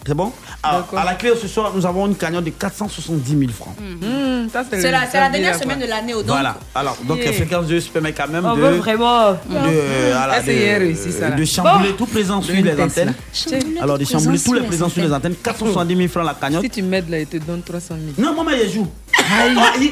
[0.05, 0.31] C'est bon
[0.63, 3.75] Alors, à la clé ce soir, nous avons une cagnotte de 470 000 francs.
[3.79, 4.49] Mhm.
[4.51, 6.31] C'est la, c'est la dernière semaine de l'année au donc.
[6.31, 6.55] Voilà.
[6.73, 7.33] Alors, donc, Yeah.
[7.33, 8.61] fréquence 2 se permet quand même On de.
[8.61, 9.31] veut vraiment.
[9.33, 10.45] De, euh, voilà, de,
[10.79, 11.35] réussi, ça, là.
[11.35, 11.97] de chambouler Bon.
[11.97, 13.13] tout présent sur les antennes.
[13.79, 15.35] Alors, de tout chambouler présent tous les sur présents les sur les antennes.
[15.43, 16.63] 470 000 francs la cagnotte.
[16.63, 18.27] Si tu m'aides là, il te donne 300 000.
[18.27, 18.87] Non, maman, il joue.
[19.77, 19.91] Il-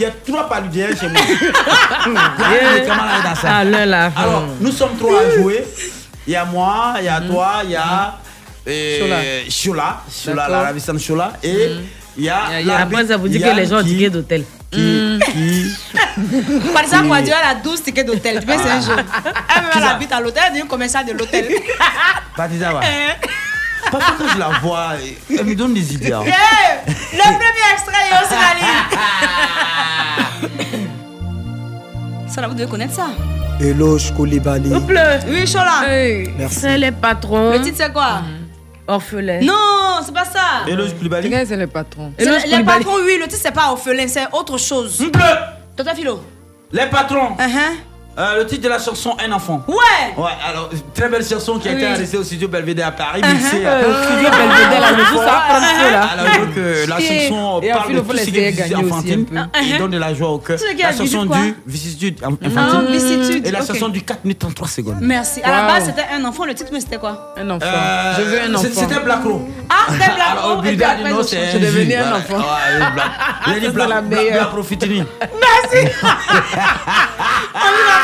[0.00, 1.20] y a trois paludiens chez moi.
[1.26, 2.74] Yeah.
[2.76, 3.48] Les camarades dans ça.
[3.52, 4.20] Ah.
[4.22, 5.64] Alors, nous sommes trois à jouer.
[6.26, 8.14] Il y a moi, il y a toi, il y a.
[8.66, 9.20] euh, Chola.
[9.50, 10.02] Chola.
[10.24, 10.50] Chola, D'accord.
[10.56, 11.32] la ravissante Chola.
[11.42, 11.70] Et
[12.16, 12.44] il y a.
[12.44, 14.44] Après, l'arbitre ça vous dit que les gens ont ticket d'hôtel.
[14.70, 15.66] Qui, qui,
[16.72, 18.40] Par exemple, moi, Dieu, elle a 12 tickets d'hôtel.
[18.40, 18.96] Tu peux, c'est un jeu.
[18.96, 21.48] Elle, elle habite à l'hôtel, elle est une commerciale de l'hôtel.
[22.36, 22.80] Patiza, ouais.
[22.82, 23.28] Eh.
[23.92, 24.94] Parce que je la vois,
[25.30, 26.12] elle me donne des idées.
[26.12, 26.22] hein.
[26.26, 28.54] Eh, Le premier extrait est aussi la
[32.48, 33.06] vous devez connaître ça.
[33.60, 34.70] Eloge Koulibaly.
[35.28, 35.82] Oui, Chola.
[36.38, 36.58] Merci.
[36.60, 37.52] C'est les patrons.
[37.52, 38.22] Le titre, c'est quoi?
[38.86, 39.40] Orphelin.
[39.42, 40.66] Non, c'est pas ça.
[40.68, 41.32] Eloge Koulibaly.
[41.46, 42.12] c'est le patron.
[42.18, 44.98] C'est le- Les patrons, oui, le titre, c'est pas orphelin, c'est autre chose.
[45.76, 46.20] Docteur Philo.
[46.72, 47.36] Les patrons.
[47.38, 47.76] Uh-huh.
[48.16, 49.64] Euh, le titre de la chanson Un enfant.
[49.66, 49.74] Ouais
[50.16, 53.20] Ouais, alors, très belle chanson qui a été enregistrée au studio Belvedere à Paris.
[53.26, 55.42] Mixée, Euh, euh, studio Belvedere, là, le jour, ça
[55.90, 56.08] là.
[56.12, 59.26] Alors, donc, euh, la chanson et parle de tout ce qui est enfantine
[59.60, 60.58] et donne de la joie au cœur.
[60.78, 64.96] La chanson du vicissitude Ah, infantile vicissitude, et la chanson du 4 minutes 33 secondes.
[65.00, 65.42] Merci.
[65.42, 66.44] À la base, c'était un enfant.
[66.44, 67.34] Le titre, mais c'était quoi?
[67.36, 67.66] Un enfant.
[67.66, 68.80] Euh, Je veux un c'est- enfant.
[68.88, 69.48] C'était Black Row.
[69.68, 70.52] Ah, c'était Black Alors, Row.
[70.52, 72.36] au non, je c'est Je devenais un enfant.
[72.36, 73.10] Ouais, Black-
[73.48, 74.34] Il a dit c'est Black- la Black- meilleure.
[74.38, 75.02] Black Profitini.
[75.20, 75.88] Merci.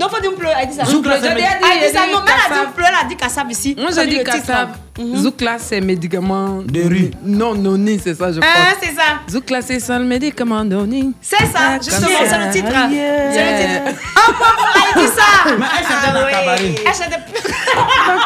[0.00, 0.48] Donc, faut dire pleu.
[0.58, 0.84] Elle dit ça.
[0.86, 1.66] Zoukla, c'est Elle dit- médicament.
[1.72, 2.02] Elle dit ça.
[2.06, 2.66] Elle Non, dit mais elle a dit Kassav.
[2.66, 2.84] un pleu.
[2.88, 3.76] Elle a dit Kassab ici.
[3.78, 4.46] Moi, Ça j'ai dit dit le titre.
[4.46, 4.68] Kassav.
[4.98, 5.16] Mhm.
[5.16, 6.62] Zoukla, c'est médicament.
[6.66, 7.10] De rue.
[7.22, 8.78] Non, noni, c'est ça, je Ah, pense.
[8.88, 9.02] c'est ça.
[9.30, 11.12] Zoukla, c'est ça, le médicament noni.
[11.20, 12.68] C'est ça, justement, c'est le titre.
[13.32, 14.00] C'est le titre.
[14.16, 15.50] Oh, papa, elle dit ça.
[15.58, 16.74] Mais elle chantait dans le cabaret.
[16.86, 17.52] Elle chantait plus.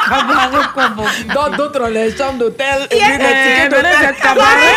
[0.09, 1.05] Cabaret, quoi, bon.
[1.35, 2.67] Dans d'autres, les chambres d'hôtel.
[2.91, 4.15] les tickets Eh, d'hôtel.
[4.23, 4.75] cabaret.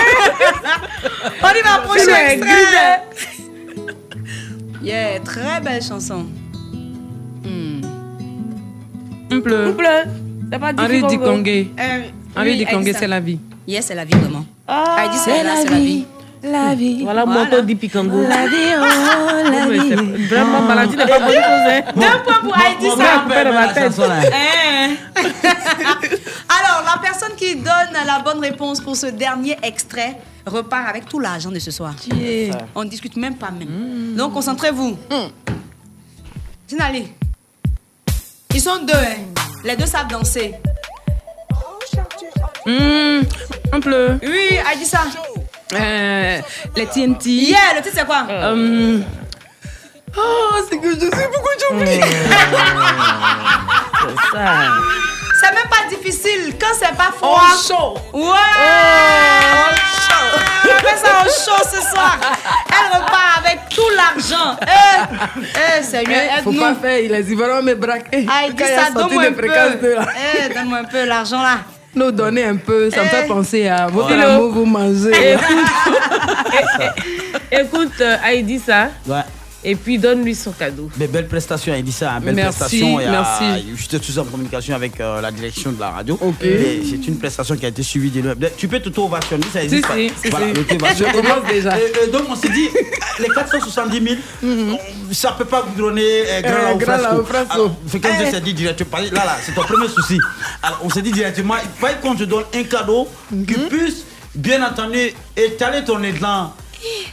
[1.43, 3.03] On y va, prochain extrait.
[4.83, 6.25] Yeah, très belle chanson.
[9.29, 9.73] Un bleu.
[10.49, 11.11] T'as pas dit Henri Congo.
[11.17, 11.71] Dikongé.
[11.79, 12.01] Euh,
[12.35, 13.39] Henri oui, Dikongé, dit c'est la vie.
[13.67, 14.45] Yes, c'est la vie, vraiment.
[14.67, 16.05] Ah, dit c'est là, c'est la vie.
[16.43, 17.03] La vie.
[17.03, 17.49] Voilà, Voilà.
[17.57, 18.21] mon di Picango.
[18.21, 19.79] La vie, oh, la vie.
[19.89, 19.95] c'est
[20.35, 21.67] Vraiment, maladie n'est pas bonne chose.
[21.67, 21.81] hein.
[21.95, 23.25] Deux points pour Heidi, ça.
[26.47, 31.19] Alors, la personne qui donne la bonne réponse pour ce dernier extrait repart avec tout
[31.19, 31.93] l'argent de ce soir.
[32.75, 34.15] On ne discute même pas même.
[34.15, 34.95] Donc, concentrez-vous.
[36.67, 37.07] Sinali.
[38.57, 39.17] Ils sont deux, hein.
[39.63, 40.55] Les deux savent danser.
[42.65, 43.21] Hum,
[43.71, 44.19] un bleu.
[44.23, 45.01] Oui, Heidi, ça.
[45.75, 46.41] Euh,
[46.75, 47.29] les TNT.
[47.29, 48.25] Yeah, le titre, c'est quoi?
[48.27, 49.03] Hum.
[50.17, 52.01] Oh, c'est que je sais pourquoi j'oublie.
[54.01, 54.71] C'est ça.
[55.39, 57.41] C'est même pas difficile quand c'est pas froid.
[57.43, 57.93] Oh, chaud.
[58.13, 58.27] Ouais.
[60.63, 62.17] On fait ça au chaud ce soir.
[62.69, 64.57] Elle repart avec tout l'argent.
[64.61, 66.61] Eh, eh, Seigneur, Eh, Faut aide-nous.
[66.61, 68.25] pas faire, il a dit vraiment me braquer.
[68.29, 69.95] Ah, il dit ça, donne-moi un peu.
[70.49, 71.57] Eh, donne-moi un peu l'argent là.
[71.95, 73.09] Nous donner un peu, ça me Eh.
[73.09, 75.11] fait penser à votre amour, vous mangez.
[77.51, 78.89] Écoute, euh, Heidi, ça.
[79.69, 80.89] Et puis, donne-lui son cadeau.
[80.97, 82.97] Mais belle prestation, elle dit ça, hein, belle Merci, prestation.
[82.97, 83.65] Merci.
[83.75, 86.17] J'étais toujours en communication avec euh, la direction de la radio.
[86.21, 86.41] Ok.
[86.41, 88.33] Et C'est une prestation qui a été suivie de.
[88.57, 89.97] Tu peux t'auto-ovationner, ça existe Si, pas.
[89.97, 90.53] si, si, Voilà, si.
[90.53, 91.05] l'auto-ovation.
[91.09, 91.77] Je commence déjà.
[91.79, 92.69] Et, et donc on s'est dit,
[93.19, 94.15] les 470 000,
[94.71, 96.41] on- ça peut pas goudronner euh,
[96.79, 97.23] Grand Euh.
[97.25, 97.51] Fresco.
[97.53, 98.31] Alors, comme Eh.
[98.33, 100.17] je dit directement, là, là, c'est ton premier souci.
[100.63, 103.67] Alors on s'est dit directement, il fallait qu'on te donne un cadeau qui Mhm.
[103.69, 104.03] puisse,
[104.33, 106.53] bien entendu, étaler ton élan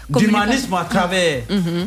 [0.08, 1.42] d'humanisme à travers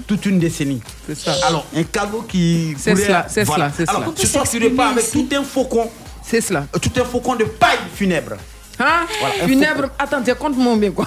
[0.08, 0.76] toute une décennie.
[0.76, 0.82] Mhm.
[1.08, 1.34] C'est ça.
[1.48, 2.76] Alors, un cadeau qui.
[2.78, 3.72] C'est cela, c'est voilà.
[3.72, 4.16] cela, c'est Alors, cela.
[4.18, 5.90] ce soir, tu repars avec tout un faucon.
[6.24, 6.66] C'est cela.
[6.82, 8.34] Tout un faucon de paille funèbre.
[8.80, 8.86] Hein?
[9.20, 9.84] Voilà, un Funèbre.
[9.98, 11.06] Attends, tiens, compte-moi bien quoi.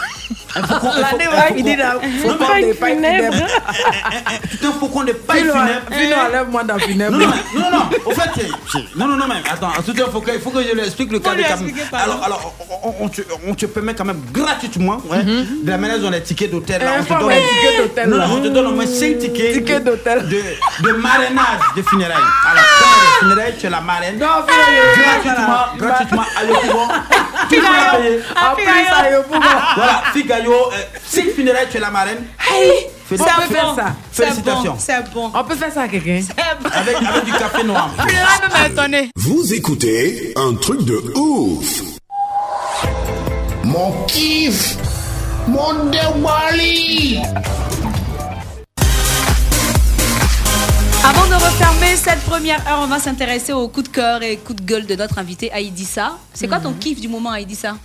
[0.57, 1.83] Un faucon, un La faucon- débat, un il dit faucon.
[1.83, 3.47] là, Non, faut mais- pas des pailles funèbres.
[5.93, 7.17] Fino, enlève-moi dans funèbre.
[7.19, 8.31] Non, non, non, au fait,
[8.97, 11.21] non, non, non, même, attends, tout un faucon, il faut que je lui explique le
[11.21, 12.13] cas de lui Cam- expliquer, pardon.
[12.13, 15.79] Alors, alors, on, on- on te, on te permet quand même gratuitement, ouais, de la
[15.79, 18.27] manière dont les tickets d'hôtel, là, on te donne, tickets d'hôtel, non, là.
[18.31, 20.29] on te donne au moins 5 tickets, Tickets d'hôtel.
[20.29, 20.43] de,
[20.89, 22.17] de marrainage de funérailles.
[22.51, 24.19] Alors, quand il y a des funérailles, tu es la marraine.
[24.19, 24.27] Non,
[24.97, 26.43] gratuitement, gratuitement, à
[29.29, 29.51] Pour moi.
[29.77, 32.25] Voilà, Figayo, euh, si funérailles, tu es la marraine.
[32.51, 33.95] Hey, On peut faire ça.
[34.13, 34.77] Félicitations.
[34.79, 35.31] C'est bon.
[35.35, 36.21] On peut faire ça à quelqu'un?
[36.27, 36.69] C'est bon.
[36.73, 37.91] Avec, avec du café noir.
[39.17, 41.83] Vous écoutez un truc de ouf.
[43.65, 44.77] Mon kiff.
[45.49, 47.21] Mon Dewali.
[51.05, 54.55] Avant de refermer cette première heure, on va s'intéresser au coup de cœur et coup
[54.55, 56.19] de gueule de notre invité Aïdissa.
[56.35, 57.77] C'est quoi ton kiff du moment, Aïdissa?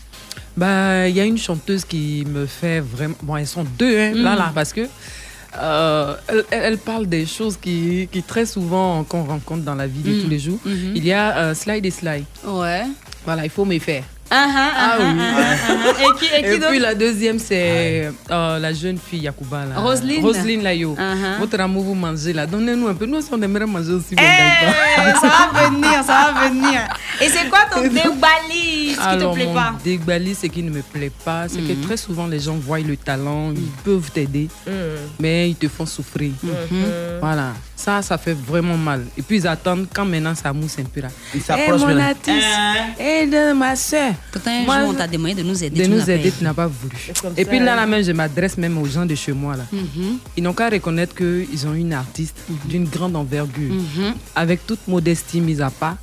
[0.57, 3.16] Bah, il y a une chanteuse qui me fait vraiment.
[3.22, 4.38] Bon, elles sont deux, hein, là, Mhm.
[4.38, 4.88] là, parce que.
[5.61, 6.16] euh,
[6.51, 10.22] elle, parle des choses qui, qui très souvent qu'on rencontre dans la vie de Mhm.
[10.24, 10.59] tous les jours.
[10.66, 10.91] Mhm.
[10.95, 12.26] Il y a euh, Slide et Slide.
[12.45, 12.84] Ouais.
[13.26, 14.03] Voilà, il faut me faire.
[14.32, 15.05] Ah, ah, ah, oui.
[15.19, 16.01] ah, ah.
[16.01, 19.65] Et qui, et qui Et puis la deuxième, c'est euh, la jeune fille Yacouba.
[19.65, 19.80] Là.
[19.80, 20.23] Roselyne.
[20.23, 20.97] Roselyne Layo.
[21.39, 22.47] Votre amour, vous mangez là.
[22.47, 23.05] Donnez-nous un peu.
[23.05, 24.15] Nous, aussi, on aimerait manger aussi.
[24.17, 26.82] Eh, ça va venir, ça va venir.
[27.21, 29.73] Et c'est quoi ton débali Ce qui te Alors, plaît mon pas?
[29.84, 32.97] dégbali, ce qui ne me plaît pas, c'est que très souvent, les gens voient le
[32.97, 34.47] talent, ils peuvent t'aider,
[35.19, 36.32] mais ils te font souffrir.
[36.43, 36.84] Mhm.
[37.21, 37.53] Voilà.
[37.76, 39.05] Ça, ça fait vraiment mal.
[39.17, 41.09] Et puis, ils attendent quand maintenant ça mousse un peu là.
[41.36, 42.47] Ils s'approchent Eh, mon artiste,
[42.99, 44.13] aide ma soeur.
[44.32, 45.80] Pourtant, un Moi, jour, on t'a demandé de nous aider.
[45.80, 46.95] de tu nous aider, tu n'as pas voulu.
[47.38, 49.55] Et ça, puis là, là même, je m'adresse même aux gens de chez moi.
[49.57, 49.66] là.
[49.72, 50.18] Mhm.
[50.38, 52.36] Ils n'ont qu'à reconnaître qu'ils ont une artiste
[52.66, 54.13] d'une grande envergure, Mhm.
[54.36, 55.97] avec toute modestie mise à part,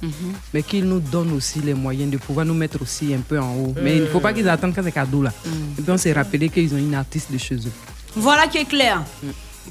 [0.55, 3.55] mais qu'ils nous donnent aussi les moyens de pouvoir nous mettre aussi un peu en
[3.55, 3.75] haut.
[3.83, 5.33] Mais il ne faut pas qu'ils attendent quand c'est cadeau là.
[5.79, 7.73] Et puis on s'est rappelé qu'ils ont une artiste de chez eux.
[8.17, 9.03] Voilà qui est clair.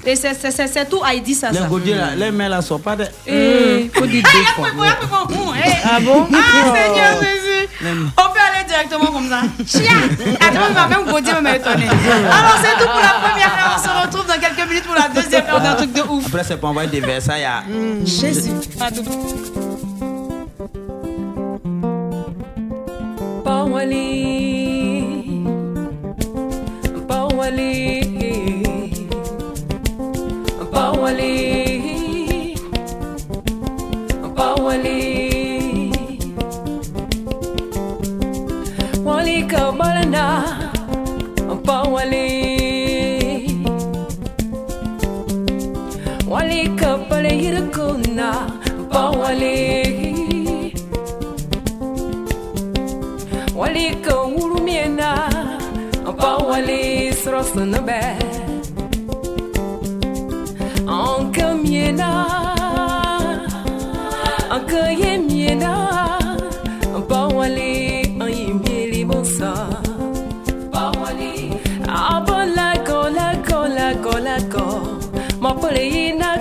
[0.04, 1.50] Et c'est- tout Heidi, ça.
[1.50, 1.66] Les ça.
[1.66, 3.04] godiers, là, les mains là sont pas de.
[3.26, 4.68] Eh, faut dire deux fois.
[5.84, 6.26] Ah bon?
[6.34, 7.68] Ah, Seigneur Jésus
[8.18, 9.42] On peut aller directement comme ça.
[9.66, 9.90] Chia
[10.40, 11.88] Attends, il va même Gauthier me étonner.
[11.88, 13.78] Alors, c'est tout pour la première heure.
[13.78, 16.26] On se retrouve dans quelques minutes pour la deuxième heure d'un truc de ouf.
[16.26, 17.46] Après, c'est pour envoyer des Versailles.
[18.04, 18.50] Jésus.
[18.94, 19.04] Tout.
[23.44, 25.44] Pawali,
[27.06, 28.21] Pawali, Pawali, Pawali, Wali
[31.12, 32.56] Pawali,
[34.32, 35.00] Pawali.
[39.04, 40.24] Wali ka balana,
[41.68, 42.28] Pawali.
[46.24, 47.32] Wali ka pale
[48.88, 49.60] Pawali.
[53.52, 55.12] Wali Kawurumiena
[56.16, 58.31] Pawali srosana bad.
[60.92, 62.10] Ka miena
[64.54, 65.72] an ka ye miena
[67.10, 67.72] pa wali
[68.22, 69.52] an yi mieli bonsa
[70.72, 71.32] pa wali
[72.00, 74.66] aba la ko la ko la ko la ko
[75.42, 76.31] ma pole ina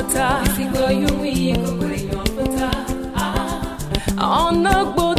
[0.00, 0.40] nyomputa.
[0.46, 2.70] Isingo yumi, ikokore nyomputa.
[3.16, 4.46] Ah.
[4.48, 5.09] Onogbo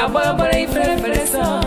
[0.00, 1.58] Ia băbărăi frefresă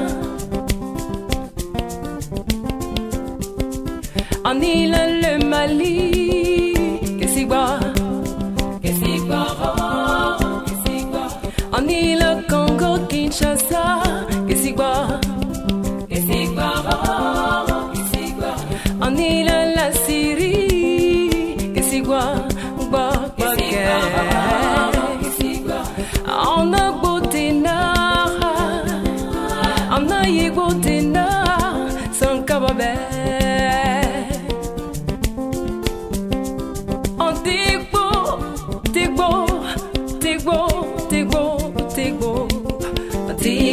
[4.41, 6.12] Anilele mali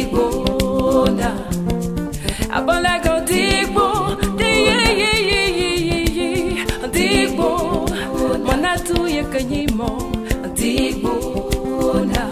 [0.01, 1.29] Igboda.
[2.57, 3.85] Abọ́lágà Odigbo,
[4.39, 6.29] díyíyíyíyíyí,
[6.85, 7.47] Odigbo,
[8.47, 9.89] Mọ̀nàtú Yekanyimọ,
[10.45, 12.23] Odigboda.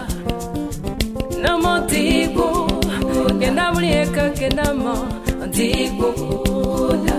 [1.44, 2.46] Nọmọ Odigbo,
[3.42, 4.94] Gẹ̀nàmúrí Ẹ̀kan Gẹ̀nàmọ,
[5.44, 7.16] Odigboda.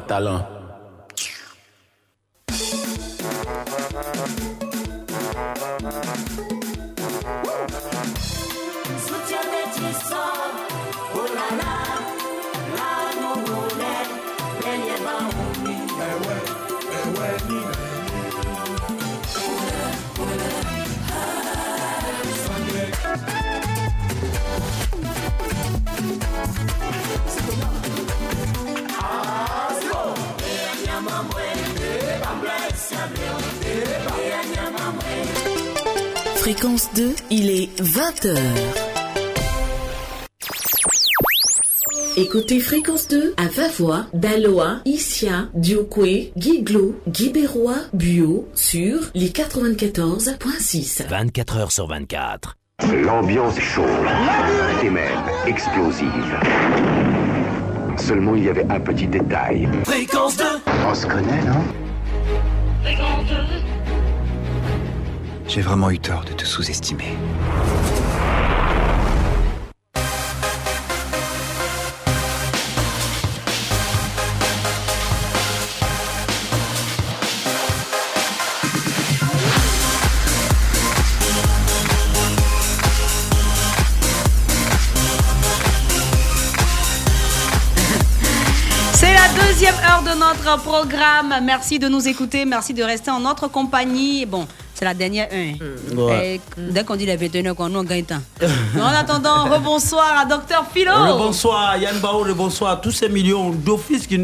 [0.00, 0.57] Tu
[42.38, 51.08] Écoutez Fréquence 2 à Vavois, Daloa, Issia, Diokwe, Guiglo, Guibérois, Buo sur les 94.6.
[51.08, 52.56] 24 heures sur 24.
[52.92, 53.88] L'ambiance est chaude
[54.84, 55.18] et même
[55.48, 56.38] explosive.
[57.96, 59.68] Seulement il y avait un petit détail.
[59.82, 60.44] Fréquence 2
[60.88, 61.64] On se connaît, non?
[65.48, 67.16] J'ai vraiment eu tort de te sous-estimer.
[90.44, 91.34] Notre programme.
[91.42, 92.44] Merci de nous écouter.
[92.44, 94.26] Merci de rester en notre compagnie.
[94.26, 95.28] Bon, c'est la dernière.
[95.96, 96.36] Ouais.
[96.36, 98.22] Et dès qu'on dit les vétérinaires, qu'on nous on gagne temps.
[98.76, 100.92] En attendant, rebonsoir à Docteur Philo.
[101.18, 104.18] Bonsoir Yann Bao, bonsoir à tous ces millions d'offices qui,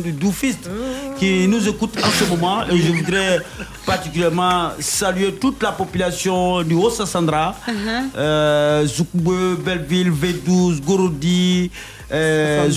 [1.18, 2.64] qui nous écoutent en ce moment.
[2.70, 3.40] Et je voudrais
[3.86, 7.56] particulièrement saluer toute la population du Haut-Sassandra,
[8.16, 11.70] euh, Zoukbe, Belleville, V12, Gorodi,
[12.12, 12.74] euh, y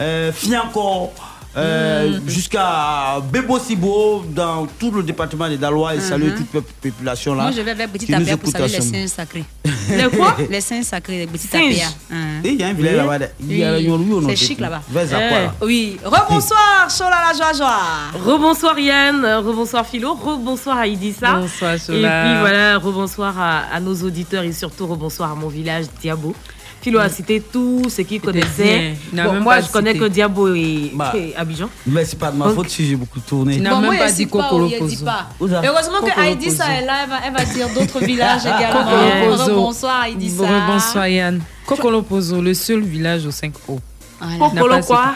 [0.00, 1.10] euh, Fianco.
[1.56, 2.28] euh, Mm.
[2.28, 6.36] jusqu'à Bebo Sibo dans tout le département des Dalois et saluer Mhm.
[6.38, 7.44] toute la population là.
[7.44, 9.44] Moi, je vais avec Petit Tapia pour saluer les saints sacrés.
[9.88, 10.34] Les quoi?
[10.50, 11.76] Les saints sacrés, les Petit Singes.
[11.78, 11.86] Tapia.
[12.42, 13.26] Et il y a un village là-bas.
[13.38, 13.76] Il y a Oui.
[13.76, 14.82] un Yoruba, non, C'est chic là-bas.
[14.90, 15.96] Vers à quoi, là Oui.
[16.04, 17.80] Rebonsoir, Chola la joie joie.
[18.32, 21.34] Rebonsoir Yann, euh, rebonsoir Philo, rebonsoir à Idissa.
[21.34, 22.00] Bonsoir, Et puis
[22.40, 26.34] voilà, rebonsoir à, à nos auditeurs et surtout rebonsoir à mon village Diabo.
[26.84, 28.78] Philo a cité tous ceux qui connaissaient.
[28.78, 28.94] bien.
[29.10, 30.04] Il n'a Bon, même moi, je connais cité.
[30.04, 31.12] que Diabo et, Bah.
[31.16, 31.70] et Abidjan.
[31.86, 33.56] Mais c'est pas de ma Donc- faute si j'ai beaucoup tourné.
[33.56, 35.28] Bon, moi, il dit pas, ou il dit pas.
[35.40, 36.76] Où ça Heureusement que Kokolo Heidi ça Pozo.
[36.76, 38.84] est là, elle va, elle va dire d'autres villages également.
[38.84, 40.44] Kokolo Bonsoir Heidi ça.
[40.66, 41.40] Bonsoir Yann.
[41.64, 43.80] Kokolopozo, le seul village au 5O.
[44.20, 44.38] Voilà.
[44.38, 45.14] Kokolo N'a quoi.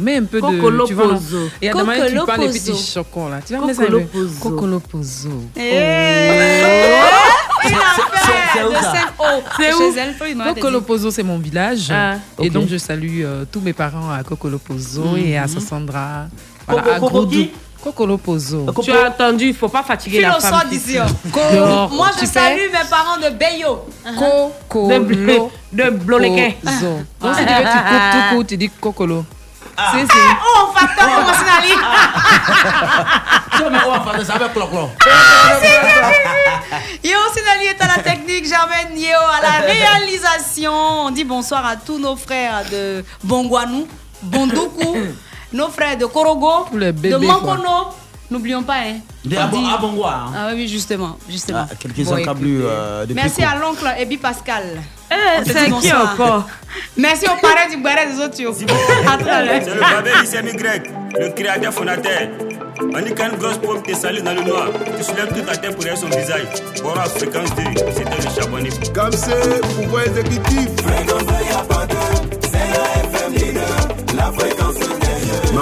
[0.00, 0.46] Mets un peu de.
[0.46, 0.86] Kokolopozo.
[0.86, 1.20] Tu vois, non
[1.62, 3.40] Et à demain, tu parles des petits chocons là.
[3.44, 3.86] Tu vas mettre ça.
[5.56, 7.17] Il a
[7.62, 9.42] fait où de ça 5O.
[9.56, 9.78] C'est où.
[10.54, 11.88] Kokolopozo, c'est mon village.
[11.92, 15.16] Ah, Et donc, je salue euh, tous mes parents à Kokolopozo Mhm.
[15.18, 16.26] et à Sassandra.
[16.66, 17.10] Coco- Voilà, à Coco.
[18.82, 20.50] Tu as entendu, il ne faut pas fatiguer la Philo femme.
[20.52, 20.92] sort qui d'ici.
[20.94, 21.00] fait.
[21.00, 21.54] oh.
[21.54, 23.84] Dehors, Moi, je salue mes parents de Beyo.
[24.88, 25.42] De blé-
[25.72, 26.50] de blolequin.
[26.64, 26.86] Pozo.
[27.20, 29.24] Donc, si tu veux, tu coupes tout court, tu dis Kokolo.
[29.92, 30.28] C'est c'est.
[30.44, 31.84] Oh, facteur, comment c'est la ligne
[33.52, 34.90] Tu vois, mais on va faire ça avec cloc-cloc.
[37.04, 40.72] Yo Sinali est à la technique, Germaine Yo à la réalisation.
[40.72, 43.86] On dit bonsoir à tous nos frères de Bongwanou,
[44.22, 44.96] Bondoukou,
[45.52, 47.58] nos frères de Korogo, de quoi.
[48.30, 48.96] N'oublions pas, hein.
[49.24, 50.32] De On Abo- dit- Abongwa, hein.
[50.36, 51.66] Ah oui, justement, justement.
[51.70, 54.64] Ah, Quelques-uns câblés euh, depuis Merci à l'oncle Ebi Pascal.
[55.10, 56.46] Eh, c'est qui encore
[56.96, 58.20] Merci aux parents du Barret des
[59.44, 59.62] l'heure.
[59.64, 62.28] C'est le babé Issemi grec, le créateur fondateur.
[62.80, 65.74] On dit qu'une grosse pomme te salue dans le noir, tu soulèves toute la terre
[65.74, 66.46] pour son visage.
[66.82, 67.62] Bora fréquence 2,
[67.96, 68.70] c'était le charbonnier.
[68.94, 70.68] Comme c'est pouvoir exécutif.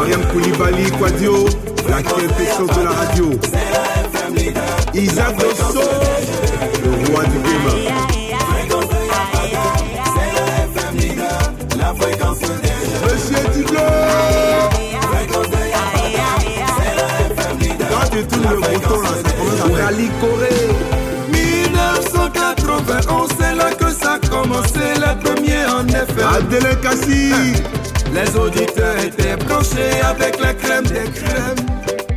[0.07, 1.47] Mariam Koulibaly, Quadio,
[1.89, 3.31] la quintessence de la radio.
[4.95, 5.81] Isaac Dosso,
[6.85, 7.67] le roi du game.
[13.03, 13.81] Monsieur Diblo.
[17.91, 19.91] Quand tu tournes le bouton là, ça commence à
[20.21, 20.69] Corée.
[21.33, 26.23] 1991, c'est là que ça a commencé, les premiers en effet.
[26.23, 27.33] Adèle Kassi.
[28.13, 31.67] Les auditeurs étaient branchés avec la crème des crèmes.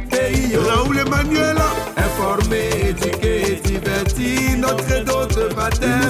[0.10, 1.58] Pays Raoul Emmanuel.
[1.98, 6.10] Informé, éduqué, diverti, notre dos de baptême.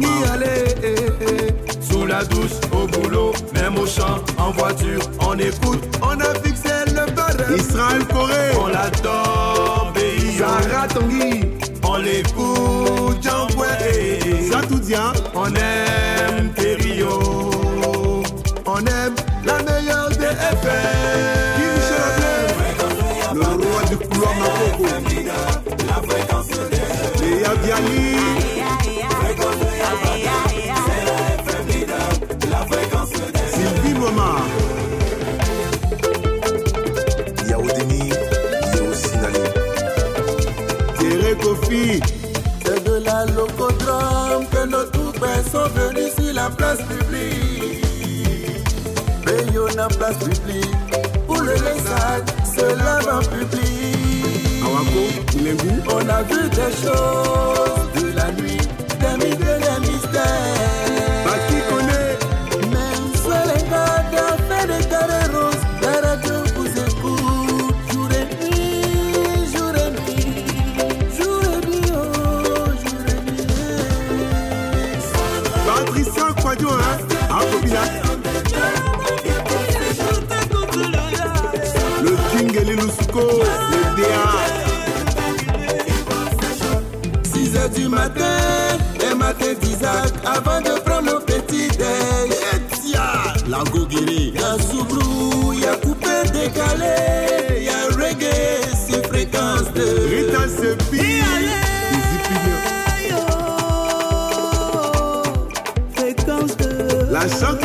[0.00, 1.82] Y aller, eh, eh.
[1.82, 6.70] sous la douche, au boulot, même au champ, en voiture, on écoute, on a fixé
[6.86, 7.56] le barème.
[7.56, 8.52] Israël Corée.
[8.60, 10.38] On l'adore, pays.
[10.38, 11.58] Sarah Tanguy.
[11.90, 13.46] On l'écoute, Jean
[14.94, 15.12] hein?
[15.34, 15.77] On aime
[41.70, 47.84] C'est de la locodrome que nos toupets sont venus sur la place publique.
[49.22, 50.74] Payons la place publique
[51.26, 52.22] pour le laissage,
[52.56, 53.98] se lave en public.
[55.90, 58.66] On a vu des choses de la nuit,
[59.00, 60.57] des mythes et des mystères.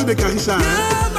[0.06, 1.13] La chante de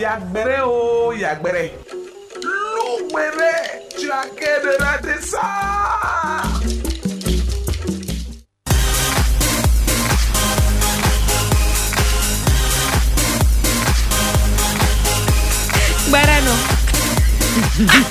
[0.00, 1.72] Yagbere, oh, yagbere.
[2.42, 3.52] Lougbere,
[3.98, 5.42] tu as qu'à de ça.
[16.08, 16.50] Guarano.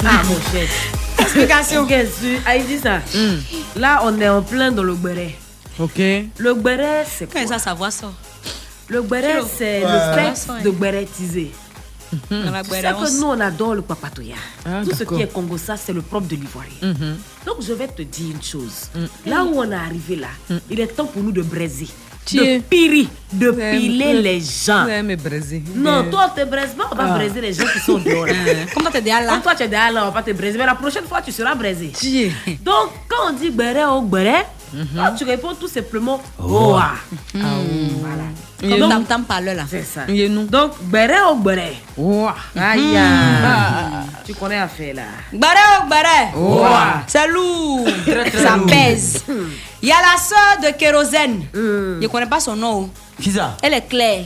[0.06, 0.68] Ah, mon cher.
[1.18, 1.88] Explication.
[1.88, 3.00] Qu'est-ce que Ah, il dit ça.
[3.76, 5.34] Là, on est en plein dans le béret.
[5.80, 5.98] Ok.
[6.38, 7.42] Le béret, c'est quoi?
[7.42, 8.12] Quand ça, savoir ça.
[8.90, 9.48] Le Kilo.
[9.58, 11.52] c'est le fait de bérétiser.
[12.12, 12.36] Tu
[12.82, 14.36] guerre, on que nous, on adore le papatoya.
[14.66, 16.72] Ah, Tout ce qui est Congo, ça, c'est le propre de l'Ivoirien.
[16.82, 17.18] Mhm.
[17.46, 18.90] Donc, je vais te dire une chose.
[19.26, 20.28] Là où on est arrivé, là,
[20.70, 21.88] il est temps pour nous de braiser.
[22.32, 24.86] De piri, de piler les gens.
[24.86, 25.64] Aimez braiser.
[25.74, 27.16] Non, Mais- toi, on te braise pas, on va Ah.
[27.18, 28.26] braiser les gens qui sont dehors.
[28.74, 29.32] Comme toi, t'es déjà là.
[29.34, 30.58] Comme toi, tu es déjà là, on va pas te braiser.
[30.60, 31.92] Mais la prochaine fois, tu seras braisé.
[32.64, 36.92] Donc, quand on dit béret ou toi, tu réponds tout simplement Oa.
[37.34, 38.24] Voilà.
[38.60, 39.64] Comme Donc, tam tam parle là.
[39.70, 40.02] C'est ça.
[40.06, 41.78] Donc, béret ou béret
[42.58, 42.98] Aïe.
[42.98, 44.04] ah.
[44.26, 45.02] Tu connais affaire là.
[45.34, 46.36] Baré oh baré.
[46.36, 47.04] Ouah.
[47.08, 47.88] C'est lourd.
[48.34, 49.24] Ça pèse.
[49.82, 51.46] Il y a la soeur de Kérosène.
[51.54, 52.90] Je connais pas son nom.
[53.22, 53.56] Qui ça?
[53.64, 54.26] Elle est claire.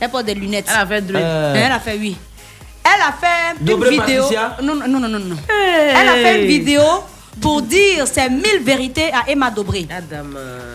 [0.00, 0.66] Elle porte des lunettes.
[0.68, 1.22] Elle a fait dread.
[1.22, 1.54] Euh.
[1.56, 2.16] Elle a fait oui.
[2.84, 4.22] Elle a fait une vidéo.
[4.24, 4.56] Patricia?
[4.62, 5.36] Non, non, non, non, non.
[5.48, 6.82] Elle a fait une vidéo
[7.40, 9.86] pour dire ses mille vérités à Emma Dobré.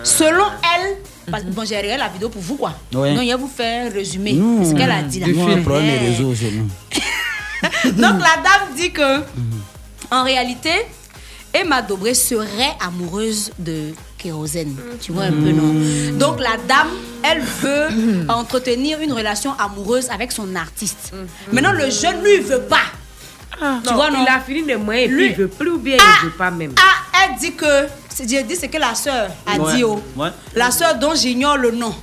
[0.03, 0.97] Selon elle,
[1.31, 2.73] parce que bon, j'ai regardé la vidéo pour vous quoi.
[2.93, 3.13] Ouais.
[3.13, 5.27] Donc, je vais vous faire un résumé Nous, de ce qu'elle a dit là.
[5.27, 5.97] les Eh.
[6.09, 6.67] réseaux nous.
[7.91, 9.19] Donc la dame dit que,
[10.11, 10.71] en réalité,
[11.53, 14.75] Emma Dobré serait amoureuse de Kérosène.
[15.01, 15.73] Tu vois un peu, non?
[16.17, 16.89] Donc la dame,
[17.23, 21.13] elle veut entretenir une relation amoureuse avec son artiste.
[21.51, 22.85] Maintenant, le jeune, lui, il veut pas.
[23.57, 25.77] tu Non, vois, non il a fini de moyens et puis il veut plus ou
[25.77, 26.73] bien il veut pas même?
[26.77, 27.87] Ah, elle dit que,
[28.19, 29.75] je dis ce que la sœur a Ouais.
[29.75, 30.01] dit, oh.
[30.15, 30.29] Ouais.
[30.55, 31.93] La sœur dont j'ignore le nom.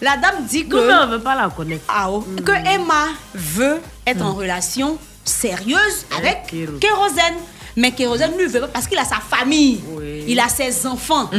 [0.00, 0.76] La dame dit que.
[0.76, 1.84] Non, mais on veut pas la connaître.
[1.88, 2.24] Ah, oh.
[2.44, 6.72] Que Emma veut être en relation sérieuse avec Kéro.
[6.78, 7.34] Kérosène.
[7.76, 9.80] Mais Kérosène ne veut pas parce qu'il a sa famille,
[10.26, 11.30] il a ses enfants.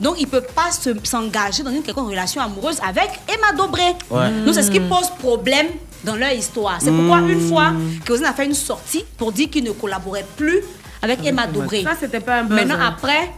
[0.00, 3.82] Donc il ne peut pas se- s'engager dans une quelconque relation amoureuse avec Emma Dobré.
[4.10, 4.30] Ouais.
[4.44, 5.68] Donc c'est ce qui pose problème
[6.04, 6.78] dans leur histoire.
[6.80, 7.30] C'est pourquoi Mm.
[7.30, 7.72] une fois,
[8.04, 10.60] Kérosène a fait une sortie pour dire qu'il ne collaborait plus
[11.00, 11.82] avec Emma Dobré.
[11.84, 12.56] Ça, c'était pas un buzz.
[12.58, 12.94] Maintenant, hein.
[12.96, 13.30] après.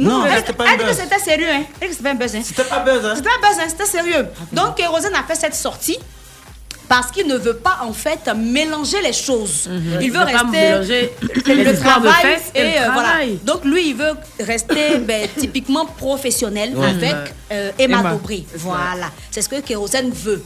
[0.00, 0.98] Non, elle, c'était pas un elle dit que buzz.
[1.00, 1.46] c'était sérieux.
[1.50, 1.62] Hein.
[1.80, 2.34] Elle dit que c'était pas un buzz.
[2.36, 2.40] Hein.
[2.44, 3.12] C'était pas buzz, hein.
[3.16, 3.66] C'était un buzz, hein.
[3.68, 4.26] C'était sérieux.
[4.52, 5.98] Donc, Kérosène a fait cette sortie
[6.88, 9.68] parce qu'il ne veut pas, en fait, mélanger les choses.
[9.70, 10.46] Il Il veut pas rester.
[10.46, 11.12] mélanger
[11.46, 13.08] le, le de travail et le euh, voilà.
[13.44, 16.86] Donc, lui, il veut rester ben, typiquement professionnel Ouais.
[16.86, 18.18] avec euh, Emma, Emma.
[18.56, 19.10] Voilà.
[19.30, 20.42] C'est ce que Kérosène veut.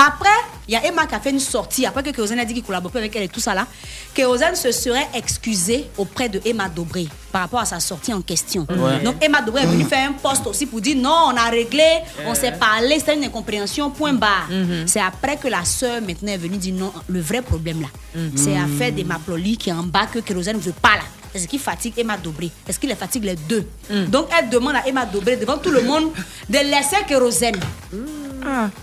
[0.00, 0.28] Après,
[0.68, 1.84] il y a Emma qui a fait une sortie.
[1.84, 3.66] Après que Kérosène a dit qu'il collabore plus avec elle et tout ça là,
[4.14, 8.64] Kérosène se serait excusé auprès de Emma Dobré par rapport à sa sortie en question.
[8.70, 9.02] Ouais.
[9.02, 11.82] Donc Emma Dobré est venue faire un post aussi pour dire non, on a réglé,
[12.26, 14.48] on s'est parlé, c'était une incompréhension, point barre.
[14.86, 17.88] C'est après que la sœur maintenant est venue dire non, le vrai problème là,
[18.36, 21.02] c'est affaire d'Emma Ploli qui est en bas que Kérosène ne veut pas là.
[21.32, 22.50] C'est ce qui fatigue Emma Dobré.
[22.68, 23.66] Est-ce qu'il les fatigue les deux?
[24.06, 26.12] Donc elle demande à Emma Dobré devant tout le monde
[26.48, 27.58] de laisser Kérosène.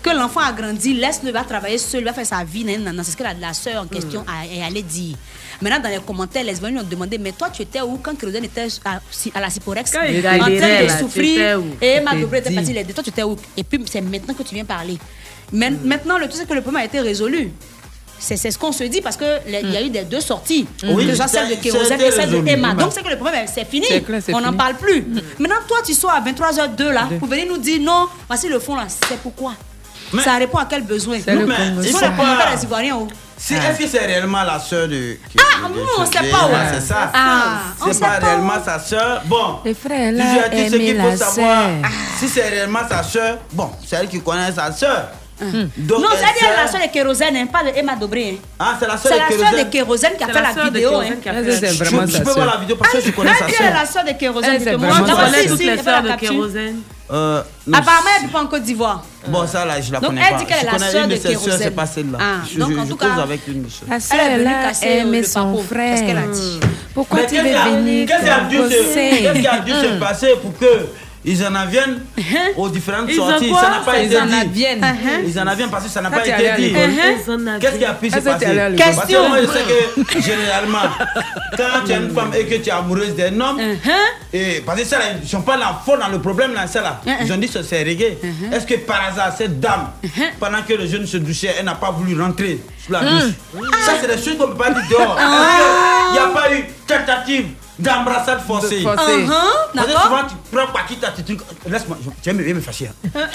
[0.02, 2.64] Que l'enfant a grandi, laisse-le, va travailler seul, va faire sa vie.
[3.02, 5.16] C'est ce que la, la soeur en question a- est allée dire.
[5.60, 8.44] Maintenant, dans les commentaires, les lui ont demandé Mais toi, tu étais où quand Kérosène
[8.44, 9.90] était à, la Ciporex?
[9.94, 9.98] En
[10.38, 10.50] train
[10.82, 11.60] de là, souffrir.
[11.80, 12.00] Et
[12.42, 12.74] t'ai était partie dit.
[12.74, 12.92] les deux.
[12.92, 13.36] Toi, tu étais où?
[13.56, 14.98] Et puis, c'est maintenant que tu viens parler.
[15.52, 17.50] Mais Maintenant, le tout, c'est que le problème a été résolu.
[18.18, 20.66] C'est c'est ce qu'on se dit parce qu'il y a eu des deux sorties.
[20.84, 22.46] Oui, que ce soit celle de Kérosène et celle de.
[22.48, 22.70] Emma.
[22.76, 22.82] Oui.
[22.82, 23.86] Donc, c'est que le problème, c'est fini.
[24.04, 25.04] Clair, On n'en parle plus.
[25.38, 28.74] Maintenant, toi, tu sors à 23h02 là pour venir nous dire non, voici le fond
[28.76, 28.84] là.
[28.88, 29.52] C'est pourquoi?
[30.22, 31.18] Ça répond à quel besoin?
[31.24, 31.56] C'est le Mais
[31.90, 32.96] sont les pas- commentaires des Ivoiriens.
[33.00, 33.08] oh.
[33.38, 35.16] Si, Est-ce que c'est réellement la sœur de.
[35.38, 36.54] Ah, nous, on sait pas, ouais.
[36.74, 37.10] C'est ça.
[37.12, 39.20] Ah, c'est sait pas pas, réellement sa sœur.
[39.26, 39.58] Bon.
[39.64, 41.62] Les frères Tu là as dit ce aimaient qu'il faut la savoir.
[41.64, 41.90] sœur.
[42.18, 45.08] Si c'est réellement sa sœur, bon, c'est elle qui connaît sa sœur.
[45.38, 48.38] Donc, non, elle c'est elle la soeur de Kérosène, hein, pas de Emma Dobré.
[48.40, 48.44] hein.
[48.58, 49.48] Ah, c'est la sœur C'est de Kérosène.
[49.56, 50.88] soeur de Kérosène qui a C'est fait la vidéo.
[50.90, 51.16] Kérosène hein.
[51.22, 53.00] qui a fait la- c'est Je, vraiment je sa peux voir la vidéo parce que
[53.00, 54.50] je connais sa Elle est la soeur de Kérosène.
[54.54, 55.28] Elle, c'est vraiment sœur.
[55.38, 56.20] ici, toutes elle les la de.
[56.20, 56.80] Kérosène.
[57.08, 59.04] Euh, non, Apparemment, elle vit pas en Côte d'Ivoire.
[59.28, 60.38] Bon, ça là, je la Donc, connais elle pas.
[60.40, 61.58] dit qu'elle est je la connais sœur une de de ses sœurs, Kérosène.
[61.62, 62.18] c'est pas celle-là.
[62.20, 63.96] Ah, je, donc, je- en je tout cause cas, avec une de ses La Elle
[63.96, 65.64] est sœur venue là casser, euh, aimait le son papo.
[65.74, 66.30] Qu'est-ce qu'elle a frère.
[66.30, 66.60] dit
[66.94, 69.70] Pourquoi tu veux a- venir Qu'est-ce qui a dû se- composer qu'est-ce qui a dû
[69.72, 70.66] se passer pour que
[71.28, 72.00] ils en aviennent
[72.56, 74.34] aux différentes Ils sorties Ça n'a pas Ils été en dit.
[74.34, 74.84] aviennent.
[75.26, 76.74] Ils en aviennent parce que ça n'a pas été dit.
[76.76, 77.16] avaient.
[77.60, 78.46] Qu'est-ce qui a pu se Ah, passer?
[78.78, 79.64] Parce que moi, je sais
[80.14, 80.78] que généralement,
[81.56, 83.60] quand tu es une femme et que tu es amoureuse d'un homme,
[84.32, 86.80] et parce que ça, ils ne sont pas là fort dans le problème, là, ça,
[86.82, 87.00] là.
[87.24, 88.18] Ils ont dit que c'est réglé.
[88.52, 89.88] Est-ce que par hasard, cette dame,
[90.38, 93.32] pendant que le jeune se douchait, elle n'a pas voulu rentrer sous la douche?
[93.84, 95.18] Ça, c'est des choses qu'on ne peut pas dire dehors.
[95.18, 97.46] Il n'y a pas eu tentative
[97.78, 98.78] d'embrassade forcée.
[98.78, 99.24] De forcée.
[99.24, 99.30] Uh-huh,
[99.74, 100.02] Parce que d'accord.
[100.04, 101.40] souvent, tu prends quoi qui t'a tu truc.
[101.68, 102.90] Laisse-moi, je- tu vas me me fâcher.
[103.14, 103.20] hein.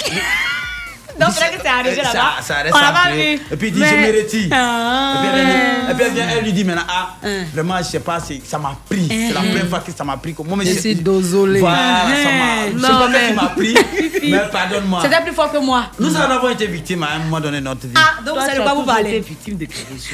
[1.20, 2.32] Donc, c'est vrai que c'est arrivé Ça- là-bas.
[2.42, 3.36] ça reste On pas après.
[3.36, 3.42] vu.
[3.52, 4.50] Et puis il dit, Mais- je me retire.
[4.54, 5.14] Ah.
[5.14, 7.44] Et puis elle, dit- et puis elle vient, elle lui dit maintenant, ah, Hein.
[7.54, 9.08] vraiment, je sais pas, ça m'a pris.
[9.10, 10.34] C'est la première fois que ça m'a pris.
[10.40, 11.60] Moi, mais Je suis désolée.
[11.60, 12.72] Voilà, ça m'a.
[12.74, 13.76] Je sais pas mais- qui m'a pris,
[14.32, 15.00] mais pardonne-moi.
[15.04, 15.84] C'était plus fort que moi.
[16.00, 17.94] Nous en avons été victimes à un moment donné notre vie.
[17.96, 19.20] Ah, donc Toi, ça ne va vous toujours été parler.
[19.20, 20.10] victime de quelque chose.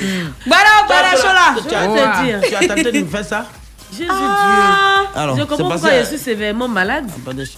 [0.47, 2.41] Voilà, voilà, Chola.
[2.49, 3.45] Tu as tenté de nous faire ça?
[3.91, 5.03] Jésus Ah.
[5.15, 5.43] Alors, Dieu.
[5.43, 7.05] Je c'est comprends pas pourquoi je suis sévèrement malade.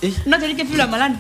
[0.02, 1.14] Eh, Non, tu dis que plus la malade.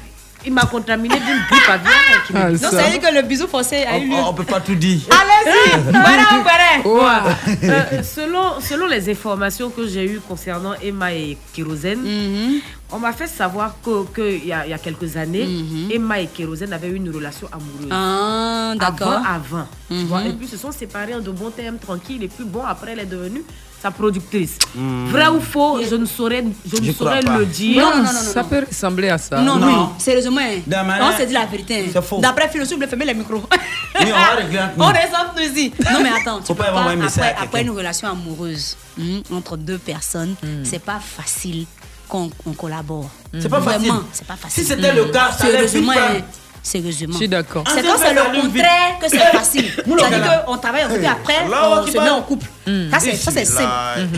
[0.46, 2.24] Il m'a contaminé d'une grippe aviaire.
[2.26, 2.84] qui Ah, Non, ça.
[2.84, 4.16] veut dire que le bisou forcé a eu lieu.
[4.16, 5.02] On, on peut pas tout dire.
[5.12, 5.82] Allez-y.
[5.92, 7.36] Voilà, voilà.
[7.64, 12.62] Euh, selon, selon les informations que j'ai eues concernant Emma et Kérosène, Mhm.
[12.94, 15.46] on m'a fait savoir qu'il que il y, a, il y a quelques années,
[15.92, 17.90] Emma et Kérosène avaient eu une relation amoureuse.
[17.92, 19.10] Ah, d'accord.
[19.10, 19.68] Avant, avant.
[19.90, 22.24] tu vois, et puis se sont séparés en de bons termes, tranquilles.
[22.24, 23.44] Et puis bon, après, elle est devenue
[23.82, 24.58] sa productrice.
[24.76, 27.82] Vrai ou faux, je ne saurais, je ne Je crois saurais le dire.
[27.82, 29.40] Non, non, non, non, Ça peut ressembler à ça.
[29.42, 29.68] Non, Non.
[29.68, 30.42] oui, sérieusement.
[31.02, 31.86] On s'est dit la vérité.
[31.86, 31.90] hein.
[31.94, 32.20] C'est faux.
[32.20, 33.44] D'après Philo, s'il vous fermez les micros.
[34.00, 34.60] Oui, on va régler.
[34.78, 35.74] On nous ici.
[35.92, 40.36] Non, mais attends, Faut pas pas, après, après une relation amoureuse hmm, entre deux personnes,
[40.64, 41.66] c'est pas facile
[42.08, 43.10] qu'on collabore.
[43.40, 43.88] C'est pas facile.
[43.90, 44.64] Vraiment, c'est pas facile.
[44.64, 45.68] Si c'était le cas, ça allait
[46.64, 47.14] Sérieusement.
[47.14, 47.64] Je suis d'accord.
[47.68, 49.66] C'est Ah, quand c'est c'est le contraire que c'est facile.
[49.76, 52.48] C'est-à-dire qu'on travaille ensemble et après, on se met en couple.
[52.92, 53.70] Ça, c'est ça, c'est simple.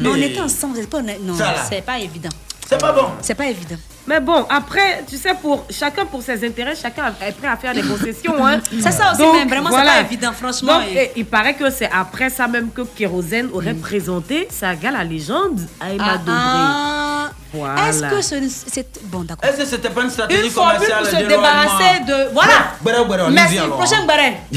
[0.01, 1.33] Mais on était ensemble, c'est pas, non,
[1.69, 2.29] c'est pas évident.
[2.67, 3.07] C'est pas bon.
[3.21, 3.75] C'est pas évident.
[4.07, 7.73] Mais bon, après, tu sais, pour chacun pour ses intérêts, chacun est prêt à faire
[7.73, 8.45] des concessions.
[8.45, 8.59] Hein.
[8.81, 11.89] C'est ça aussi, mais vraiment, c'est pas évident, franchement, Donc, et il paraît que c'est
[11.91, 16.33] après ça même que Kérosène aurait présenté sa gars la légende à Emma Ah, Dobré.
[16.35, 17.29] ah.
[17.53, 17.89] Voilà.
[17.89, 18.87] Est-ce que ce- c'est.
[19.05, 19.47] Bon, d'accord.
[19.49, 22.33] Est-ce que c'était pas une stratégie Une formule commerciale pour se débarrasser de.
[22.33, 23.29] Voilà!
[23.29, 23.77] Merci, alors.
[23.77, 24.37] prochain Barret.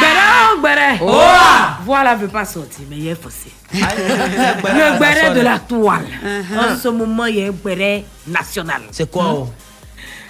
[0.00, 0.98] Béret, béret.
[1.02, 1.20] Oh.
[1.84, 3.50] Voilà, veut pas sortir, mais il est forcé.
[3.72, 6.06] Le Le béret de la toile.
[6.56, 8.82] En ce moment, il y a un béret national.
[8.90, 9.48] C'est quoi oh?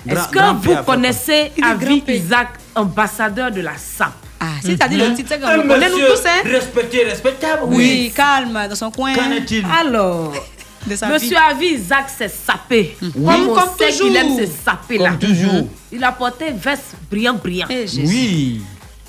[0.08, 2.02] Est-ce que grand vous connaissez Il Avi.
[2.08, 4.12] Isaac, ambassadeur de la SAP?
[4.40, 6.42] Ah, dit le titre, c'est qu'on connaît, nous tous, hein.
[6.44, 7.62] Respecté, respectable.
[7.66, 9.14] Oui, calme, dans son coin.
[9.14, 9.64] Qu'en est-il?
[9.80, 10.34] Alors,
[10.86, 11.36] Monsieur.
[11.38, 12.96] Avi Isaac s'est sapé.
[13.00, 13.10] Oui.
[13.14, 14.06] Comme on Comme sait toujours.
[14.08, 15.10] qu'il aime se saper là.
[15.10, 15.68] Comme toujours.
[15.90, 17.66] Il a porté veste brillant, brillant.
[17.70, 17.86] Eh.
[17.98, 18.60] Oui.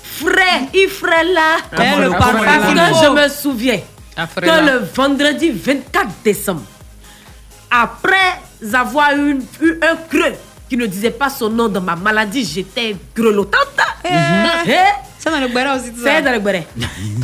[0.02, 1.56] Frais, il frais là.
[1.74, 3.80] Comment le Parce que je me souviens
[4.16, 6.62] que le vendredi 24 décembre,
[7.70, 8.40] après
[8.74, 10.34] avoir eu, eu un creux
[10.68, 13.68] qui ne disait pas son nom dans ma maladie, j'étais grelottante.
[14.04, 14.08] Eh,
[15.18, 16.16] C'est dans le Béra aussi, tout ça.
[16.16, 16.60] C'est dans le.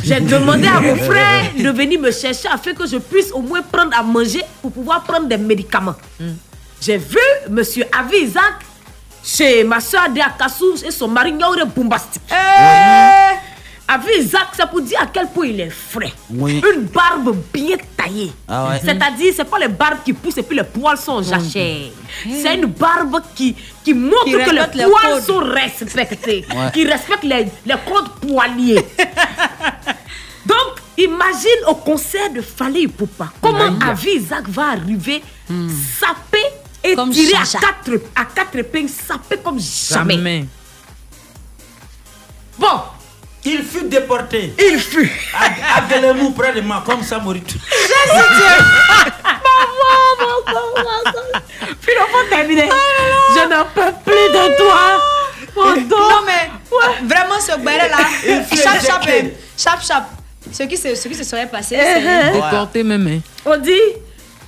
[0.03, 3.61] J'ai demandé à mon frère de venir me chercher afin que je puisse au moins
[3.61, 5.95] prendre à manger pour pouvoir prendre des médicaments.
[6.81, 7.17] J'ai vu
[7.49, 8.55] monsieur Avi Isaac
[9.23, 12.21] chez ma soeur Adéa Kassou et son mari Nyaure Bombastique.
[13.85, 16.13] Avi Isaac, c'est pour dire à quel point il est frais.
[16.29, 16.61] Oui.
[16.73, 18.31] Une barbe bien taillée.
[18.47, 18.79] Ah ouais.
[18.83, 21.89] C'est-à-dire, c'est pas les barbes qui poussent et puis les poils sont jachères.
[22.23, 25.23] C'est une barbe qui, qui montre Qui que les poils codes.
[25.23, 26.45] sont respectés.
[26.55, 26.71] Ouais.
[26.73, 28.85] Qui respecte les, les codes poiliers.
[30.45, 33.77] Donc, imagine au concert de Fali Poupa, comment.
[33.85, 35.21] Avi Isaac va arriver
[35.99, 36.39] sapé
[36.83, 40.15] et Comme tiré à quatre, à quatre épingles, sapé comme jamais.
[40.15, 40.45] Jamais.
[42.59, 42.81] Bon,
[43.45, 44.53] Il fut déporté.
[44.57, 45.11] il fut.
[45.33, 47.19] À, à Guélémou, près de moi, comme ça.
[47.19, 47.53] Puis
[52.11, 52.69] faut terminer.
[53.35, 55.01] Je n'en peux plus de toi.
[55.55, 55.97] Mon dos.
[55.97, 56.49] Non, mais
[57.05, 57.97] vraiment, ce Béra là,
[58.55, 59.03] chap, chap,
[59.57, 60.03] chap, chap.
[60.51, 62.31] Ce qui se, ce qui se serait passé, Eh, c'est.
[62.33, 63.21] Déporté même.
[63.45, 63.71] On dit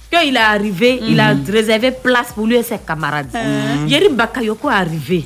[0.10, 3.30] qu'il est arrivé, il a réservé place pour lui et ses camarades.
[3.88, 5.26] Yerim Bakayoko est arrivé.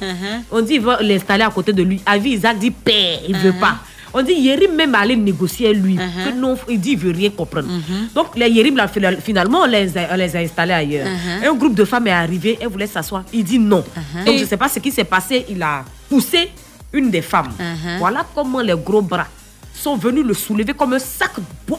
[0.51, 2.01] On dit qu'il va l'installer à côté de lui.
[2.05, 3.77] Avi Isaac dit père, il ne veut pas.
[4.11, 5.95] On dit Yerim même allait négocier lui.
[5.95, 7.67] Que non, il dit il veut rien comprendre.
[8.15, 11.07] Donc les Yerim, là, finalement, on les a, on les a installés ailleurs.
[11.45, 13.23] Un groupe de femmes est arrivé, elle voulait s'asseoir.
[13.31, 13.83] Il dit non.
[14.25, 15.45] Donc je ne sais pas ce qui s'est passé.
[15.49, 16.49] Il a poussé
[16.91, 17.51] une des femmes.
[17.99, 19.27] Voilà comment les gros bras
[19.75, 21.31] sont venus le soulever comme un sac,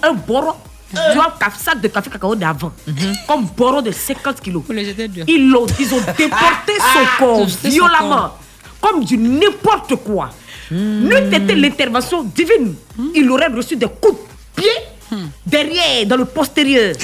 [0.03, 0.55] un boron.
[0.91, 2.73] Tu vois, sac de café cacao d'avant.
[3.27, 4.63] Comme boron de 50 kilos.
[5.29, 8.35] Ils l'ont, ils ont déporté son corps violemment.
[8.81, 10.31] Comme du n'importe quoi.
[10.71, 12.75] N'eût été l'intervention divine,
[13.15, 14.19] il aurait reçu des coups
[14.57, 14.71] de pied
[15.45, 16.95] derrière, dans le postérieur.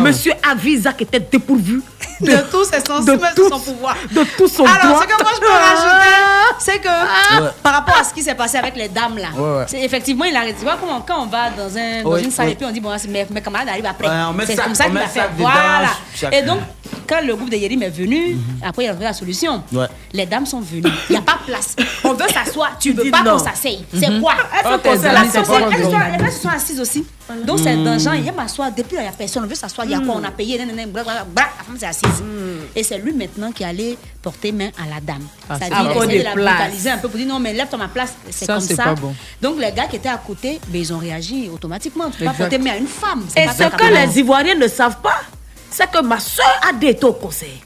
[0.00, 1.80] Monsieur Avizak était dépourvu
[2.20, 3.96] De tous ses sens, de tout- de son pouvoir.
[4.10, 5.02] de tout son Alors, doigt.
[5.02, 6.10] ce que moi je peux rajouter,
[6.58, 7.50] c'est que Ouais.
[7.62, 9.64] par rapport à ce qui s'est passé avec les dames là, Ouais, ouais.
[9.66, 12.30] c'est effectivement il a tu vois comment quand on va dans un dans Oui, une
[12.30, 12.52] salle oui.
[12.52, 14.08] et puis on dit bon c'est- mes, mes camarades arrivent après.
[14.46, 15.28] C'est comme ça qu'il a fait.
[15.36, 15.88] Voilà.
[16.14, 16.36] chacun.
[16.38, 16.60] Et donc
[17.08, 19.62] quand le groupe de Yérim est venu, après il a trouvé la solution.
[19.72, 19.86] Ouais.
[20.12, 20.82] Les dames sont venues.
[21.10, 21.74] Il n'y a pas de place.
[22.04, 22.72] On veut s'asseoir.
[22.78, 23.84] Tu veux dis pas qu'on s'asseye.
[23.92, 24.34] C'est quoi?
[24.64, 25.32] Elles elles grave.
[25.32, 27.04] sont- elles se sont assises aussi.
[27.46, 28.70] Donc c'est dans genre, il aime m'asseoir.
[28.72, 29.44] Depuis là, il n'y a personne.
[29.44, 29.86] On veut s'asseoir.
[29.86, 30.16] Il y a quoi?
[30.16, 30.58] On a payé.
[30.58, 32.22] La femme s'est assise.
[32.76, 35.26] Et c'est lui maintenant qui allait porter main à la dame.
[35.48, 38.14] Ah, C'est-à-dire, de Des la brutaliser un peu pour dire non, mais lève-toi ma place.
[38.30, 38.84] C'est comme ça.
[38.84, 39.14] pas bon.
[39.40, 42.10] Donc les gars qui étaient à côté, ben, ils ont réagi automatiquement.
[42.10, 43.24] Tu peux pas porter main à une femme.
[43.36, 45.20] Et ce que les Ivoiriens ne savent pas,
[45.70, 47.60] c'est que ma soeur a été au conseil.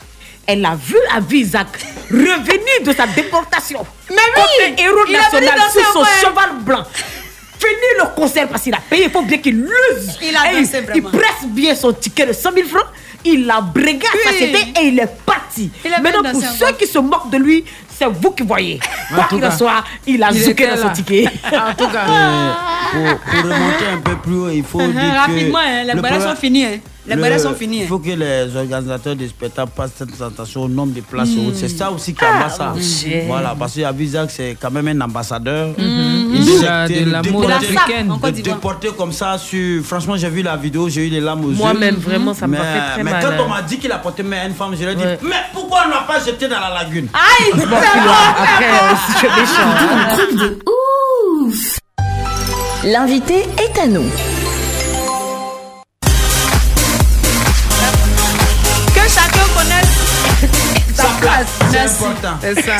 [0.46, 1.68] Elle a vu Avisac
[2.10, 3.84] revenir de sa déportation.
[4.08, 6.84] Mais oui, un héros il est venu national sur son cheval blanc.
[7.58, 10.18] Finir le concert parce qu'il a payé, il faut bien qu'il l'use.
[10.22, 12.86] Il a dansé il, il presse bien son ticket de 100 000 francs.
[13.24, 14.32] Il a brigué à Oui.
[14.32, 15.70] société et il est parti.
[15.84, 17.64] Il est Maintenant, pour ceux qui se moquent de lui,
[17.98, 18.78] c'est vous qui voyez.
[19.12, 21.24] Quoi qu'il en soit, il a zouké dans son ticket.
[21.52, 22.06] En tout cas,
[22.92, 25.16] pour, pour remonter un peu plus haut, il faut dire que...
[25.16, 26.64] Rapidement, hein, les le problème- sont finis.
[26.64, 26.78] hein.
[27.08, 27.78] Les le- balais sont finis.
[27.78, 27.86] Il hein.
[27.88, 31.28] faut que les organisateurs des spectacles passent cette présentation au nombre de places.
[31.54, 32.74] C'est ça aussi qui Ah, a ça.
[32.76, 33.22] Dieu.
[33.26, 33.80] Voilà, parce que
[34.28, 35.68] c'est quand même un ambassadeur.
[35.78, 36.34] Hmm.
[36.34, 38.08] Il De de la déporté- mode africaine.
[38.08, 39.82] de déporter comme ça sur.
[39.84, 41.56] Franchement, j'ai vu la vidéo, j'ai eu les larmes aux yeux.
[41.56, 43.22] Moi-même, vraiment, ça m'a mais, fait très mais mal.
[43.36, 45.02] quand on m'a dit qu'il a porté main à une femme, je lui ai dit
[45.02, 45.18] Ouais.
[45.22, 47.08] Mais pourquoi on ne l'a pas jeté dans la lagune?
[47.14, 48.74] Aïe c'est bon, Après, c'est bon.
[48.74, 49.70] euh, je suis méchant.
[50.10, 50.58] Un truc de
[51.46, 51.78] ouf.
[52.84, 54.04] L'invité est à nous.
[61.20, 61.70] Connaisse sa place.
[61.70, 62.04] C'est Merci.
[62.04, 62.36] important.
[62.40, 62.76] c'est ça.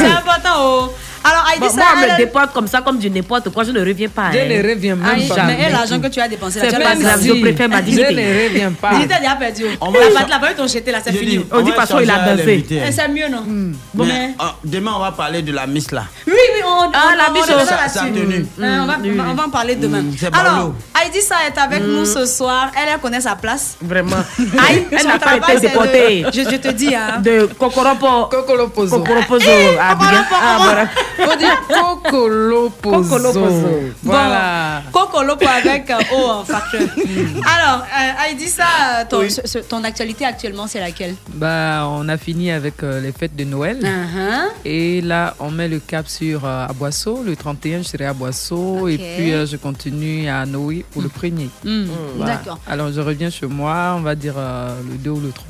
[1.24, 3.73] Alors, Bon, ça, moi, on me elle- déporte comme ça, comme du n'importe quoi, je
[3.73, 4.31] ne reviens pas.
[4.32, 4.45] Je hein.
[4.49, 5.43] ne reviens même Aïe, pas.
[5.45, 7.20] mais l'argent que tu as dépensé C'est tu as pas grave, grave.
[7.27, 8.15] je préfère ma Je dignité.
[8.15, 8.90] ne reviens pas.
[9.01, 9.65] Il t'a déjà perdu.
[9.81, 11.39] On va La là-bas, ils t'ont jeté là, c'est fini.
[11.39, 12.65] dit, On dit façon, il a dansé.
[12.70, 13.43] Eh, C'est mieux, non?
[13.95, 16.05] Bon, Mais, mais- ah, demain, on va parler de la miss là.
[16.27, 18.20] Oui, oui, on, on, Ah, la on, biche, on reviendra ça- ça a là-dessus.
[18.23, 18.47] tenu.
[18.62, 18.86] Hein,
[19.28, 20.03] on, va, en parler demain.
[20.03, 20.74] Mm, c'est Alors, Barlow.
[21.03, 22.70] Aïdissa est avec nous ce soir.
[22.77, 23.77] Elle, elle connaît sa place.
[23.82, 24.16] Vraiment.
[24.39, 26.24] Elle n'a pas été déportée.
[26.32, 27.20] Je, je te dis, hein.
[27.20, 28.27] De Kokoropo.
[28.31, 28.99] Kokolopozo.
[28.99, 29.95] Kokoropozo Eh, à
[31.16, 33.02] Faut dire Cocolopozo.
[33.02, 33.68] Cocolopozo.
[34.02, 34.82] Voilà.
[34.93, 36.80] Bon, Cocolopo avec un O en facteur.
[37.44, 41.14] Alors, euh, ça, ton, ce- ce- ton actualité actuellement, c'est laquelle?
[41.35, 43.78] Bah, on a fini avec euh, les fêtes de Noël.
[43.82, 44.48] Uh-huh.
[44.64, 47.22] Et là, on met le cap sur euh, à Boisseau.
[47.24, 48.89] Le 31, je serai à Boisseau.
[48.89, 49.01] Et Ok.
[49.16, 51.48] puis, euh, je continue à Noé pour le premier.
[51.64, 51.85] Mm.
[52.16, 52.35] Voilà.
[52.36, 52.59] D'accord.
[52.66, 55.47] Alors, je reviens chez moi, on va dire euh, le 2 ou le 3.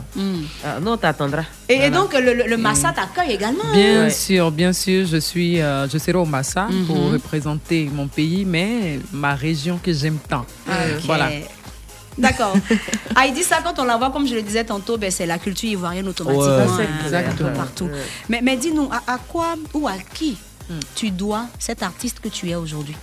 [0.64, 1.44] Ah, non, t'attendras.
[1.68, 3.64] Et, et donc, le, le, le Massa t'accueille également?
[3.72, 6.86] Bien sûr, bien sûr, je suis, euh, je serai au Massa Mhm.
[6.86, 10.44] pour représenter mon pays, mais ma région que j'aime tant.
[10.66, 10.74] Ok.
[11.04, 11.30] Voilà.
[12.16, 12.54] D'accord.
[13.16, 15.70] Heidi, ça, quand on la voit, comme je le disais tantôt, ben, c'est la culture
[15.70, 16.56] ivoirienne automatiquement.
[16.56, 17.52] Ouais, hein, c'est exactement.
[17.52, 17.88] partout.
[18.28, 20.36] Mais, mais dis-nous, à, à quoi ou à qui
[20.94, 22.96] tu dois cet artiste que tu es aujourd'hui?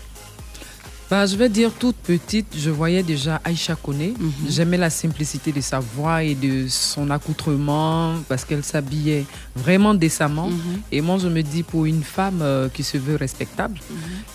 [1.07, 4.13] Bah, je vais dire toute petite, je voyais déjà Aïcha Kone.
[4.49, 9.23] J'aimais la simplicité de sa voix et de son accoutrement parce qu'elle s'habillait
[9.55, 10.49] vraiment décemment.
[10.91, 13.77] Et moi, je me dis, pour une femme euh, qui se veut respectable,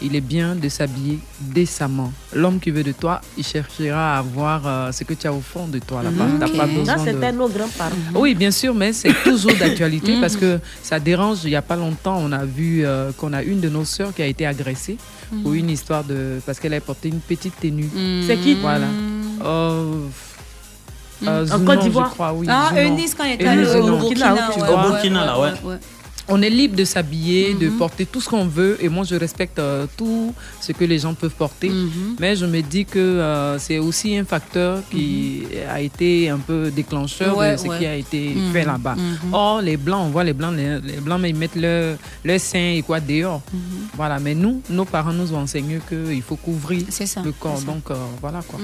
[0.00, 2.12] il est bien de s'habiller décemment.
[2.32, 5.40] L'homme qui veut de toi, il cherchera à voir euh, ce que tu as au
[5.40, 6.26] fond de toi là-bas.
[6.38, 7.90] T'as pas besoin Ça, de- c'était nos grands-parents.
[8.14, 10.20] oui, bien sûr, mais c'est toujours d'actualité Mhm.
[10.20, 11.38] parce que ça dérange.
[11.42, 14.14] Il n'y a pas longtemps, on a vu euh, qu'on a une de nos sœurs
[14.14, 14.98] qui a été agressée
[15.42, 15.56] pour Mhm.
[15.58, 16.40] une histoire de.
[16.44, 17.88] parce qu'elle a porté une petite tenue.
[18.26, 18.86] C'est qui Voilà.
[19.44, 19.94] Euh,
[21.26, 22.46] euh, En Zounon, Côte d'Ivoire je crois, oui.
[22.50, 22.70] Ah.
[22.82, 23.96] Eunice, quand elle était au.
[23.98, 24.40] Burkina, ouais,
[24.90, 25.76] Burkina, là, ouais, ouais.
[26.32, 27.78] On est libre de s'habiller, de Mhm.
[27.78, 31.12] porter tout ce qu'on veut, et moi je respecte euh, tout ce que les gens
[31.14, 31.68] peuvent porter.
[31.70, 32.16] Mhm.
[32.20, 36.70] Mais je me dis que euh, c'est aussi un facteur qui a été un peu
[36.70, 37.38] déclencheur Mhm.
[37.40, 37.78] Ouais, de ce ouais.
[37.78, 38.52] qui a été Mhm.
[38.52, 38.94] fait là-bas.
[38.96, 39.34] Mhm.
[39.34, 42.40] Or, les blancs, on voit les blancs, les, les blancs, mais ils mettent leur, leur
[42.40, 43.42] sein et quoi dehors.
[43.52, 43.60] Mhm.
[43.96, 47.60] Voilà, mais nous, nos parents nous ont enseigné qu'il faut couvrir ça, le corps.
[47.62, 48.60] Donc euh, voilà quoi.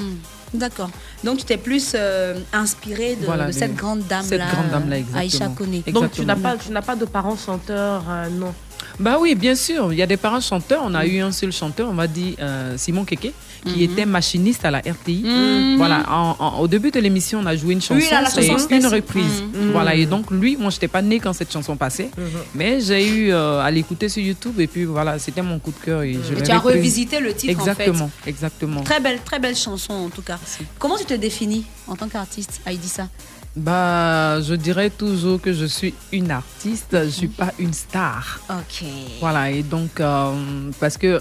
[0.54, 0.90] D'accord.
[1.24, 4.28] Donc, tu t'es plus euh, inspiré de, Voilà, de de cette grande dame-là.
[4.28, 5.82] cette grande dame-là, euh, Aïcha exactement.
[5.82, 5.92] Kone.
[5.92, 8.54] Donc, tu n'as pas, tu n'as pas de parents chanteurs, euh, non?
[8.98, 9.92] Bah oui, bien sûr.
[9.92, 10.82] Il y a des parents chanteurs.
[10.84, 13.32] On a eu un seul chanteur, on va dire euh, Simon Keke,
[13.66, 13.82] qui Mhm.
[13.92, 15.22] était machiniste à la RTI.
[15.24, 15.76] Mhm.
[15.76, 16.04] Voilà.
[16.10, 17.94] en- en- au début de l'émission, on a joué une chanson.
[18.00, 18.06] Oui,
[18.38, 19.42] c'est une reprise.
[19.42, 19.72] Mhm.
[19.72, 19.94] Voilà.
[19.94, 22.10] Et donc lui, moi, j'étais pas née quand cette chanson passait,
[22.54, 25.84] mais j'ai eu euh, à l'écouter sur YouTube et puis voilà, c'était mon coup de
[25.84, 27.70] cœur et je Et l'ai tu as revisité le titre, en fait.
[27.72, 28.82] Exactement, exactement.
[28.82, 30.38] Très belle, très belle chanson en tout cas.
[30.78, 33.08] Comment tu te définis en tant qu'artiste, Aïdissa?
[33.54, 38.38] Bah, je dirais toujours que je suis une artiste, je suis pas une star.
[38.50, 38.84] Ok.
[39.20, 41.20] Voilà, et donc, euh, parce que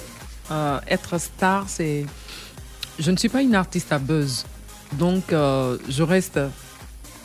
[0.52, 2.06] euh, être star, c'est.
[3.00, 4.46] Je ne suis pas une artiste à buzz.
[4.94, 6.40] Donc, euh, je reste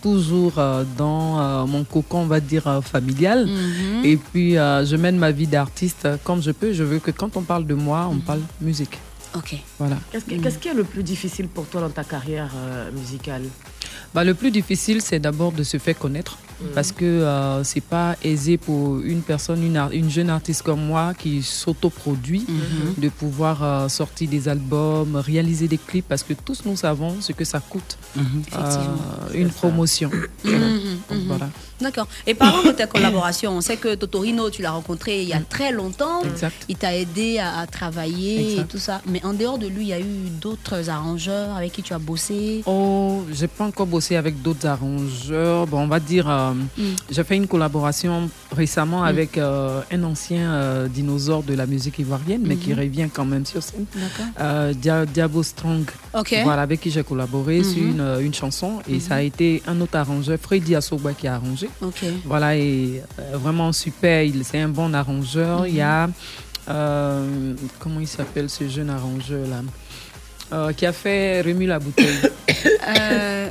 [0.02, 3.46] toujours euh, dans euh, mon cocon, on va dire, euh, familial.
[3.46, 4.04] Mhm.
[4.04, 6.72] Et puis, euh, je mène ma vie d'artiste comme je peux.
[6.72, 8.98] Je veux que quand on parle de moi, on parle musique.
[9.36, 9.56] Ok.
[9.78, 9.96] Voilà.
[10.10, 13.42] Qu'est-ce que- qu'est-ce qui est le plus difficile pour toi dans ta carrière euh, musicale?
[14.14, 16.38] Bah, le plus difficile, c'est d'abord de se faire connaître.
[16.74, 21.42] Parce que euh, c'est pas aisé pour une personne, une, jeune artiste comme moi qui
[21.42, 22.94] s'autoproduit, Mhm.
[23.02, 27.32] de pouvoir euh, sortir des albums, réaliser des clips, parce que tous nous savons ce
[27.32, 27.96] que ça coûte.
[28.18, 28.96] euh, Effectivement.
[29.32, 30.10] une promotion.
[30.44, 30.52] Mhm,
[31.10, 31.26] mhm.
[31.28, 31.48] voilà.
[31.80, 32.06] D'accord.
[32.26, 33.52] Et parlons de tes collaborations.
[33.56, 36.20] On sait que Totorino, tu l'as rencontré il y a très longtemps.
[36.24, 36.54] Exact.
[36.68, 38.62] Il t'a aidé à, à travailler Exact.
[38.62, 39.00] et tout ça.
[39.06, 41.98] Mais en dehors de lui, il y a eu d'autres arrangeurs avec qui tu as
[41.98, 42.62] bossé?
[42.66, 45.66] Oh, j'ai pas encore bossé avec d'autres arrangeurs.
[45.66, 46.82] Bon, on va dire, euh, Mm.
[47.10, 48.28] j'ai fait une collaboration
[48.62, 49.12] récemment Mm.
[49.12, 52.78] avec euh, un ancien euh, dinosaure de la musique ivoirienne, mais qui Mhm.
[52.78, 53.86] revient quand même sur scène.
[54.82, 55.84] Dia- Diabo Strong.
[56.14, 56.34] Ok.
[56.44, 57.90] Voilà, avec qui j'ai collaboré sur Mhm.
[57.90, 58.70] une, une chanson.
[58.88, 61.68] Et ça a été un autre arrangeur, Freddy Assoba, qui a arrangé.
[61.80, 62.02] Ok.
[62.24, 63.02] Voilà, et
[63.34, 64.22] vraiment super.
[64.22, 65.66] Il- C'est un bon arrangeur.
[65.66, 66.08] Il y a.
[67.78, 69.62] comment il s'appelle ce jeune arrangeur-là
[70.52, 72.06] Euh, Qui a fait Remue la bouteille.
[72.88, 73.48] Euh,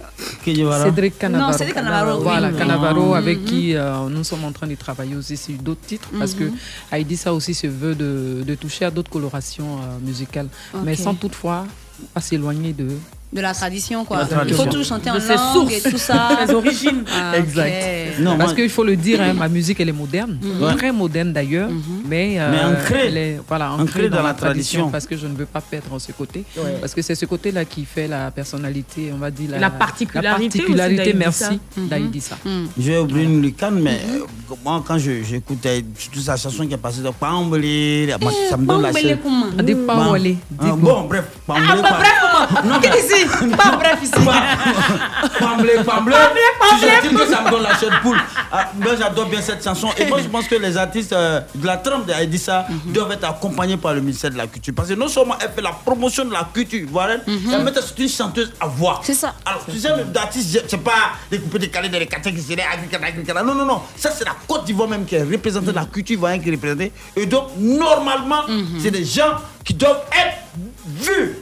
[0.83, 1.51] Cédric Canavaro.
[1.51, 2.23] Non, Cédric Canavaro, oui.
[2.23, 2.51] Voilà.
[2.51, 3.45] Canavaro, avec Mhm.
[3.45, 6.55] qui euh, nous sommes en train de travailler aussi sur d'autres titres, parce que Mhm.
[6.91, 10.47] Heidi, ça aussi se veut de, de toucher à d'autres colorations euh, musicales,
[10.83, 11.65] mais sans toutefois
[12.13, 12.87] pas s'éloigner de.
[13.31, 14.17] De la tradition, quoi.
[14.31, 15.91] La Il faut tout chanter en De langue et sources.
[15.91, 16.29] tout ça.
[16.47, 17.03] Ses origines.
[17.13, 17.37] Ah.
[17.37, 18.19] Exact.
[18.21, 20.75] Non, Parce moi- qu'il faut le dire, hein, ma musique, elle est moderne, Mhm.
[20.77, 21.69] très moderne d'ailleurs,
[22.07, 23.07] mais, euh, Mais ancrée.
[23.07, 24.89] elle est, voilà, ancrée, Ancrée dans, dans la la tradition, tradition.
[24.89, 26.77] parce que je ne veux pas perdre ce côté, Ouais.
[26.81, 30.73] parce que c'est ce côté-là qui fait la personnalité, on va dire La particularité aussi
[30.73, 31.87] particularité, merci, Mhm.
[31.87, 32.35] d'Aïdissa.
[32.79, 34.25] Je vais ouvrir une lucane, mais euh,
[34.65, 38.65] moi, quand je- j'écoutais surtout sa chanson qui est passée de Pambolé, moi, ça me
[38.65, 39.17] donne la chair.
[39.85, 41.67] Pambolé, Ah, Bon, bref, Pambolé.
[41.69, 42.79] Ah, pas bref, comment?
[42.79, 44.11] Qu'est-ce ici Pas bref ici.
[45.39, 46.15] Pamblé, pamblé.
[47.01, 48.17] Que ça me donne la cette poule.
[48.51, 49.89] Ah, moi, j'adore bien cette chanson.
[49.97, 52.91] Et moi, je pense que les artistes euh, de la trempe d'Aïdissa Mhm.
[52.93, 54.73] doivent être accompagnés par le ministère de la Culture.
[54.75, 57.53] Parce que non seulement elle fait la promotion de la culture ivoirienne, Mhm.
[57.53, 58.99] elle met c'est une chanteuse à voix.
[59.03, 59.33] C'est ça.
[59.45, 62.63] Alors, tu sais, d'artistes, c'est pas des coupés décalés dans les quartiers qui seraient.
[63.43, 63.81] Non, non, non.
[63.95, 66.91] Ça, c'est la Côte d'Ivoire même qui est représentée, la culture ivoirienne qui est représentée.
[67.15, 68.79] Et donc, normalement, Mhm.
[68.81, 70.37] c'est des gens qui doivent être
[70.85, 71.35] vus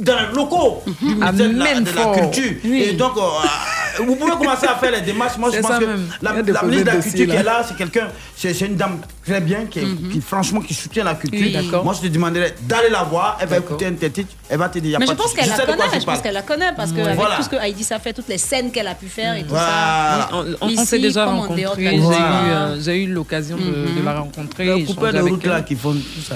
[0.00, 2.52] dans les locaux du ministère de la, de la culture.
[2.64, 2.82] Oui.
[2.88, 5.36] Et donc, euh, vous pouvez commencer à faire les démarches.
[5.36, 6.06] Moi, je pense ça que même.
[6.22, 8.98] la, la ministre de la Culture qui est là, c'est quelqu'un, c'est c'est une dame
[9.24, 11.40] très bien, qui, est- qui, franchement, qui soutient la culture.
[11.40, 11.70] Oui.
[11.84, 13.36] Moi, je te demanderais d'aller la voir.
[13.40, 14.32] Elle va écouter un tel titre.
[14.48, 15.42] Elle va te dire, Mais pas je de pense souci.
[15.42, 17.36] qu'elle la connaît, je pense qu'elle la connaît parce que avec Voilà.
[17.36, 19.50] tout ce que Heidi a fait, toutes les scènes qu'elle a pu faire et tout
[19.50, 20.28] Voilà.
[20.30, 20.30] ça.
[20.62, 21.66] On, on- s'est déjà rencontrés.
[21.78, 24.04] J'ai eu, euh, j'ai eu l'occasion de, Mhm.
[24.04, 24.64] la rencontrer.
[24.66, 26.34] Le coupeur de route là qui font tout ça.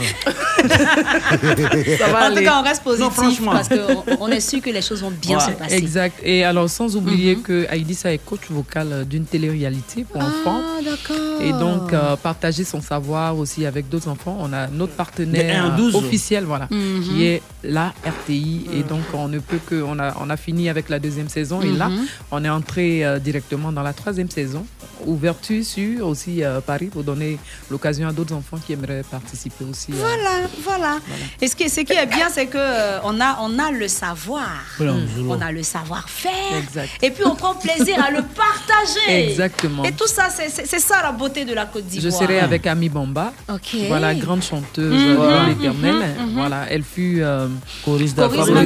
[1.99, 3.41] Ça en tout cas, on reste positif.
[3.53, 5.75] Parce qu'on on est sûr que les choses vont bien se passer.
[5.77, 6.19] Exact.
[6.23, 7.43] Et alors, sans oublier Mhm.
[7.43, 10.61] que Aïdissa est coach vocal euh, d'une télé-réalité pour Ah, enfants.
[10.85, 11.41] d'accord.
[11.43, 14.37] Et donc, euh, partager son savoir aussi avec d'autres enfants.
[14.41, 15.95] On a notre partenaire 1 à 12.
[15.97, 17.03] officiel, voilà, Mhm.
[17.05, 18.67] qui est la RTI.
[18.75, 19.83] Et donc, on ne peut que.
[19.83, 21.61] On a, on a fini avec la deuxième saison.
[21.63, 22.07] Et là, Mhm.
[22.31, 24.65] on est entré euh, directement dans la troisième saison.
[25.05, 27.39] Ouverture sur aussi euh, Paris pour donner
[27.71, 29.93] l'occasion à d'autres enfants qui aimeraient participer aussi.
[29.93, 30.99] euh, Voilà, voilà.
[31.41, 33.89] Et ce qui, ce qui est bien, c'est que euh, on a, on a le
[33.89, 36.89] savoir, Voilà, je on a le savoir-faire, Exact.
[37.03, 39.29] et puis on prend plaisir à le partager.
[39.31, 39.85] Exactement.
[39.85, 42.21] Et tout ça, c'est- ça la beauté de la Côte Je d'Ivoire.
[42.23, 43.33] serai avec Ami Bamba.
[43.53, 43.77] Ok.
[43.89, 45.97] Voilà, grande chanteuse dans l'éternel.
[46.35, 47.49] Voilà, elle fut euh,
[47.85, 48.57] choriste d'Alpha elle-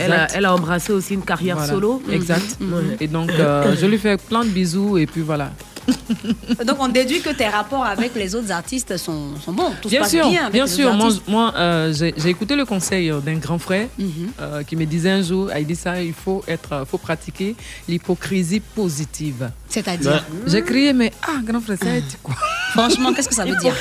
[0.00, 0.32] elle a- Exact.
[0.34, 2.02] elle a embrassé aussi une carrière Voilà, solo.
[2.10, 2.58] Exact.
[3.00, 5.50] Et donc, euh, je lui fais plein de bisous et puis voilà.
[6.66, 9.72] Donc on déduit que tes rapports avec les autres artistes sont, sont bons.
[9.80, 10.42] Tout bien se passe sûr, bien.
[10.42, 10.92] avec bien les sûr.
[11.28, 14.08] Moi, euh, j'ai écouté le conseil euh, d'un grand frère Mhm.
[14.40, 17.54] euh, qui me disait un jour, il dit ça, il faut être, faut pratiquer
[17.88, 19.50] l'hypocrisie positive.
[19.68, 22.34] C'est-à-dire J'ai crié, mais ah, grand frère, ça dit quoi?
[22.72, 23.74] Franchement, qu'est-ce que ça veut dire?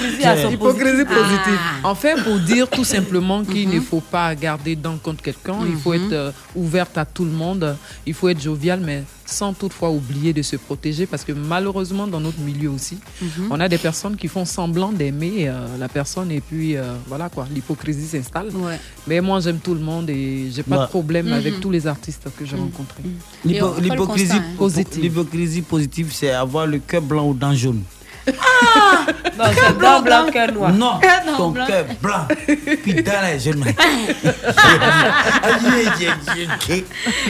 [0.51, 1.59] Hypocrisie positive.
[1.83, 1.89] Ah.
[1.89, 5.57] En fait, pour dire tout simplement qu'il ne faut pas garder dans le compte quelqu'un,
[5.67, 6.05] il faut Mhm.
[6.05, 7.75] être euh, ouverte à tout le monde,
[8.05, 12.19] il faut être jovial, mais sans toutefois oublier de se protéger parce que malheureusement, dans
[12.19, 13.47] notre milieu aussi, Mhm.
[13.51, 17.29] on a des personnes qui font semblant d'aimer euh, la personne et puis euh, voilà
[17.29, 18.49] quoi, l'hypocrisie s'installe.
[18.55, 18.79] Ouais.
[19.07, 20.83] Mais moi, j'aime tout le monde et j'ai pas Ouais.
[20.85, 21.33] de problème Mhm.
[21.33, 23.03] avec tous les artistes que j'ai rencontrés.
[23.03, 24.55] Fait le L'hypocrisie constat, hein.
[24.57, 25.03] positive.
[25.03, 27.53] L'hypocrisie positive, c'est avoir le cœur blanc ou dents
[28.27, 29.15] jaunes.
[29.37, 30.71] Non, c'est blanc, blanc, cœur noir.
[30.73, 31.65] Non, Cœur noir, ton blanc.
[31.67, 32.27] cœur blanc.
[32.83, 33.63] Puis dans les jeunes.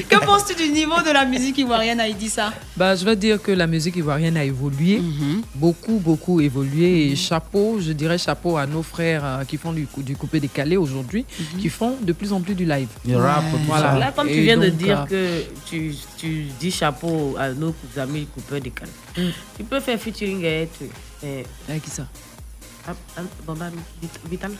[0.10, 3.52] Que penses-tu du niveau de la musique ivoirienne Heidi ça Bah, je vais dire que
[3.52, 5.42] la musique ivoirienne a évolué, Mhm.
[5.56, 7.12] beaucoup, beaucoup évolué.
[7.12, 10.78] Et chapeau, je dirais chapeau à nos frères euh, qui font du, du coupé décalé
[10.78, 11.60] aujourd'hui, Mhm.
[11.62, 12.88] qui font de plus en plus du live.
[13.04, 13.98] Du rap, tout voilà.
[13.98, 15.96] Là, comme tu viens de dire euh, que tu,
[16.26, 18.90] tu dis chapeau à nos amis coupeurs de canne,
[19.58, 20.70] tu peux faire featuring avec,
[21.24, 22.04] euh, Avec qui ça?
[22.88, 23.66] Ah, ah, Bamba
[24.30, 24.52] Vital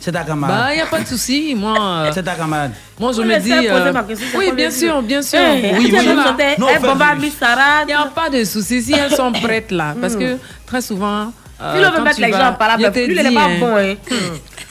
[0.00, 0.68] C'est ta Bah, camarade.
[0.72, 1.54] il n'y a pas de souci.
[1.54, 2.72] Moi, euh, C'est ta camarade.
[2.98, 3.52] moi je Oui, me dis.
[3.52, 5.38] euh, ma question, c'est oui, bien le sûr, bien sûr.
[5.40, 6.06] Eh, oui, tu oui.
[6.06, 7.20] eh.
[7.20, 7.82] Miss Sarah.
[7.82, 9.94] Il n'y a pas de souci si elles sont prêtes là.
[10.00, 10.36] Parce que
[10.66, 11.32] très souvent.
[11.60, 13.76] euh, Tu le veux mettre les gens par te plus il n'est pas hein, bon.
[13.76, 13.94] Hein.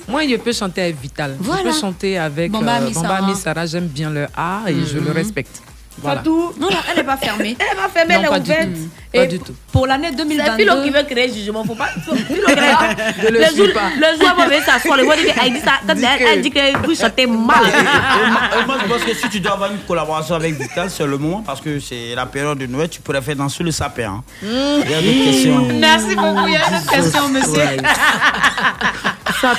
[0.08, 1.36] Moi, je peux chanter avec Vital.
[1.40, 1.62] Voilà.
[1.62, 3.22] Je peux chanter avec Bamba euh, Missara.
[3.28, 3.66] Missara.
[3.68, 5.62] J'aime bien leur art et je le respecte.
[6.02, 6.22] Voilà.
[6.22, 6.54] tout.
[6.60, 7.58] Non, non, elle n'est pas fermée.
[7.60, 8.70] Elle va fermer, Non, elle est pas du ouverte.
[8.74, 8.90] tout.
[9.12, 9.56] Pas Et du tout.
[9.72, 10.56] pour l'année C'est 2022.
[10.58, 11.64] Philo qui veut créer jugement.
[11.66, 11.90] Faut pas.
[12.28, 13.14] Philo crée.
[13.24, 13.90] Je le le suis jour, pas.
[13.96, 16.24] le jour où on va s'asseoir, le jour où elle dit ça, quand elle, que-
[16.32, 17.58] elle dit que vous chantez mal.
[17.66, 20.90] Et moi, et moi, je pense que si tu dois avoir une collaboration avec Vital,
[20.92, 23.72] c'est le moment parce que c'est la période de Noël, tu pourrais faire danser le
[23.72, 24.22] sapin.
[24.22, 24.24] hein.
[24.44, 25.68] Il y a d'autres questions.
[25.80, 26.46] Merci beaucoup.
[26.48, 27.64] Il y a une autre question, monsieur.
[29.41, 29.53] Ça.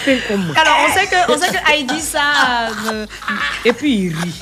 [0.60, 2.68] Alors, on sait que, on sait que Heidi, ça.
[2.92, 3.06] euh,
[3.64, 4.34] Et puis il rit.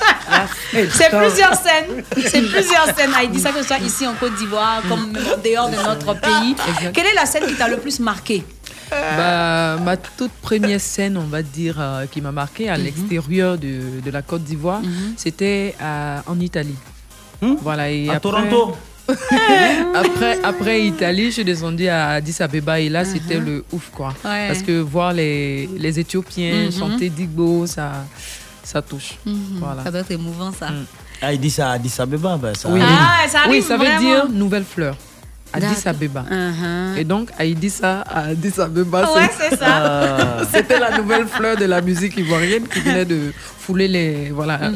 [0.91, 2.03] c'est plusieurs scènes.
[2.27, 5.13] C'est plusieurs scènes, Heidi, ça que ce soit ici en Côte d'Ivoire, comme
[5.43, 6.55] dehors de notre pays.
[6.93, 8.43] Quelle est la scène qui t'a le plus marqué?
[8.91, 14.01] Bah, ma toute première scène, on va dire, euh, qui m'a marqué à l'extérieur de,
[14.03, 14.81] de la Côte d'Ivoire,
[15.15, 16.75] c'était à- en Italie.
[17.61, 18.75] Voilà, et À après, Toronto.
[19.95, 24.13] après, après Italie, je suis descendue à Addis Abeba et là, c'était le ouf, quoi.
[24.25, 24.47] Ouais.
[24.47, 26.71] Parce que voir les, les Éthiopiens Mhm.
[26.71, 28.05] chanter Digbo, ça,
[28.63, 29.15] ça touche.
[29.59, 29.83] Voilà.
[29.83, 30.69] Ça doit être émouvant, ça.
[30.69, 30.85] Mm.
[31.21, 32.37] Ah, il dit ça à Addis Abeba.
[32.37, 32.79] Ben, ça Oui.
[32.83, 33.99] Ah, ça arrive oui, ça veut vraiment.
[33.99, 34.95] dire nouvelle fleur.
[35.53, 35.87] Addis.
[35.87, 36.25] Abeba.
[36.29, 36.97] Uh-huh.
[36.99, 39.85] Et donc, Aïdi ça à Addis Abeba, Ouais, c'est ça.
[39.85, 44.59] Euh, C'était la nouvelle fleur de la musique ivoirienne qui venait de fouler les, voilà,
[44.63, 44.71] euh,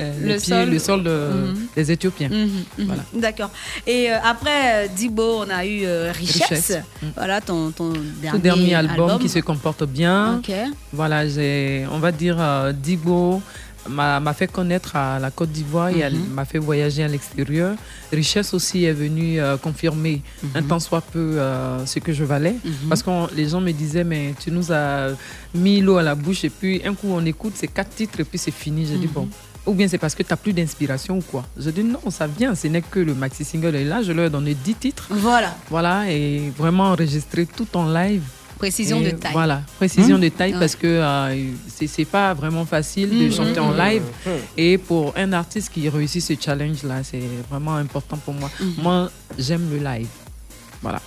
[0.00, 0.70] euh, Le pieds, sol.
[0.70, 1.66] le sol de- Mhm.
[1.76, 2.28] des Éthiopiens.
[2.28, 2.38] Mhm,
[2.78, 2.86] mhm.
[2.86, 3.02] Voilà.
[3.14, 3.50] D'accord.
[3.86, 6.42] Et euh, après Dibo, on a eu euh, Richesse.
[6.48, 6.78] Richesse.
[7.02, 7.06] Mm.
[7.16, 10.36] Voilà ton, ton dernier, Tout dernier album, qui se comporte bien.
[10.38, 10.50] Ok.
[10.92, 11.22] Voilà,
[11.92, 12.36] on va dire,
[12.74, 13.40] Digo,
[13.88, 16.28] m'a fait connaître à la Côte d'Ivoire et elle Mhm.
[16.34, 17.74] m'a fait voyager à l'extérieur.
[18.12, 20.22] Richesse aussi est venue euh, confirmer
[20.54, 22.56] un tant soit peu euh, ce que je valais.
[22.64, 22.88] Mhm.
[22.88, 25.08] Parce que les gens me disaient, mais tu nous as
[25.54, 28.24] mis l'eau à la bouche et puis un coup on écoute ces quatre titres et
[28.24, 28.86] puis c'est fini.
[28.86, 29.12] J'ai dit, Mhm.
[29.12, 29.28] bon.
[29.66, 31.44] Ou bien c'est parce que tu n'as plus d'inspiration ou quoi?
[31.58, 34.02] Je dis non, ça vient, ce n'est que le maxi single est là.
[34.02, 35.08] Je leur ai donné 10 titres.
[35.10, 35.54] Voilà.
[35.68, 38.22] Voilà, et vraiment enregistré tout en live.
[38.58, 39.32] Précision Et de taille.
[39.32, 40.20] Voilà, précision Hmm?
[40.20, 40.58] de taille Ouais.
[40.60, 43.78] parce que euh, c'est c'est pas vraiment facile de Hmm, chanter en hmm.
[43.78, 44.02] live.
[44.56, 48.50] Et pour un artiste qui réussit ce challenge-là, c'est vraiment important pour moi.
[48.78, 50.08] Moi, j'aime le live.
[50.82, 51.00] Voilà.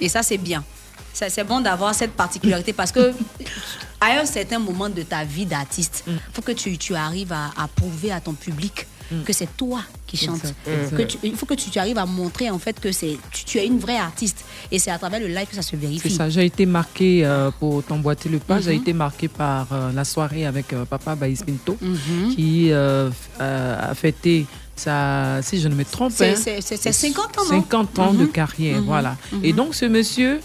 [0.00, 0.64] Et ça, c'est bien.
[1.12, 3.12] Ça, C'est bon d'avoir cette particularité parce que
[4.00, 7.50] à un certain moment de ta vie d'artiste, il faut que tu, tu arrives à,
[7.56, 8.86] à prouver à ton public
[9.24, 10.54] que c'est toi qui chantes.
[10.64, 13.44] Que tu- il faut que tu, tu arrives à montrer en fait que c'est tu,
[13.44, 14.44] tu es une vraie artiste.
[14.72, 16.10] Et c'est à travers le live que ça se C'est vérifie.
[16.10, 18.80] ça, j'ai été marqué euh, pour t'emboîter le pas, j'ai Mhm.
[18.82, 22.34] été marqué par euh, la soirée avec euh, Papa Baïs Pinto Mhm.
[22.34, 26.92] qui euh, a fêté sa, si je ne me trompe, C'est- hein, c'est- c'est- c'est
[26.92, 27.48] 50 ans, non?
[27.62, 28.28] 50 ans de Mhm.
[28.30, 29.16] carrière, voilà.
[29.42, 30.40] Et donc ce monsieur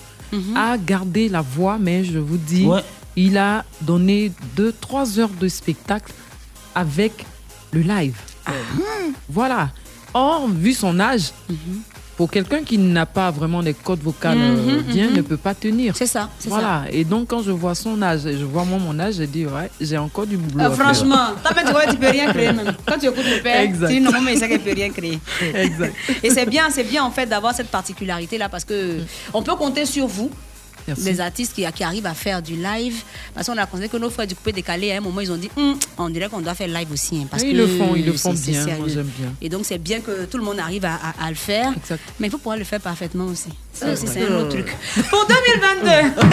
[0.55, 2.81] a gardé la voix, mais je vous dis, Ouais.
[3.17, 6.13] il a donné 2-3 heures de spectacle
[6.75, 7.25] avec
[7.73, 8.15] le live.
[8.45, 8.51] Ah.
[9.29, 9.69] Voilà.
[10.13, 11.31] Or, vu son âge,
[12.17, 15.15] pour quelqu'un qui n'a pas vraiment des codes vocales euh, Mhm, bien, mhm.
[15.15, 15.95] ne peut pas tenir.
[15.95, 16.83] C'est ça, c'est Voilà.
[16.91, 19.45] Et donc, quand je vois son âge et je vois moi mon âge, j'ai dit,
[19.45, 20.65] ouais, j'ai encore du boulot.
[20.65, 21.29] Euh, franchement,
[21.65, 22.73] tu vois, tu peux rien créer même.
[22.85, 23.87] Quand tu écoutes le père, Exact.
[23.87, 25.19] tu dis non, mais il sait qu'il peut rien créer.
[25.55, 25.95] Exact.
[26.21, 28.99] Et c'est bien, c'est bien en fait d'avoir cette particularité là parce que
[29.33, 30.29] on peut compter sur vous.
[30.87, 31.03] Merci.
[31.03, 33.01] Les artistes qui, qui arrivent à faire du live,
[33.33, 35.37] parce qu'on a constaté que nos frères du coupé décalé, à un moment, ils ont
[35.37, 37.17] dit, Hum, on dirait qu'on doit faire live aussi.
[37.21, 38.85] hein, parce Oui, ils que le font, ils le font bien, moi, sérieux.
[38.87, 39.33] j'aime bien.
[39.41, 41.71] Et donc, c'est bien que tout le monde arrive à, à- à le faire.
[42.19, 43.49] Mais il faut pouvoir le faire parfaitement aussi.
[43.73, 44.67] Ça aussi, c'est un autre truc.
[45.09, 46.21] Pour 2022,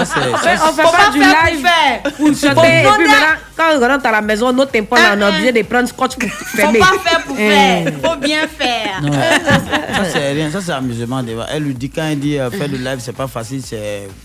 [0.00, 2.02] On fait Faut pas du live pour faire.
[2.16, 2.54] pour chanter.
[2.54, 5.52] Faut Et puis maintenant, quand on rentre à la maison, notre tempo, on a obligé
[5.52, 6.78] de prendre scotch pour faut fermer.
[6.78, 7.48] pas faire pour Eh.
[7.48, 7.92] faire.
[8.02, 9.02] Faut bien faire.
[9.02, 11.22] Non, ça c'est rien, ça c'est amusement.
[11.22, 11.46] déjà.
[11.50, 13.76] Elle lui dit quand elle dit euh, faire du live c'est pas facile, c'est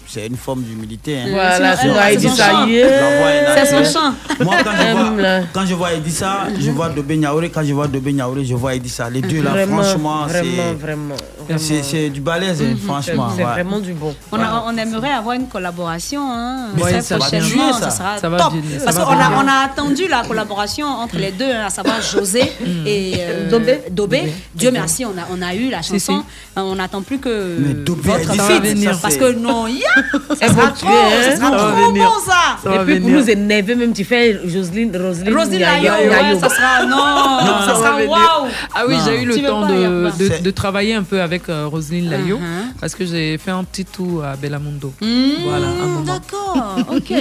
[0.07, 1.17] c'est une forme d'humilité.
[1.19, 1.27] hein.
[1.31, 4.13] Voilà, C'est- son chant.
[4.43, 7.87] Moi quand je vois, quand je vois Edissa, je vois Dobé Niaouré, quand je vois
[7.87, 9.09] Dobé Niaouré, je vois Edissa.
[9.09, 11.15] Les deux là, Vraiment, franchement, c'est vraiment,
[11.57, 13.29] c'est c'est du balèze, hein, franchement.
[13.35, 13.51] C'est ouais.
[13.51, 14.13] vraiment du bon.
[14.31, 17.73] On, a- on aimerait avoir une collaboration hein, Mais ça- ça va bien prochainement.
[17.73, 17.89] ça.
[17.91, 18.53] sera Ça va top.
[18.83, 22.41] Parce qu'on a, on a attendu la collaboration entre les deux, à savoir José
[22.85, 23.81] et euh, Dobé.
[23.91, 24.33] Dobé.
[24.53, 26.23] Dieu merci, on a, on a eu la chanson.
[26.55, 28.87] On n'attend plus que Dobé votre feat.
[29.01, 29.33] Parce que
[29.63, 31.21] non, ça sera trop, hein.
[31.23, 32.73] ça sera Ça trop bon.
[32.73, 37.39] Et puis pour nous énerver, même tu fais Roselyne, Roselyne Niayo, Layo, ça sera non,
[37.65, 38.47] ça ça sera waouh.
[38.73, 42.09] Ah oui, j'ai eu le temps de, de, de travailler un peu avec euh, Roselyne
[42.09, 42.73] Layo Uh-huh.
[42.81, 44.91] parce que j'ai fait un petit tour à Bellamundo.
[45.01, 45.07] Mmh,
[45.45, 45.67] Voilà.
[46.05, 47.13] D'accord, ok.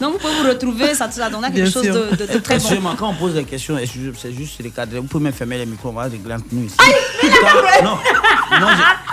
[0.00, 1.94] Donc vous pouvez vous retrouver, ça, ça donnera quelque Bien chose sûr.
[1.94, 2.60] de, de- de très bon.
[2.60, 3.76] Excusez-moi, quand on pose des questions,
[4.16, 4.96] c'est juste les cadres.
[4.96, 6.76] Vous pouvez même fermer les micros, on va régler nous ici.
[7.82, 7.98] Non,
[8.60, 8.66] non,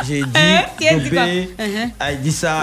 [0.08, 2.22] j'ai- dit, Hein, Dobé, Uh-huh.
[2.22, 2.59] dit ça,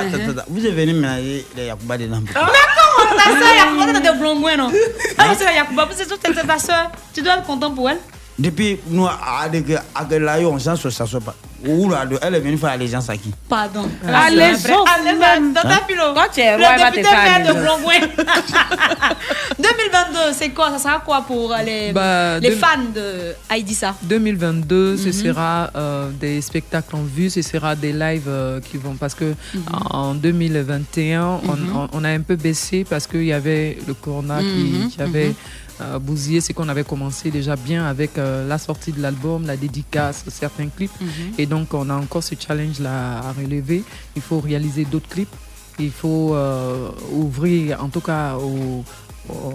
[0.48, 2.30] vous êtes venu mélanger les Yakuba de Nambu.
[2.34, 4.72] Mais comment ta soeur Yakuba t'as des blonds non
[5.18, 6.90] Ah c'est la Yakuba, c'est toute c'est ta soeur.
[7.14, 7.98] Tu dois être content pour elle.
[8.38, 9.48] Depuis, nous, à
[9.94, 11.34] Agelayo, on s'en s'assoit pas.
[11.66, 13.32] Ou là, elle est venue faire allégeance à qui?
[13.48, 13.88] Pardon.
[14.06, 15.54] Allégeance Allégeance.
[15.54, 16.12] Tata Hein Philo.
[16.12, 17.52] Toi, tu es Le roi, député faire de.
[17.60, 18.00] Blongoin.
[19.58, 20.70] 2022, c'est quoi?
[20.70, 23.94] Ça sera quoi pour euh, les, Bah, les deux- fans de Aïdissa?
[24.02, 25.12] 2022, ce Mhm.
[25.12, 29.24] sera euh, des spectacles en vue, ce sera des lives euh, qui vont parce que
[29.54, 29.62] Mhm.
[29.90, 31.76] en 2021, on- Mhm.
[31.76, 35.34] on, on a un peu baissé parce qu'il y avait le corona qui, qui avait.
[35.80, 39.56] Euh, bousillé ce qu'on avait commencé déjà bien avec euh, la sortie de l'album, la
[39.56, 40.90] dédicace, certains clips.
[41.00, 41.08] Mhm.
[41.38, 43.84] Et donc, on a encore ce challenge-là à relever.
[44.16, 45.34] Il faut réaliser d'autres clips.
[45.78, 48.46] Il faut euh, ouvrir, en tout cas, au-
[48.78, 48.84] au-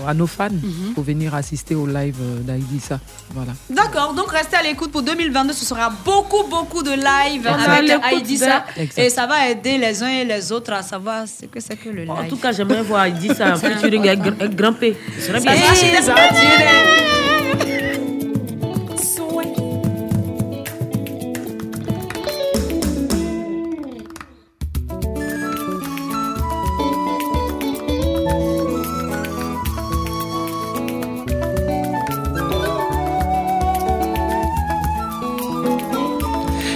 [0.08, 0.94] à nos fans Mhm.
[0.96, 3.00] pour venir assister au live euh, d'Aïdissa.
[3.34, 3.54] Voilà.
[3.70, 5.54] D'accord, donc restez à l'écoute pour 2022.
[5.54, 8.66] Ce sera beaucoup, beaucoup de live avec Aïdissa.
[8.98, 11.90] Et ça va aider les uns et les autres à savoir ce que c'est que
[11.90, 12.12] le live.
[12.12, 14.96] En tout cas, j'aimerais voir en featuring avec Gr- avec Grand P.
[15.20, 15.54] Ce serait bien.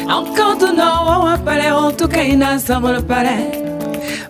[0.08, 0.90] Encore tu no
[1.26, 3.36] wa pale o tu kaina sabor pale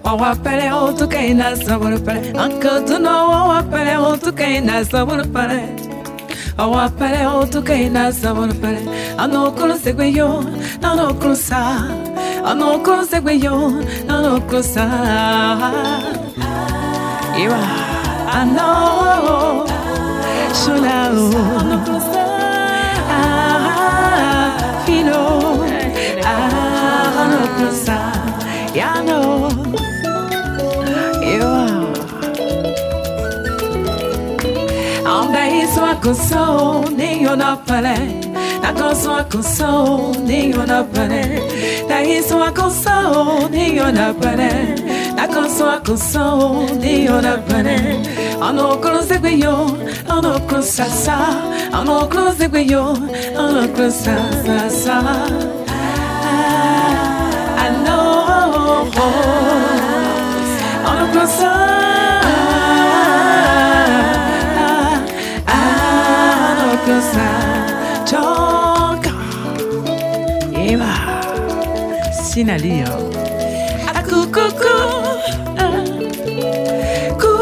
[0.04, 4.84] wa pale o tu kaina sabor pale Encore tu no wa pale o tu kaina
[4.86, 5.62] sabor pale
[6.58, 8.82] wa pale o tu kaina sabor pale
[9.18, 10.30] ano kono segwe yo
[10.82, 11.60] ano kono sa
[12.50, 13.56] ano kono segwe yo
[14.08, 14.86] ano kono sa
[17.36, 17.62] Iwa
[18.40, 18.70] ano
[20.56, 21.12] Chola,
[24.86, 25.64] oh.
[25.66, 25.66] Ah, Philo.
[26.26, 28.12] Ah, no closer.
[28.74, 29.50] Yeah, no.
[31.22, 31.86] Yeah.
[35.06, 38.25] Andaíso akoso, ninho na palé.
[38.66, 39.70] Nakanso akanso
[40.26, 41.22] niyo na pane
[41.86, 44.74] Nahiso akanso niyo na pane
[45.14, 48.02] Nakanso akanso niyo na pane
[48.42, 49.70] Ano krose guyo
[50.10, 51.38] ano krosa sa
[51.78, 52.98] Ano krose guyo
[53.38, 54.98] ano krosa sa sa
[57.62, 59.46] Ano ano krosa
[66.86, 67.45] Cause I
[68.06, 69.12] Joka
[70.54, 70.94] Eva
[72.14, 72.86] Sinalia
[73.98, 74.78] Akukuku
[77.22, 77.34] Ku.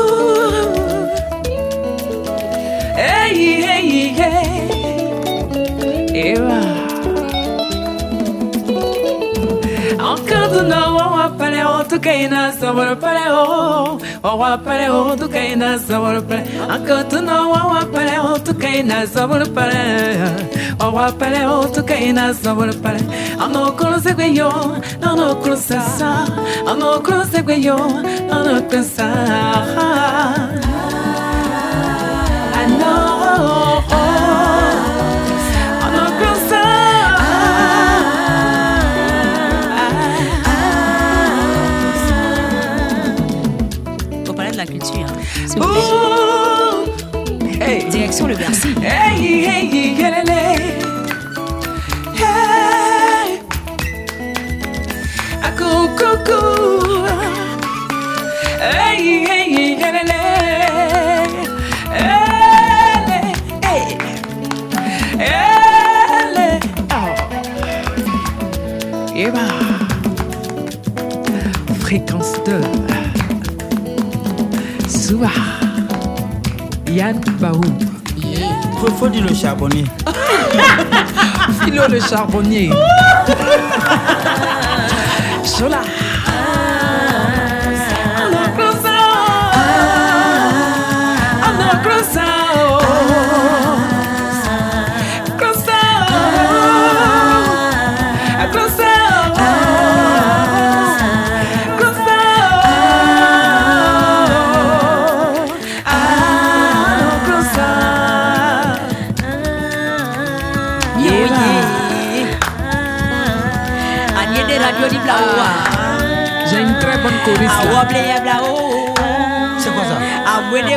[2.95, 3.35] Hey
[3.68, 4.48] hey hey.
[6.15, 6.61] Eva.
[9.99, 11.02] Encore no wa
[11.84, 16.43] pale o tu kaina sabor pale o o wa pale o tu kaina sabor pale
[16.69, 19.81] Encore tu no wa pale o tu kaina sabor pale
[20.80, 22.99] o wa pale o tu kaina sabor pale
[23.39, 24.49] Ano close gwe yo
[25.01, 26.26] ano close sa
[26.65, 27.77] ano close gwe yo
[28.31, 30.52] ano close I
[45.55, 46.77] vous
[47.57, 47.85] plaît.
[47.89, 48.76] Direction le Bercy.
[48.81, 49.64] Hey, hey.
[52.15, 53.39] Hey.
[55.43, 56.41] Aku, kuku.
[58.60, 60.14] Hey, hey, hey.
[66.91, 67.15] Oh.
[71.80, 72.82] Fréquence 2.
[76.91, 77.61] Yann Baou.
[78.79, 79.85] Faut, faut dire le charbonnier.
[81.63, 82.69] Philo le charbonnier.
[85.43, 85.81] Sola.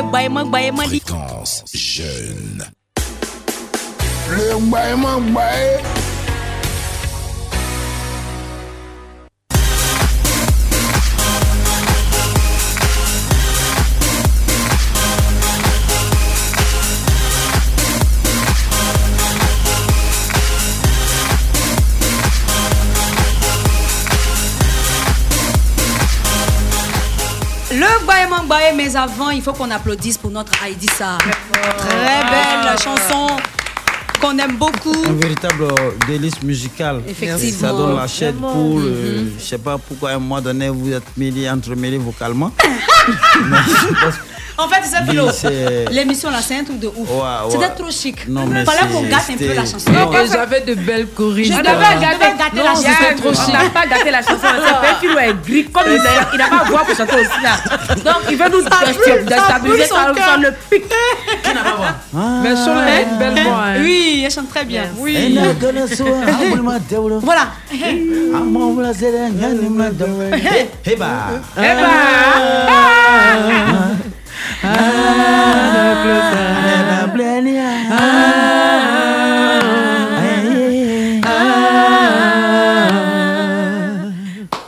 [0.07, 0.99] Awede gbaema gbaema di.
[0.99, 2.63] Fréquence jeune.
[4.37, 5.19] Le mbaye ma
[28.97, 31.17] avant, il faut qu'on applaudisse pour notre Aïdissa.
[31.77, 33.27] Très belle chanson
[34.19, 34.95] qu'on aime beaucoup.
[35.07, 37.03] Un véritable euh, délice musical.
[37.07, 37.59] Effectivement.
[37.69, 38.79] Ça donne la chaîne pour.
[38.79, 42.51] euh, Je sais pas pourquoi à un moment donné vous êtes mêlés, entremêlés vocalement.
[44.59, 45.27] En fait, c'est Philo.
[45.27, 46.95] Oui, c'est- L'émission là, c'est un truc de ouf.
[47.09, 47.51] Ouais, ouais.
[47.51, 48.27] C'était trop chic.
[48.27, 49.91] Non, mais Fallait qu'on gâte un peu la chanson.
[49.91, 51.53] Non, Et j'avais de belles choristes.
[51.53, 52.87] Je devais gâter, gâter la Non, chanson.
[52.99, 53.43] c'était trop chic.
[53.49, 54.37] On n'a pas gâté la chanson.
[54.41, 55.65] C'est un film est gris.
[55.65, 57.51] Comme il n'a il n'a pas voix pour chanter aussi là.
[57.97, 58.85] Donc il veut nous Ça ça
[59.23, 60.25] déstabiliser brûle son ça, cœur.
[60.25, 60.91] ça le pique.
[62.43, 63.63] Mais Chola a une belle voix.
[63.67, 63.75] hein.
[63.81, 64.83] Oui, elle chante très bien.
[64.97, 65.37] Oui.
[67.21, 67.47] Voilà.
[71.55, 71.87] Voilà.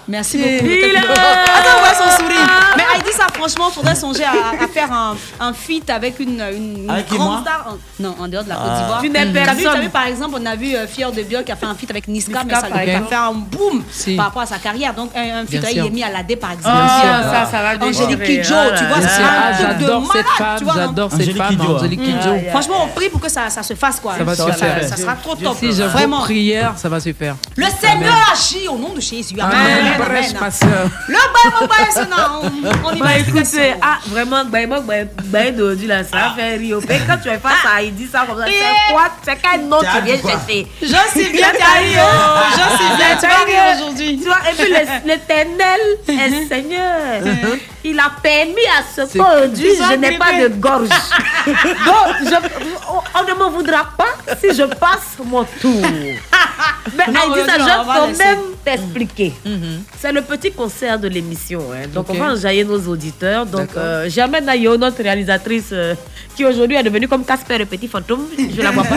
[0.07, 0.66] Merci beaucoup.
[0.66, 2.48] Il a- Attends, on voit son sourire.
[2.76, 6.90] Mais Heidi, ça, franchement, faudrait songer à, à faire un, un feat avec une, une
[6.90, 7.66] Avec qui, grande star.
[7.70, 8.80] en- non, en dehors de la Côte Ah.
[8.82, 9.03] d'Ivoire.
[9.03, 9.34] Une T'as vu,
[9.64, 9.90] personne.
[9.90, 12.07] par exemple, on a vu euh, Fier de Biol qui a fait un feat avec
[12.07, 14.16] Niska, mais ça lui a fait un boom Si.
[14.16, 14.94] par rapport à sa carrière.
[14.94, 15.76] Donc, un, un feat avec.
[15.76, 16.76] Yemi Alade, par exemple.
[16.78, 18.24] Ah, ça, ça va Angélique.
[18.24, 21.61] Kidjo, Ah tu vois, Ah, un truc de J'adore cette malade, tu j'adore cette femme.
[21.76, 22.03] Angélique.
[22.03, 22.30] Kidjo.
[22.48, 24.16] Ah, Franchement, on prie pour que ça, se fasse, quoi.
[24.18, 24.84] Ça va se ça, faire.
[24.88, 25.57] ça sera trop top.
[25.60, 26.20] Si je Vraiment.
[26.22, 27.36] prière, ça va se faire.
[27.56, 29.36] Le Seigneur agit au nom de Jésus.
[29.40, 29.57] Amen.
[29.98, 30.66] Le Bible, c'est.
[32.86, 33.07] On y va.
[33.30, 36.80] Écoutez, ah, vraiment, Gbaïmo, Gbaï d'aujourd'hui, là, ça fait rire.
[36.88, 39.07] Mais quand tu es face à il dit ça comme ça, c'est quoi?
[39.23, 40.68] C'est quel nom tu viens chercher?
[40.81, 44.18] Je sais bien, oh, je sais bien, aujourd'hui.
[44.18, 44.73] Tu vois, et puis
[45.06, 47.22] l'éternel est Seigneur.
[47.84, 50.89] Il a permis à ce qu'aujourd'hui, je n'ai pas de gorge.
[51.47, 52.49] Donc, je-
[53.15, 55.81] on ne me voudra pas si je passe mon tour.
[56.97, 58.23] Mais Non, elle dit ça, je laisser.
[58.23, 59.34] même t'expliquer.
[59.97, 61.61] C'est le petit concert de l'émission.
[61.73, 61.88] hein.
[61.93, 62.15] Donc, Ok.
[62.18, 63.45] on va enjailler nos auditeurs.
[63.45, 65.95] Donc, euh, j'amène Nayo, notre réalisatrice, euh,
[66.35, 68.26] qui aujourd'hui est devenue comme Casper, le petit fantôme.
[68.38, 68.95] Je la vois pas.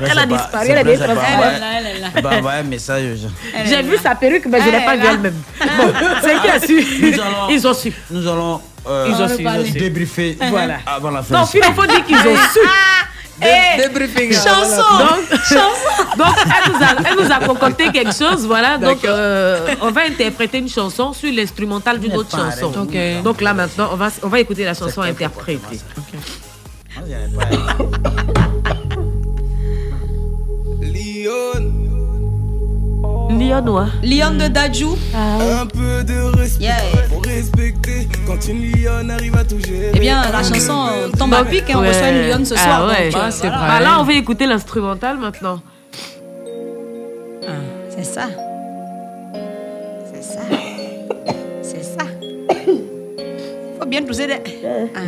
[0.00, 2.08] elle a disparu, elle est Elle est là.
[2.22, 3.20] Bah, un message.
[3.64, 5.40] J'ai vu sa perruque, mais je Elle l'ai pas vue elle-même.
[5.60, 5.92] Bon,
[6.22, 7.12] c'est qui a su?
[7.22, 7.92] Allons- Ils ont su.
[8.10, 8.60] Nous allons.
[8.86, 9.72] euh, Ils ont su, ils ont su.
[9.72, 10.36] Débriefer.
[10.50, 10.78] Voilà.
[10.86, 11.34] Avant la fin.
[11.38, 12.58] Non, il faut dire qu'ils ont su.
[13.44, 14.32] Eh, Débriefing.
[14.32, 14.76] chanson.
[15.00, 15.40] Donc,
[16.18, 18.78] donc elle, nous a, elle nous a concocté quelque chose, voilà.
[18.78, 22.52] Donc, euh, on va interpréter une chanson sur l'instrumental d'une autre pareil.
[22.60, 22.86] chanson.
[23.24, 25.80] Donc là, maintenant, on va, on va écouter la chanson interprétée.
[30.80, 31.68] Lyon.
[33.38, 34.96] Lyon de Dajou.
[35.14, 36.68] Un peu de respect.
[37.08, 39.92] Faut respecter quand une lionne arrive à tout gérer.
[39.94, 40.86] Eh bien, la chanson
[41.18, 41.88] tombe à pic et on Ouais.
[41.88, 42.88] reçoit une Lyon ce Ah soir.
[42.88, 43.10] ouais.
[43.10, 43.80] donc, Bah, voilà.
[43.80, 45.60] là, on va écouter l'instrumental maintenant.
[47.88, 48.22] C'est ça.
[50.12, 50.40] C'est ça.
[51.62, 52.04] C'est ça.
[53.80, 54.40] Faut bien tousser des.
[54.94, 55.00] Ah.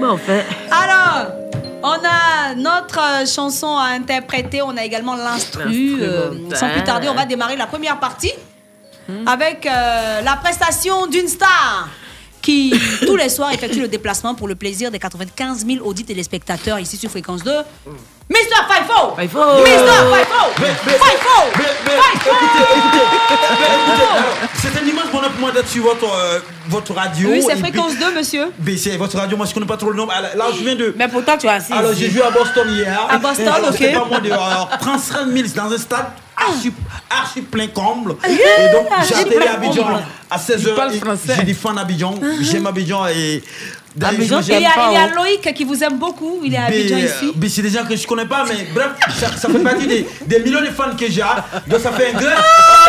[0.00, 0.44] Bon, fait.
[0.70, 1.32] Alors,
[1.82, 5.98] on a notre euh, chanson à interpréter, on a également l'instru.
[6.00, 8.32] euh, sans plus tarder, on va démarrer la première partie
[9.26, 11.88] avec euh, la prestation d'une star
[12.40, 12.72] qui,
[13.06, 16.96] tous les soirs, effectue le déplacement pour le plaisir des 95 000 audits téléspectateurs ici
[16.96, 17.50] sur Fréquence 2.
[18.32, 18.60] Mr.
[18.68, 19.96] Faifo Faifo Mr.
[20.12, 20.42] Faifo
[20.96, 21.38] Faifo
[24.54, 26.38] C'est un immense bonheur pour moi d'être sur votre, euh,
[26.68, 27.28] votre radio.
[27.30, 28.46] Oui, c'est Fréquence puis- 2, monsieur.
[28.64, 30.06] Mais c'est votre radio, moi je connais pas trop le nom.
[30.06, 30.94] Là, je viens de.
[30.96, 31.72] Mais pourtant, tu as assis.
[31.72, 33.06] Alors, j'ai vu à Boston hier.
[33.10, 33.76] À Boston, Alors, ok.
[33.76, 36.06] C'était pas moins de euh, 35 000 dans un stade
[36.36, 36.72] archi,
[37.10, 38.14] archi plein comble.
[38.22, 39.86] Ah, Et donc, j'ai atterri à Abidjan
[40.30, 40.74] à 16h.
[40.74, 41.34] parles français.
[41.36, 42.14] J'ai des fans d'Abidjan.
[42.40, 43.42] J'aime Abidjan et.
[44.00, 44.66] Abidjan, je- il y, a, il y
[44.96, 46.40] a pas, Loïc qui vous aime beaucoup.
[46.44, 47.14] Il est à Abidjan mais, ici.
[47.28, 48.90] euh, mais c'est des gens que je connais pas, mais bref,
[49.20, 51.22] ça, ça fait partie des, des millions de fans que j'ai.
[51.66, 52.30] Donc ça fait un grain,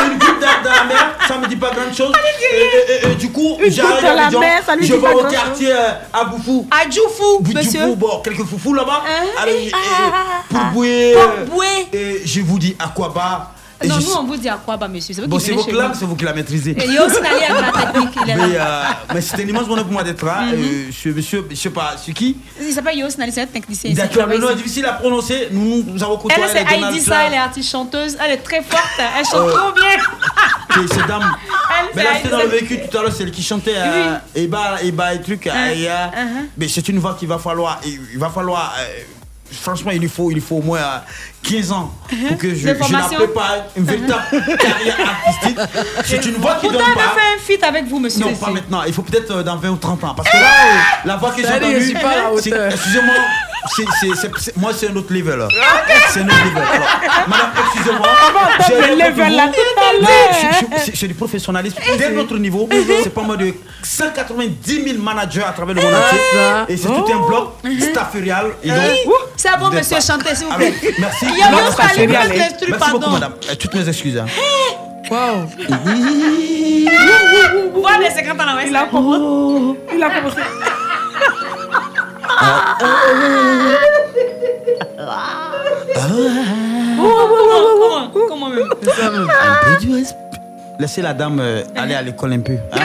[0.06, 2.14] une goutte dans, dans la mer, ça me dit pas grand chose.
[2.54, 4.42] Et, et- du coup, j'arrive à Abidjan,
[4.82, 6.68] je vais au quartier euh, à Boufou.
[6.72, 7.80] À Djoufou, monsieur.
[7.82, 9.04] Djoufou, bon, quelques foufous là-bas.
[9.08, 9.46] Hein?
[9.48, 10.44] Et- et- Ah.
[10.50, 11.14] pour bouer.
[11.14, 11.88] Pour euh, bouer.
[11.94, 13.52] Et je vous dis à quoi bas.
[13.84, 15.14] Et Non, nous, on vous dit à quoi, bah, monsieur?
[15.14, 15.94] C'est vous Bon, qui c'est clans, nous.
[15.96, 16.72] c'est vous qui la maîtrisez.
[16.72, 18.16] Et il y a aussi la technique.
[18.24, 18.84] Il est Mais, euh,
[19.14, 20.42] mais c'était un immense bonheur pour moi d'être là.
[20.42, 20.54] Mhm.
[20.54, 22.38] Euh, je, monsieur, je sais pas, c'est qui?
[22.62, 23.92] Il s'appelle Yos Nali, c'est un technicien.
[23.94, 24.58] D'accord, le nom est ici.
[24.64, 25.50] difficile à prononcer.
[25.52, 27.02] Nous, nous avons côtoyé Elle, c'est Heidi.
[27.02, 28.18] Sa, elle est artiste chanteuse.
[28.24, 28.84] Elle est très forte.
[28.98, 30.84] Elle chante Euh, trop bien.
[30.84, 31.24] Et cette dame.
[31.80, 34.18] Elle, Mais c'est là, c'était dans le véhicule tout à l'heure, celle qui chantait euh,
[34.36, 36.48] Eba, Eba et euh, et, euh, uh-huh.
[36.58, 37.80] Mais c'est une voix qu'il va falloir.
[37.86, 38.74] Il va falloir.
[39.54, 40.98] Euh, franchement, il lui faut, il lui faut au moins euh,
[41.44, 41.94] 15 ans
[42.30, 43.18] pour que je, je formation.
[43.18, 44.24] prépare une véritable
[44.58, 45.58] carrière artistique.
[46.06, 47.16] C'est une voix qui Pourtant, donne elle a pas.
[47.16, 48.22] fait un feat avec vous, monsieur.
[48.26, 48.84] Non, pas maintenant.
[48.88, 50.14] Il faut peut-être euh, dans 20 ou 30 ans.
[50.16, 52.72] Parce que là, euh, la voix que j'ai entendue, suis pas à la c'est- hauteur.
[52.72, 53.16] excusez-moi,
[53.76, 55.40] c'est- c'est- c'est- c'est- moi c'est un autre level.
[55.40, 55.48] là.
[56.10, 56.64] C'est un autre level.
[56.64, 58.08] Alors, madame, excusez-moi.
[58.08, 59.52] entendre j'ai le level là
[60.94, 62.68] C'est du professionnalisme dès notre niveau.
[63.04, 63.54] C'est pas moins de
[63.84, 66.74] 190 000 managers à travers le monde entier.
[66.74, 67.54] Et c'est tout un bloc
[67.92, 68.48] staffurial.
[68.64, 68.78] Et donc,
[69.38, 70.74] C'est bon, monsieur, chantez, s'il vous plaît.
[71.00, 71.26] merci.
[71.30, 73.34] Il y a c'est faites l'instru, Merci beaucoup, madame.
[73.60, 74.18] Toutes mes excuses.
[74.18, 74.26] hein.
[75.12, 75.50] Wow.
[77.76, 78.66] Voilà les 50 ans, ouais.
[78.68, 79.80] Il a commencé.
[79.94, 80.38] Il a commencé.
[85.96, 88.70] Comment Comment Comment même
[89.30, 90.18] Un peu du respect.
[90.80, 92.58] Laissez la dame euh, aller à l'école un peu.
[92.72, 92.78] hein.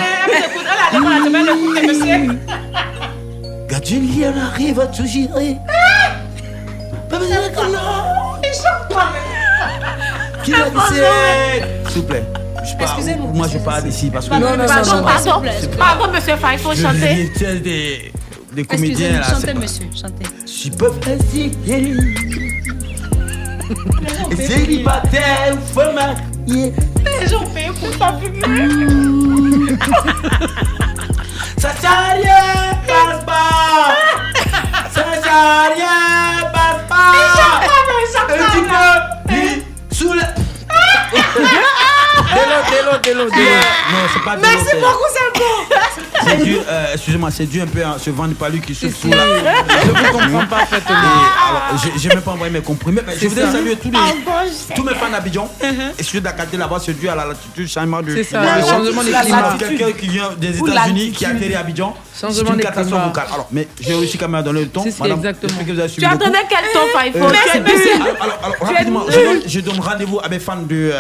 [0.93, 2.39] Elle l'école, monsieur.
[3.69, 5.57] Gadulien arrive à tout gérer.
[7.09, 8.37] Pas besoin de comment.
[8.43, 10.79] Il chante pas, mais- Qui l'a dit
[11.89, 12.25] S'il vous plaît.
[12.65, 14.31] Je parle- Excusez-nous, Moi, je parle d'ici parce que.
[14.31, 15.43] Pardon, Pardon, S'il vous pardon.
[15.79, 17.31] Pardon, monsieur Faye, il faut je chanter.
[18.59, 19.28] Des, comédiens Excusez-nous, là.
[19.40, 20.24] chantez, pas- monsieur, chantez.
[20.47, 21.52] Je peux facile.
[24.36, 26.72] Célibataire ou femme mariée.
[27.20, 28.18] Les gens payent pour ça,
[31.59, 32.16] Ça sert
[32.86, 33.94] passe pas.
[34.93, 37.12] Ça sert passe pas.
[38.28, 39.48] Un petit peu, lui,
[39.93, 40.12] sous
[42.93, 42.98] le.
[43.02, 43.51] Délo, délo, délo, délo.
[43.93, 46.27] Non, c'est pas Merci c'est- beaucoup, c'est bon.
[46.27, 48.94] c'est dû, euh, excusez-moi, c'est dû un peu à ce vent de palu qui souffle
[48.97, 49.16] sous la.
[49.24, 50.97] Je vous comprends parfaitement.
[50.97, 53.02] Et alors, j'ai- même pas envoyé mes comprimés.
[53.06, 53.52] mais je voudrais ça.
[53.52, 54.43] saluer tous, les, Ah,
[54.74, 55.51] tous mes fans d'Abidjan.
[55.98, 58.56] Et celui d'Akaté là-bas, c'est dû à la latitude, changement de C'est ça, climat.
[58.59, 59.23] le changement climats.
[59.23, 59.78] latitude.
[59.78, 61.36] Quelqu'un qui vient des États-Unis, qui a l'altitude.
[61.36, 61.94] atterri à Abidjan.
[62.12, 63.27] C'est Changement une catastrophe vocale.
[63.32, 64.85] Alors, mais j'ai réussi quand même à donner le ton.
[64.98, 65.59] Madame, exactement.
[65.65, 66.23] que vous avez Tu suivi beaucoup.
[66.24, 68.59] attendais quel ton, Faifo Euh, Merci, alors, merci.
[68.59, 70.90] Tu rapidement, je donne, je donne rendez-vous à mes fans de.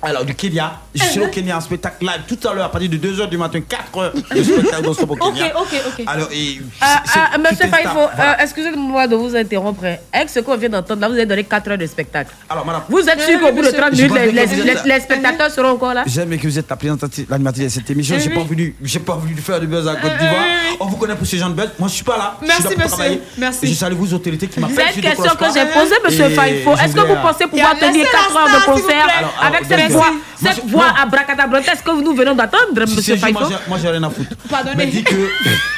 [0.00, 0.74] Alors, du Kenya.
[0.94, 1.24] Je suis Uh-huh.
[1.24, 4.12] au Kenya en spectacle live tout à l'heure à partir de 2h du matin, 4h
[4.34, 5.52] de spectacle non stop au Ok, Kenya.
[5.58, 6.04] ok, ok.
[6.06, 6.60] Alors, et.
[6.80, 7.94] Ah, c'est- ah, Monsieur Faifo.
[8.14, 8.32] Voilà.
[8.32, 9.84] euh, excusez-moi de vous interrompre.
[10.12, 12.30] Avec ce qu'on vient d'entendre, là, vous avez donné 4 heures de spectacle.
[12.48, 12.82] Alors, madame.
[12.88, 16.04] Vous êtes sûr qu'au bout de 30 Je minutes, les, spectateurs seront encore là?
[16.06, 18.16] J'aime que vous êtes la présentatrice, l'animatrice de cette émission.
[18.18, 18.34] J'ai oui.
[18.34, 20.44] pas voulu, j'ai pas voulu faire du buzz à Côte d'Ivoire.
[20.80, 21.70] On vous connaît pour ces gens de buzz.
[21.78, 22.36] Moi, je suis pas là.
[22.42, 23.20] Merci, je suis là pour monsieur.
[23.38, 23.66] Merci.
[23.66, 24.76] Et je salue vos autorités qui m'appellent.
[24.90, 26.76] C'est une question que j'ai posée, monsieur Faifo.
[26.76, 29.06] je Est-ce que vous pensez euh, pouvoir tenir laissez 4 la heures de concert
[29.42, 29.92] avec cette merci.
[29.94, 30.10] voix,
[30.42, 34.30] cette voix abracadabrantesque que nous venons d'entendre, Si monsieur Faifo moi, j'ai- rien à foutre.
[34.50, 34.74] Pardonnez.
[34.76, 35.14] Mais dis que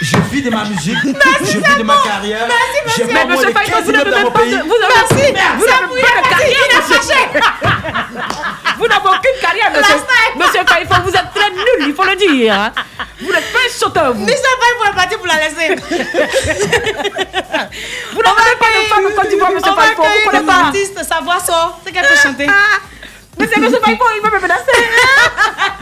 [0.02, 2.46] je vis de ma musique, je vis de ma carrière.
[2.98, 5.14] Mais moins monsieur Faifo, 15 vous n'avez même pas de, vous avez, Merci.
[5.14, 6.30] vous C'est n'avez pas de merci.
[6.30, 7.40] carrière, monsieur.
[8.78, 9.96] Vous n'avez aucune carrière, monsieur.
[10.36, 12.52] Monsieur Faifo, vous êtes très nul, il faut le dire.
[12.54, 12.72] hein.
[13.20, 14.20] Vous n'êtes pas un chanteur, vous.
[14.24, 15.76] Michel Faifo est parti pour la laisser.
[18.12, 19.96] Vous n'avez pas de femme de Côte d'Ivoire, monsieur Faifo.
[19.96, 20.66] Vous accueillir connaissez pas.
[20.66, 21.80] artiste, sa voix sort.
[21.84, 22.46] C'est qu'elle peut chanter.
[23.38, 24.64] Mais c'est monsieur Faifo, il veut me menacer.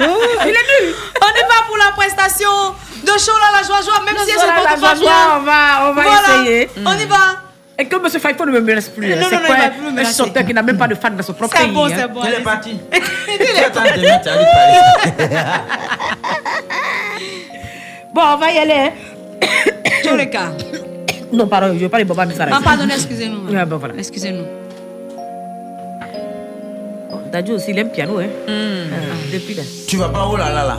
[0.01, 0.05] Il
[0.51, 0.95] est nul.
[1.23, 2.51] On y va pour la prestation
[3.03, 5.37] de show là, la joie joie, même si elle se porte pas joie, bien.
[5.37, 6.43] on va, on va Voilà.
[6.43, 6.69] essayer.
[6.85, 7.16] On y va.
[7.81, 9.09] Et que monsieur Faifo ne me menace plus.
[9.09, 9.19] Non, hein.
[9.20, 9.57] non, C'est non, quoi
[9.89, 11.73] il me un chanteur qui n'a même pas de fan dans son propre C'est pays.
[11.73, 11.91] bon, hein.
[11.97, 12.23] c'est bon.
[12.25, 12.79] Elle est partie.
[12.93, 14.01] Il est partie.
[18.15, 18.73] Bon, on va y aller.
[18.75, 20.27] hein.
[20.27, 20.51] Cas.
[21.33, 22.51] Non, pardon, je veux pas les Baba Missara.
[22.53, 23.43] Ah, pardon, excusez-nous.
[23.47, 23.95] Voilà.
[23.99, 24.45] Excusez-nous.
[27.32, 28.28] Dadju aussi, il aime piano, hein.
[28.48, 28.94] Ah,
[29.32, 29.62] depuis là.
[29.86, 30.78] Tu vas pas oh là là là.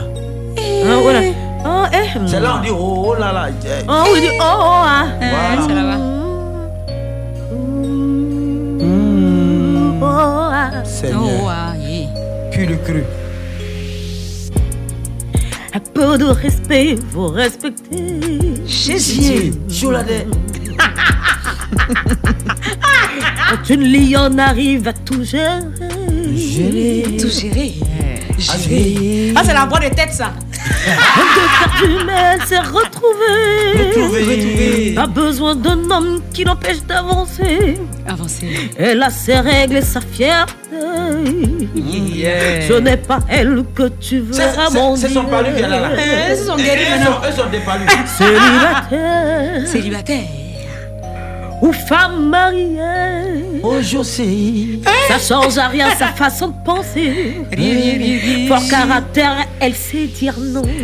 [0.58, 1.20] Ah, voilà.
[1.64, 2.18] Oh, eh.
[2.26, 3.48] C'est là on dit oh, oh là là.
[3.50, 5.04] Eh, Oh, oui, il dit oh, oh, ah.
[5.18, 5.62] Voilà.
[5.66, 5.98] C'est là-bas.
[10.02, 10.04] Oh,
[10.52, 10.84] ah.
[10.84, 11.22] Seigneur.
[11.22, 12.08] Oh, ah, yeah.
[12.50, 13.04] Puis le cru.
[15.72, 18.20] Un peu de respect, faut respecter.
[18.66, 19.52] Jésus.
[19.68, 20.26] Choladé.
[23.50, 25.60] Quand une lionne arrive à tout gérer.
[27.20, 27.74] Tout géré.
[28.48, 30.32] Ah, j'ai- Ah, c'est la voix de tête, ça.
[31.80, 33.92] De elle s'est retrouvée.
[33.92, 34.92] Retrouvé.
[34.94, 37.76] Pas besoin d'un homme qui l'empêche d'avancer.
[38.06, 38.70] Avancez.
[38.78, 40.52] Elle a ses règles et sa fierté.
[41.74, 42.68] Yeah.
[42.68, 45.90] Ce n'est pas elle que tu verras c'est- son palu qui est là.
[45.92, 46.34] Eh,
[46.90, 47.20] maintenant.
[47.28, 47.86] Eux sont des palus.
[48.18, 50.28] Célibataire Célibataire.
[51.60, 53.60] Ou femme mariée.
[53.62, 54.80] Oh, je sais.
[55.08, 57.36] Ça change à rien sa façon de penser.
[58.48, 60.62] Fort caractère, elle sait dire non.
[60.62, 60.78] Elle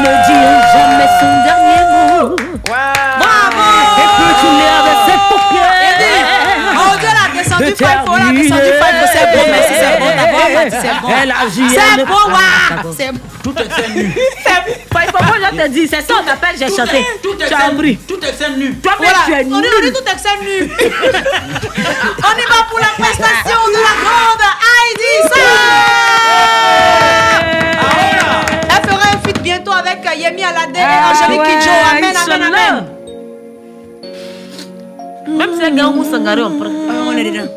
[0.00, 0.42] ne dit
[0.72, 2.36] jamais son dernier mot.
[2.64, 3.66] Bravo.
[3.98, 4.98] Elle peut tourner avec
[7.76, 9.26] 75 pour la 75 c'est
[12.04, 12.16] bon,
[12.96, 14.14] c'est bon, Tout est nu.
[14.44, 14.78] C'est
[15.50, 17.04] je te dis, c'est ça qu'on appelle, j'ai chanté.
[17.22, 17.96] Tout est nu.
[17.96, 18.74] Tout est nu.
[18.76, 19.54] Toi-même, tu es nu.
[19.54, 20.04] On est tout
[22.38, 25.14] y va pour la prestation de la grande Heidi
[27.80, 28.40] ah,
[28.70, 31.70] Elle fera un feat bientôt avec euh, Yemi Alade et ah, Angélique Kidjo.
[31.96, 32.74] Amen, amen, amen.
[35.36, 35.80] Même si elle.
[35.84, 35.92] On.
[36.90, 37.48] Ah,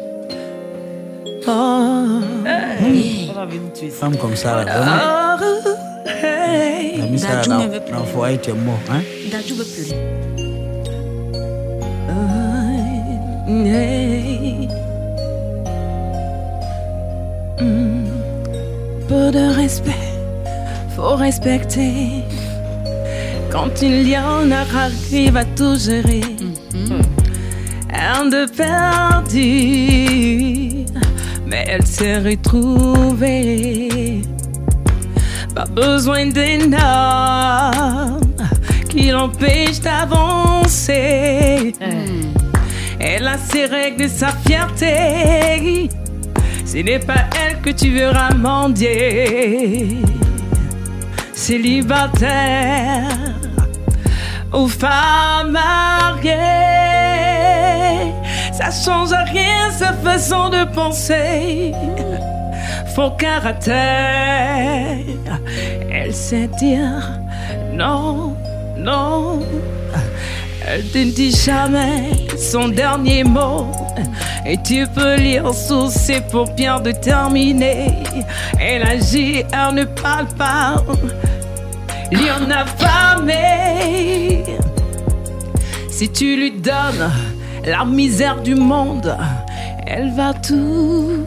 [3.91, 5.37] Femme comme ça, là, vraiment.
[6.97, 7.93] La mise ça Dadju là, ne veut plus.
[7.93, 8.79] dans le foyer, tu es mort.
[8.89, 9.01] Hein?
[9.31, 9.97] Veut pleurer.
[19.07, 19.91] Peu de respect,
[20.95, 22.23] faut respecter.
[23.51, 26.21] Quand une lionne arrive à tout gérer,
[27.93, 29.45] un de perdu,
[31.51, 34.21] mais elle s'est retrouvée.
[35.53, 38.21] Pas besoin d'un homme
[38.89, 41.73] qui l'empêche d'avancer.
[42.99, 45.89] Elle a ses règles et sa fierté.
[46.65, 49.97] Ce n'est pas elle que tu verras mendier.
[51.33, 53.09] Célibataire
[54.53, 56.80] ou femme mariée,
[58.51, 61.73] ça change rien sa façon de penser.
[62.95, 64.97] Faux caractère,
[65.91, 67.21] elle sait dire
[67.73, 68.35] non,
[68.77, 69.39] non.
[70.67, 73.71] Elle ne dit jamais son dernier mot.
[74.45, 78.03] Et tu peux lire sous ses paupières déterminées.
[78.59, 80.75] Elle agit, elle ne parle pas.
[82.11, 84.43] lion affamé.
[85.89, 87.11] Si tu lui donnes
[87.65, 89.15] la misère du monde,
[89.85, 91.25] elle va tout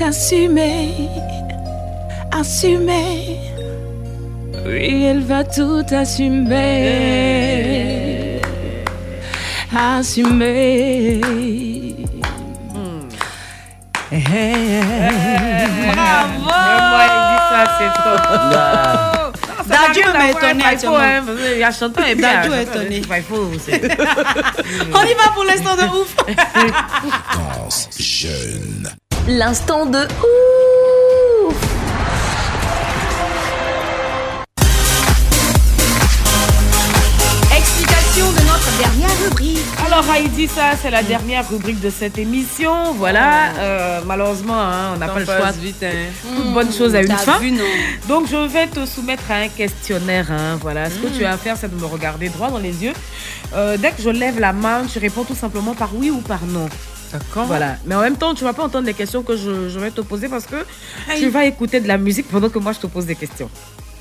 [0.00, 1.08] assumer,
[2.32, 3.38] assumer.
[4.66, 7.20] Oui, elle va tout assumer,
[9.74, 11.20] assumer.
[14.10, 15.92] Hey, hey, hey.
[15.92, 16.48] Bravo
[17.50, 19.15] ça, c'est top.
[19.66, 22.42] Dadju m'a étonné Il que la chanteuse est bien.
[22.42, 22.96] Dadju la est étonné.
[22.98, 23.06] Il
[24.94, 26.14] On y va pour l'instant de ouf.
[27.34, 28.88] Danse jeune.
[29.28, 30.75] L'instant de ouf
[40.16, 40.70] Alors Heidi, ça?
[40.80, 42.94] C'est la dernière rubrique de cette émission.
[42.94, 45.50] Voilà, euh, malheureusement, hein, on n'a pas le passe choix.
[45.52, 45.90] vite, hein.
[46.36, 47.38] Toute bonne chose à une fin.
[47.38, 47.52] vu,
[48.08, 50.30] Donc je vais te soumettre à un questionnaire.
[50.32, 51.18] hein, Voilà, ce que Mm.
[51.18, 52.94] tu as à faire, c'est de me regarder droit dans les yeux.
[53.54, 56.46] Euh, dès que je lève la main, tu réponds tout simplement par oui ou par
[56.46, 56.68] non.
[57.12, 57.44] D'accord.
[57.44, 57.76] Voilà.
[57.84, 60.00] Mais en même temps, tu vas pas entendre les questions que je, je vais te
[60.00, 60.56] poser parce que
[61.18, 63.50] tu vas écouter de la musique pendant que moi je te pose des questions.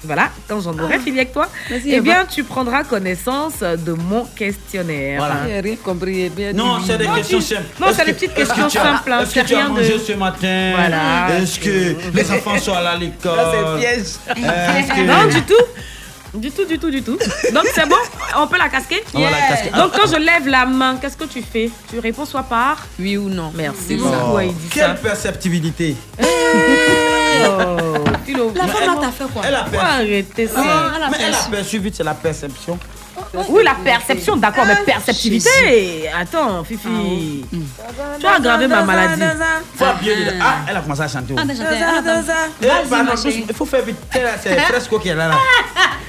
[0.06, 1.04] Voilà, quand j'en aurai Ah.
[1.04, 1.48] fini avec toi,
[1.86, 5.20] eh bien, tu prendras connaissance de mon questionnaire.
[5.20, 5.36] Voilà.
[5.48, 6.22] J'ai rien compris.
[6.26, 7.64] eh bien Non, c'est des questions tu- simples.
[7.80, 9.56] non, c'est des que- petites est-ce que questions tu as- simples, hein, Est-ce que tu
[9.56, 11.38] as de- mangé ce matin Voilà.
[11.42, 14.08] Est-ce que les enfants sont allés à l'école c'est piège.
[14.38, 15.64] Est-ce que- Non, du tout.
[16.34, 17.18] Du tout, du tout, du tout.
[17.54, 17.96] Donc c'est bon,
[18.38, 19.70] on peut la casquer On va la casquer.
[19.70, 21.70] Donc quand je lève la main, qu'est-ce que tu fais?
[21.90, 23.54] Tu réponds soit par Oui ou non.
[23.56, 24.38] Merci Oh.
[24.70, 25.96] Quelle perceptibilité
[27.48, 28.04] Oh,
[28.34, 29.86] La femme t'as fait quoi Elle a perçu.
[29.86, 30.54] arrêter ça.
[30.58, 31.80] Ah, elle a Mais elle a perçu.
[31.80, 32.80] vite, c'est la perception.
[33.50, 36.10] Oui, la perception, d'accord, mais perceptivité.
[36.18, 37.46] Attends, Fifi.
[38.20, 39.22] Tu as aggravé ma maladie.
[39.76, 40.32] Faut appuyer dedans.
[40.42, 41.36] Ah, elle a commencé à chanter.
[41.38, 41.44] Ah.
[43.48, 43.98] Il faut faire vite.
[44.42, 45.32] C'est Fresco qui est là.
[45.32, 45.38] Ah.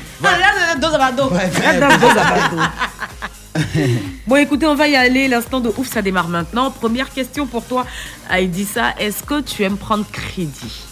[4.26, 5.28] Bon, écoutez, on va y aller.
[5.28, 6.70] L'instant de ouf, ça démarre maintenant.
[6.70, 7.86] Première question pour toi,
[8.28, 8.94] Aïdissa.
[8.98, 10.85] Est-ce que tu aimes prendre crédit?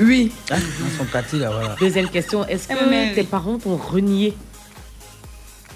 [0.00, 0.32] Oui.
[0.50, 1.76] Hein, Dans son quartier, là, voilà.
[1.78, 2.46] Deuxième question.
[2.46, 4.34] Est-ce que Eh, mais- tes parents t'ont renié?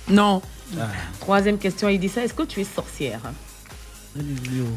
[0.09, 0.40] Non.
[0.80, 0.88] Ah.
[1.20, 2.24] Troisième question, Aïdissa.
[2.24, 3.20] Est-ce que tu es sorcière?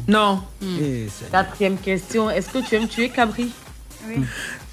[0.08, 0.42] Non.
[0.62, 2.28] Eh, c'est- Quatrième question.
[2.30, 3.48] Est-ce que tu aimes tuer Cabri?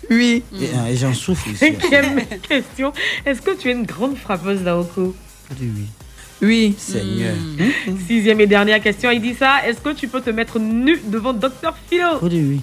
[0.10, 0.44] Oui.
[0.54, 1.58] Et, euh, et j'en souffre ici.
[1.58, 2.94] Cinquième question.
[3.26, 5.16] Est-ce que tu es une grande frappeuse d'Aoko
[5.60, 5.86] Oui, oui.
[6.42, 6.76] Oui.
[6.78, 7.34] Seigneur.
[8.08, 9.66] Sixième et dernière question, Aïdissa.
[9.68, 12.20] Est-ce que tu peux te mettre nu devant Dr Philo?
[12.22, 12.62] Oui, oui.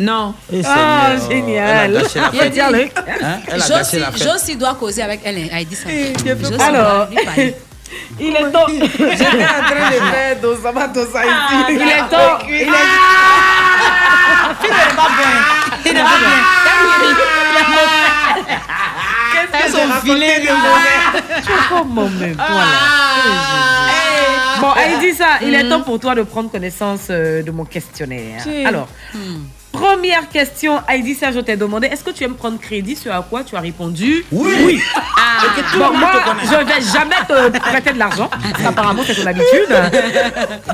[0.00, 0.34] Non.
[0.52, 1.90] Eh, Ah, Seigneur, génial.
[1.90, 2.52] Elle a gâché la Il a fête.
[2.52, 4.22] dit- Hein, Elle a gâché Josie, la fête.
[4.22, 5.48] Josie doit causer avec elle.
[5.52, 5.88] Elle dit ça.
[5.90, 7.06] Josie Alors,
[8.20, 8.66] il est temps.
[8.68, 10.70] J'étais en train de faire Dosa
[11.24, 11.54] ici.
[11.70, 12.38] Il est temps.
[12.48, 12.66] Il est
[14.62, 15.32] Il n'est pas bien.
[15.86, 16.40] Il n'est pas bien.
[19.52, 21.22] Qu'est-ce que filées de mauvais.
[21.44, 22.78] Tu es comment même, toi là
[24.60, 28.42] Bon, Aïdissa, il est temps pour toi de prendre connaissance euh, de mon questionnaire.
[28.66, 28.88] Alors,
[29.72, 33.44] première question, Aïdissa, je t'ai demandé, est-ce que tu aimes prendre crédit Ce à quoi
[33.44, 34.24] tu as répondu?
[34.32, 34.80] Oui.
[34.96, 37.14] Ah, Et que tout bon, le monde moi, je vais jamais
[37.52, 39.68] te prêter de l'argent, parce qu'apparemment c'est ton habitude.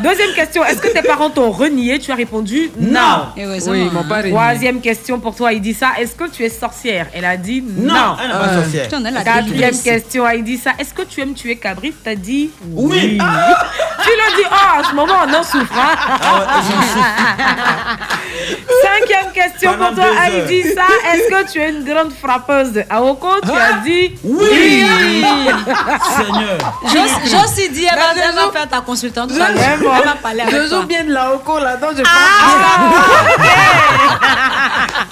[0.02, 1.98] Deuxième question, est-ce que tes parents t'ont renié?
[1.98, 3.26] Tu as répondu non.
[3.60, 3.88] Ça, Oui,
[4.24, 7.06] est Troisième question pour toi, Aïdissa, est-ce que tu es sorcière?
[7.14, 7.92] Elle a dit non.
[7.94, 8.84] Non, elle n'est pas Euh, sorcière.
[8.88, 13.18] Putain, a Quatrième question, Aïdissa, est-ce que tu aimes tuer Cabri T'as dit Oui.
[14.02, 15.72] Tu l'as dit, oh, en ce moment on en souffre.
[15.76, 15.96] hein.
[16.22, 17.06] Ah ouais, j'en souffre.
[18.86, 20.20] Cinquième question Pendant pour toi, heures.
[20.20, 20.82] Aïdissa,
[21.12, 24.84] est-ce que tu es une grande frappeuse de Aoko Tu as dit Oui.
[26.16, 26.58] Seigneur.
[26.84, 27.98] Josie Josie dit, elle
[28.34, 29.30] va, faire ta consultante.
[29.32, 32.02] Elle va parler avec Deux jours bien de la Oko là-dedans, je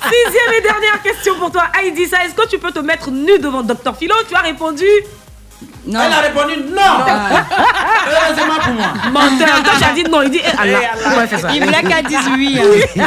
[0.05, 3.62] Sixième et dernière question pour toi, Aïdissa, est-ce que tu peux te mettre nu devant
[3.62, 4.14] Dr Philo?
[4.28, 4.86] Tu as répondu
[5.86, 6.01] Non.
[6.06, 6.81] Elle a répondu non.
[8.06, 8.86] Heureusement pour moi.
[9.12, 9.48] menteur.
[9.78, 10.78] Tu as dit non, il dit eh, Allah.
[11.02, 11.48] Pourquoi elle fait ça?
[11.55, 12.59] Il voulait qu'elle dise oui.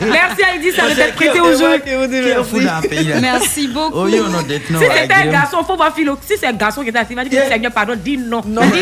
[0.00, 1.80] Merci Aïdissa de C'est t'être prêté au jeu.
[1.86, 3.98] Est Merci beaucoup.
[4.00, 4.80] Oh, non, d'être non.
[4.80, 6.18] Si c'était un garçon, faut voir Philo.
[6.26, 8.42] Si c'est un garçon qui était assis, il va dire Seigneur, pardon, dis non.
[8.42, 8.64] Dis donc.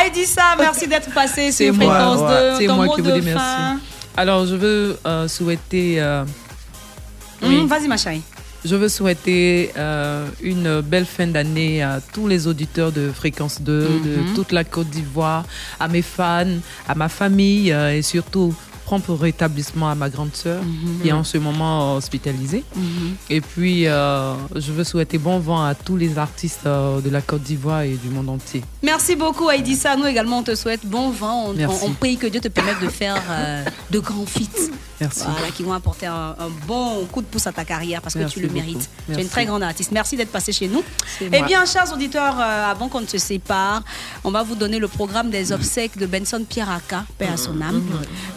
[0.00, 2.50] Heidi ça, merci d'être passé sur moi, Fréquence ouais.
[2.52, 2.56] 2.
[2.58, 3.40] C'est Ton moi mot qui vous de dis merci.
[3.44, 3.78] fin.
[4.16, 5.96] Alors, je veux euh, souhaiter.
[5.98, 6.24] euh,
[7.42, 8.22] Hum, Vas-y, ma chérie.
[8.64, 13.88] Je veux souhaiter euh, une belle fin d'année à tous les auditeurs de Fréquence 2,
[13.88, 14.02] Mhm.
[14.02, 15.44] de toute la Côte d'Ivoire,
[15.78, 16.58] à mes fans,
[16.88, 18.52] à ma famille euh, et surtout
[18.88, 21.00] prompt rétablissement à ma grande sœur Mhm.
[21.02, 22.64] qui est en ce moment hospitalisée.
[23.28, 27.20] Et puis, euh, je veux souhaiter bon vent à tous les artistes euh, de la
[27.20, 28.62] Côte d'Ivoire et du monde entier.
[28.82, 29.94] Merci beaucoup Aïdissa.
[29.96, 31.48] Nous également, on te souhaite bon vent.
[31.48, 31.80] On, Merci.
[31.82, 34.70] on- on prie que Dieu te permette de faire euh, de grands feats.
[35.00, 35.22] Merci.
[35.28, 38.20] Voilà, qui vont apporter un, un bon coup de pouce à ta carrière parce que
[38.20, 38.58] Merci tu le beaucoup.
[38.60, 38.88] mérites.
[39.06, 39.92] Tu es une très grande artiste.
[39.92, 40.82] Merci d'être passé chez nous.
[41.18, 41.46] C'est Eh moi.
[41.46, 43.82] bien, chers auditeurs, avant qu'on ne se sépare,
[44.24, 47.82] on va vous donner le programme des obsèques de Benson Pierraka, paix à son âme.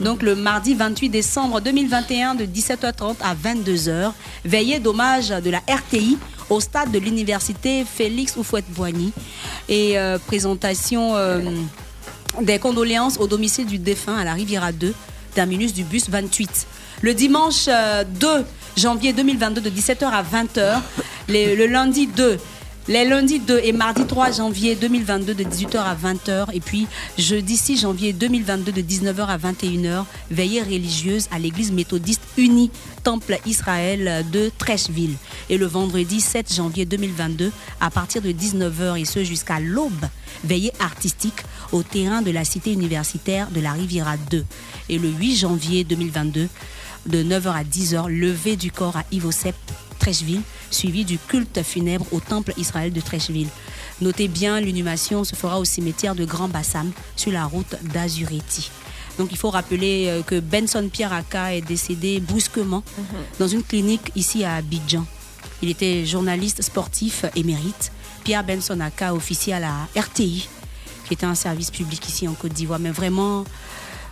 [0.02, 4.12] Donc, le mardi 28 décembre 2021, de 17h30 à 22h,
[4.44, 6.18] veillée d'hommage de la RTI
[6.50, 9.14] au stade de l'université Félix Oufouette-Boigny.
[9.70, 11.16] Et euh, présentation.
[11.16, 11.40] euh,
[12.42, 14.94] des condoléances au domicile du défunt à la Riviera 2,
[15.34, 16.66] terminus du bus 28.
[17.02, 18.28] Le dimanche euh, 2
[18.78, 20.80] janvier 2022 de 17h à 20h,
[21.28, 22.38] les- le lundi 2,
[22.88, 26.88] les lundis 2 et mardi 3 janvier 2022 de 18h à 20h et puis
[27.18, 32.72] jeudi 6 janvier 2022 de 19h à 21h, veillée religieuse à l'église méthodiste unie
[33.04, 35.16] Temple Israël de Trècheville.
[35.50, 40.08] Et le vendredi 7 janvier 2022 à partir de 19h et ce jusqu'à l'aube,
[40.44, 44.44] veillée artistique au terrain de la cité universitaire de la Riviera 2.
[44.90, 46.50] Et le 8 janvier 2022
[47.06, 49.56] de 9h à 10h, levée du corps à Ivosep,
[50.02, 50.42] Trècheville,
[50.72, 53.50] suivi du culte funèbre au temple Israël de Trècheville.
[54.02, 58.72] Notez bien, l'inhumation se fera au cimetière de Grand Bassam sur la route d'Azureti.
[59.20, 62.84] Donc il faut rappeler euh, que Benson Pierre Aka est décédé brusquement
[63.38, 65.06] dans une clinique ici à Abidjan.
[65.62, 67.92] Il était journaliste sportif émérite.
[68.24, 70.50] Pierre Benson Aka officier à la RTI,
[71.08, 72.80] qui était un service public ici en Côte d'Ivoire.
[72.80, 73.44] Mais vraiment,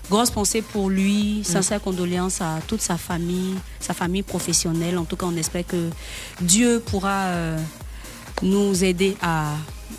[0.10, 4.98] grosse pensée pour lui, sincère condoléances à toute sa famille, sa famille professionnelle.
[4.98, 5.90] En tout cas, on espère que
[6.41, 7.57] Dieu pourra euh,
[8.41, 9.53] nous aider à,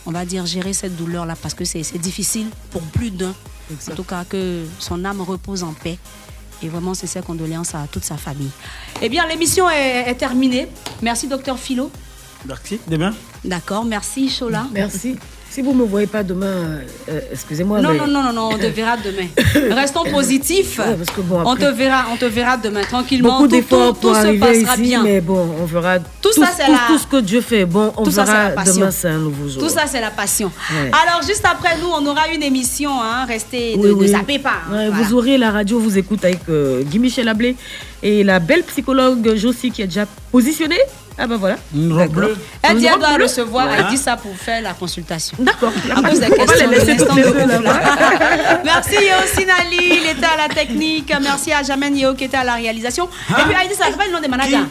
[0.06, 3.34] on va dire, gérer cette douleur-là parce que c'est difficile pour plus d'un.
[3.90, 5.98] En tout cas, que son âme repose en paix.
[6.62, 8.50] Et vraiment, c'est ses condoléances à toute sa famille.
[9.00, 10.68] Eh bien, l'émission est, est terminée.
[11.00, 11.90] Merci, docteur Philo.
[12.46, 12.80] Merci.
[12.88, 13.14] Demain
[13.44, 14.66] D'accord, merci, Chola.
[14.72, 15.16] Merci.
[15.52, 16.78] Si vous ne me voyez pas demain, euh,
[17.08, 17.80] euh, excusez-moi.
[17.80, 19.26] Non, mais- non, non, non, non, on te verra demain.
[19.74, 20.78] Restons positifs.
[20.78, 23.30] Ouais, parce que bon, on te verra, on te verra demain tranquillement.
[23.32, 25.02] Beaucoup Tout- d'efforts tout, pour tout se arriver passera ici, bien.
[25.02, 25.98] mais bon, on verra.
[26.22, 27.64] Tout ça, c'est tout, la- tout ce que Dieu fait.
[27.64, 28.74] Bon, on Tout ça, verra passion.
[28.76, 29.60] demain, c'est un nouveau jour.
[29.60, 30.52] Tout ça, c'est la passion.
[30.72, 30.90] Ouais.
[31.04, 32.90] Alors, juste après nous, on aura une émission.
[33.02, 34.06] Hein, restez, Oui, ne, oui.
[34.06, 34.50] ne zappez pas.
[34.68, 35.02] hein, Ouais, voilà.
[35.02, 37.56] Vous aurez la radio, vous écoute avec euh, Guy Michel Ablé
[38.02, 40.80] et la belle psychologue Josie qui est déjà positionnée.
[41.18, 41.56] Ah ben voilà.
[41.74, 42.36] Une robe bleue.
[42.62, 43.24] Elle dit elle doit bleue.
[43.24, 43.90] recevoir, elle Voilà.
[43.90, 45.36] dit ça pour faire la consultation.
[45.38, 45.72] D'accord.
[45.94, 48.60] À cause des questions les de là.
[48.64, 51.12] Merci Yosine Ali, il était à la technique.
[51.20, 53.06] Merci à Jamen Yeo qui était à la réalisation.
[53.30, 54.64] Et puis Aïdi, ça s'appelle le nom des managers.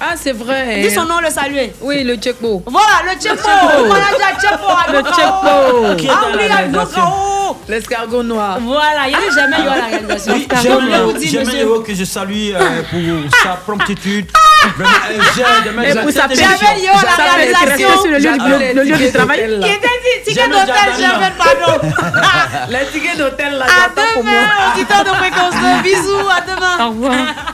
[0.00, 0.82] Ah, c'est vrai.
[0.82, 1.72] Dis son nom, le saluer.
[1.80, 2.62] Oui, le Tchekbo.
[2.66, 3.12] Voilà, le.
[3.12, 4.92] Le manager Tchepo.
[4.92, 5.96] Le Tchepo.
[5.96, 6.58] Qui est à la Ah.
[6.58, 7.56] Algokao.
[7.68, 8.58] L'escargot noir.
[8.60, 10.34] Voilà, il y a jamais eu à la réalisation.
[10.34, 14.26] Oui, j'aime Léo- j'aime que je salue euh, pour sa promptitude.
[14.76, 16.22] Vraiment, euh, Et pour sa.
[16.28, 18.02] J'avais Léo à la réalisation.
[18.02, 19.38] sur le lieu le lieu du travail.
[19.62, 21.88] Qui était dit, ticket d'hôtel, j'avais pardon.
[22.70, 24.32] Les tickets d'hôtel, là, À j'attends pour moi.
[24.32, 25.82] demain, auditeur de fréquence 2.
[25.82, 26.84] Bisous, à demain.
[26.84, 27.12] Au revoir.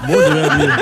[0.09, 0.77] Bon, je vais bien.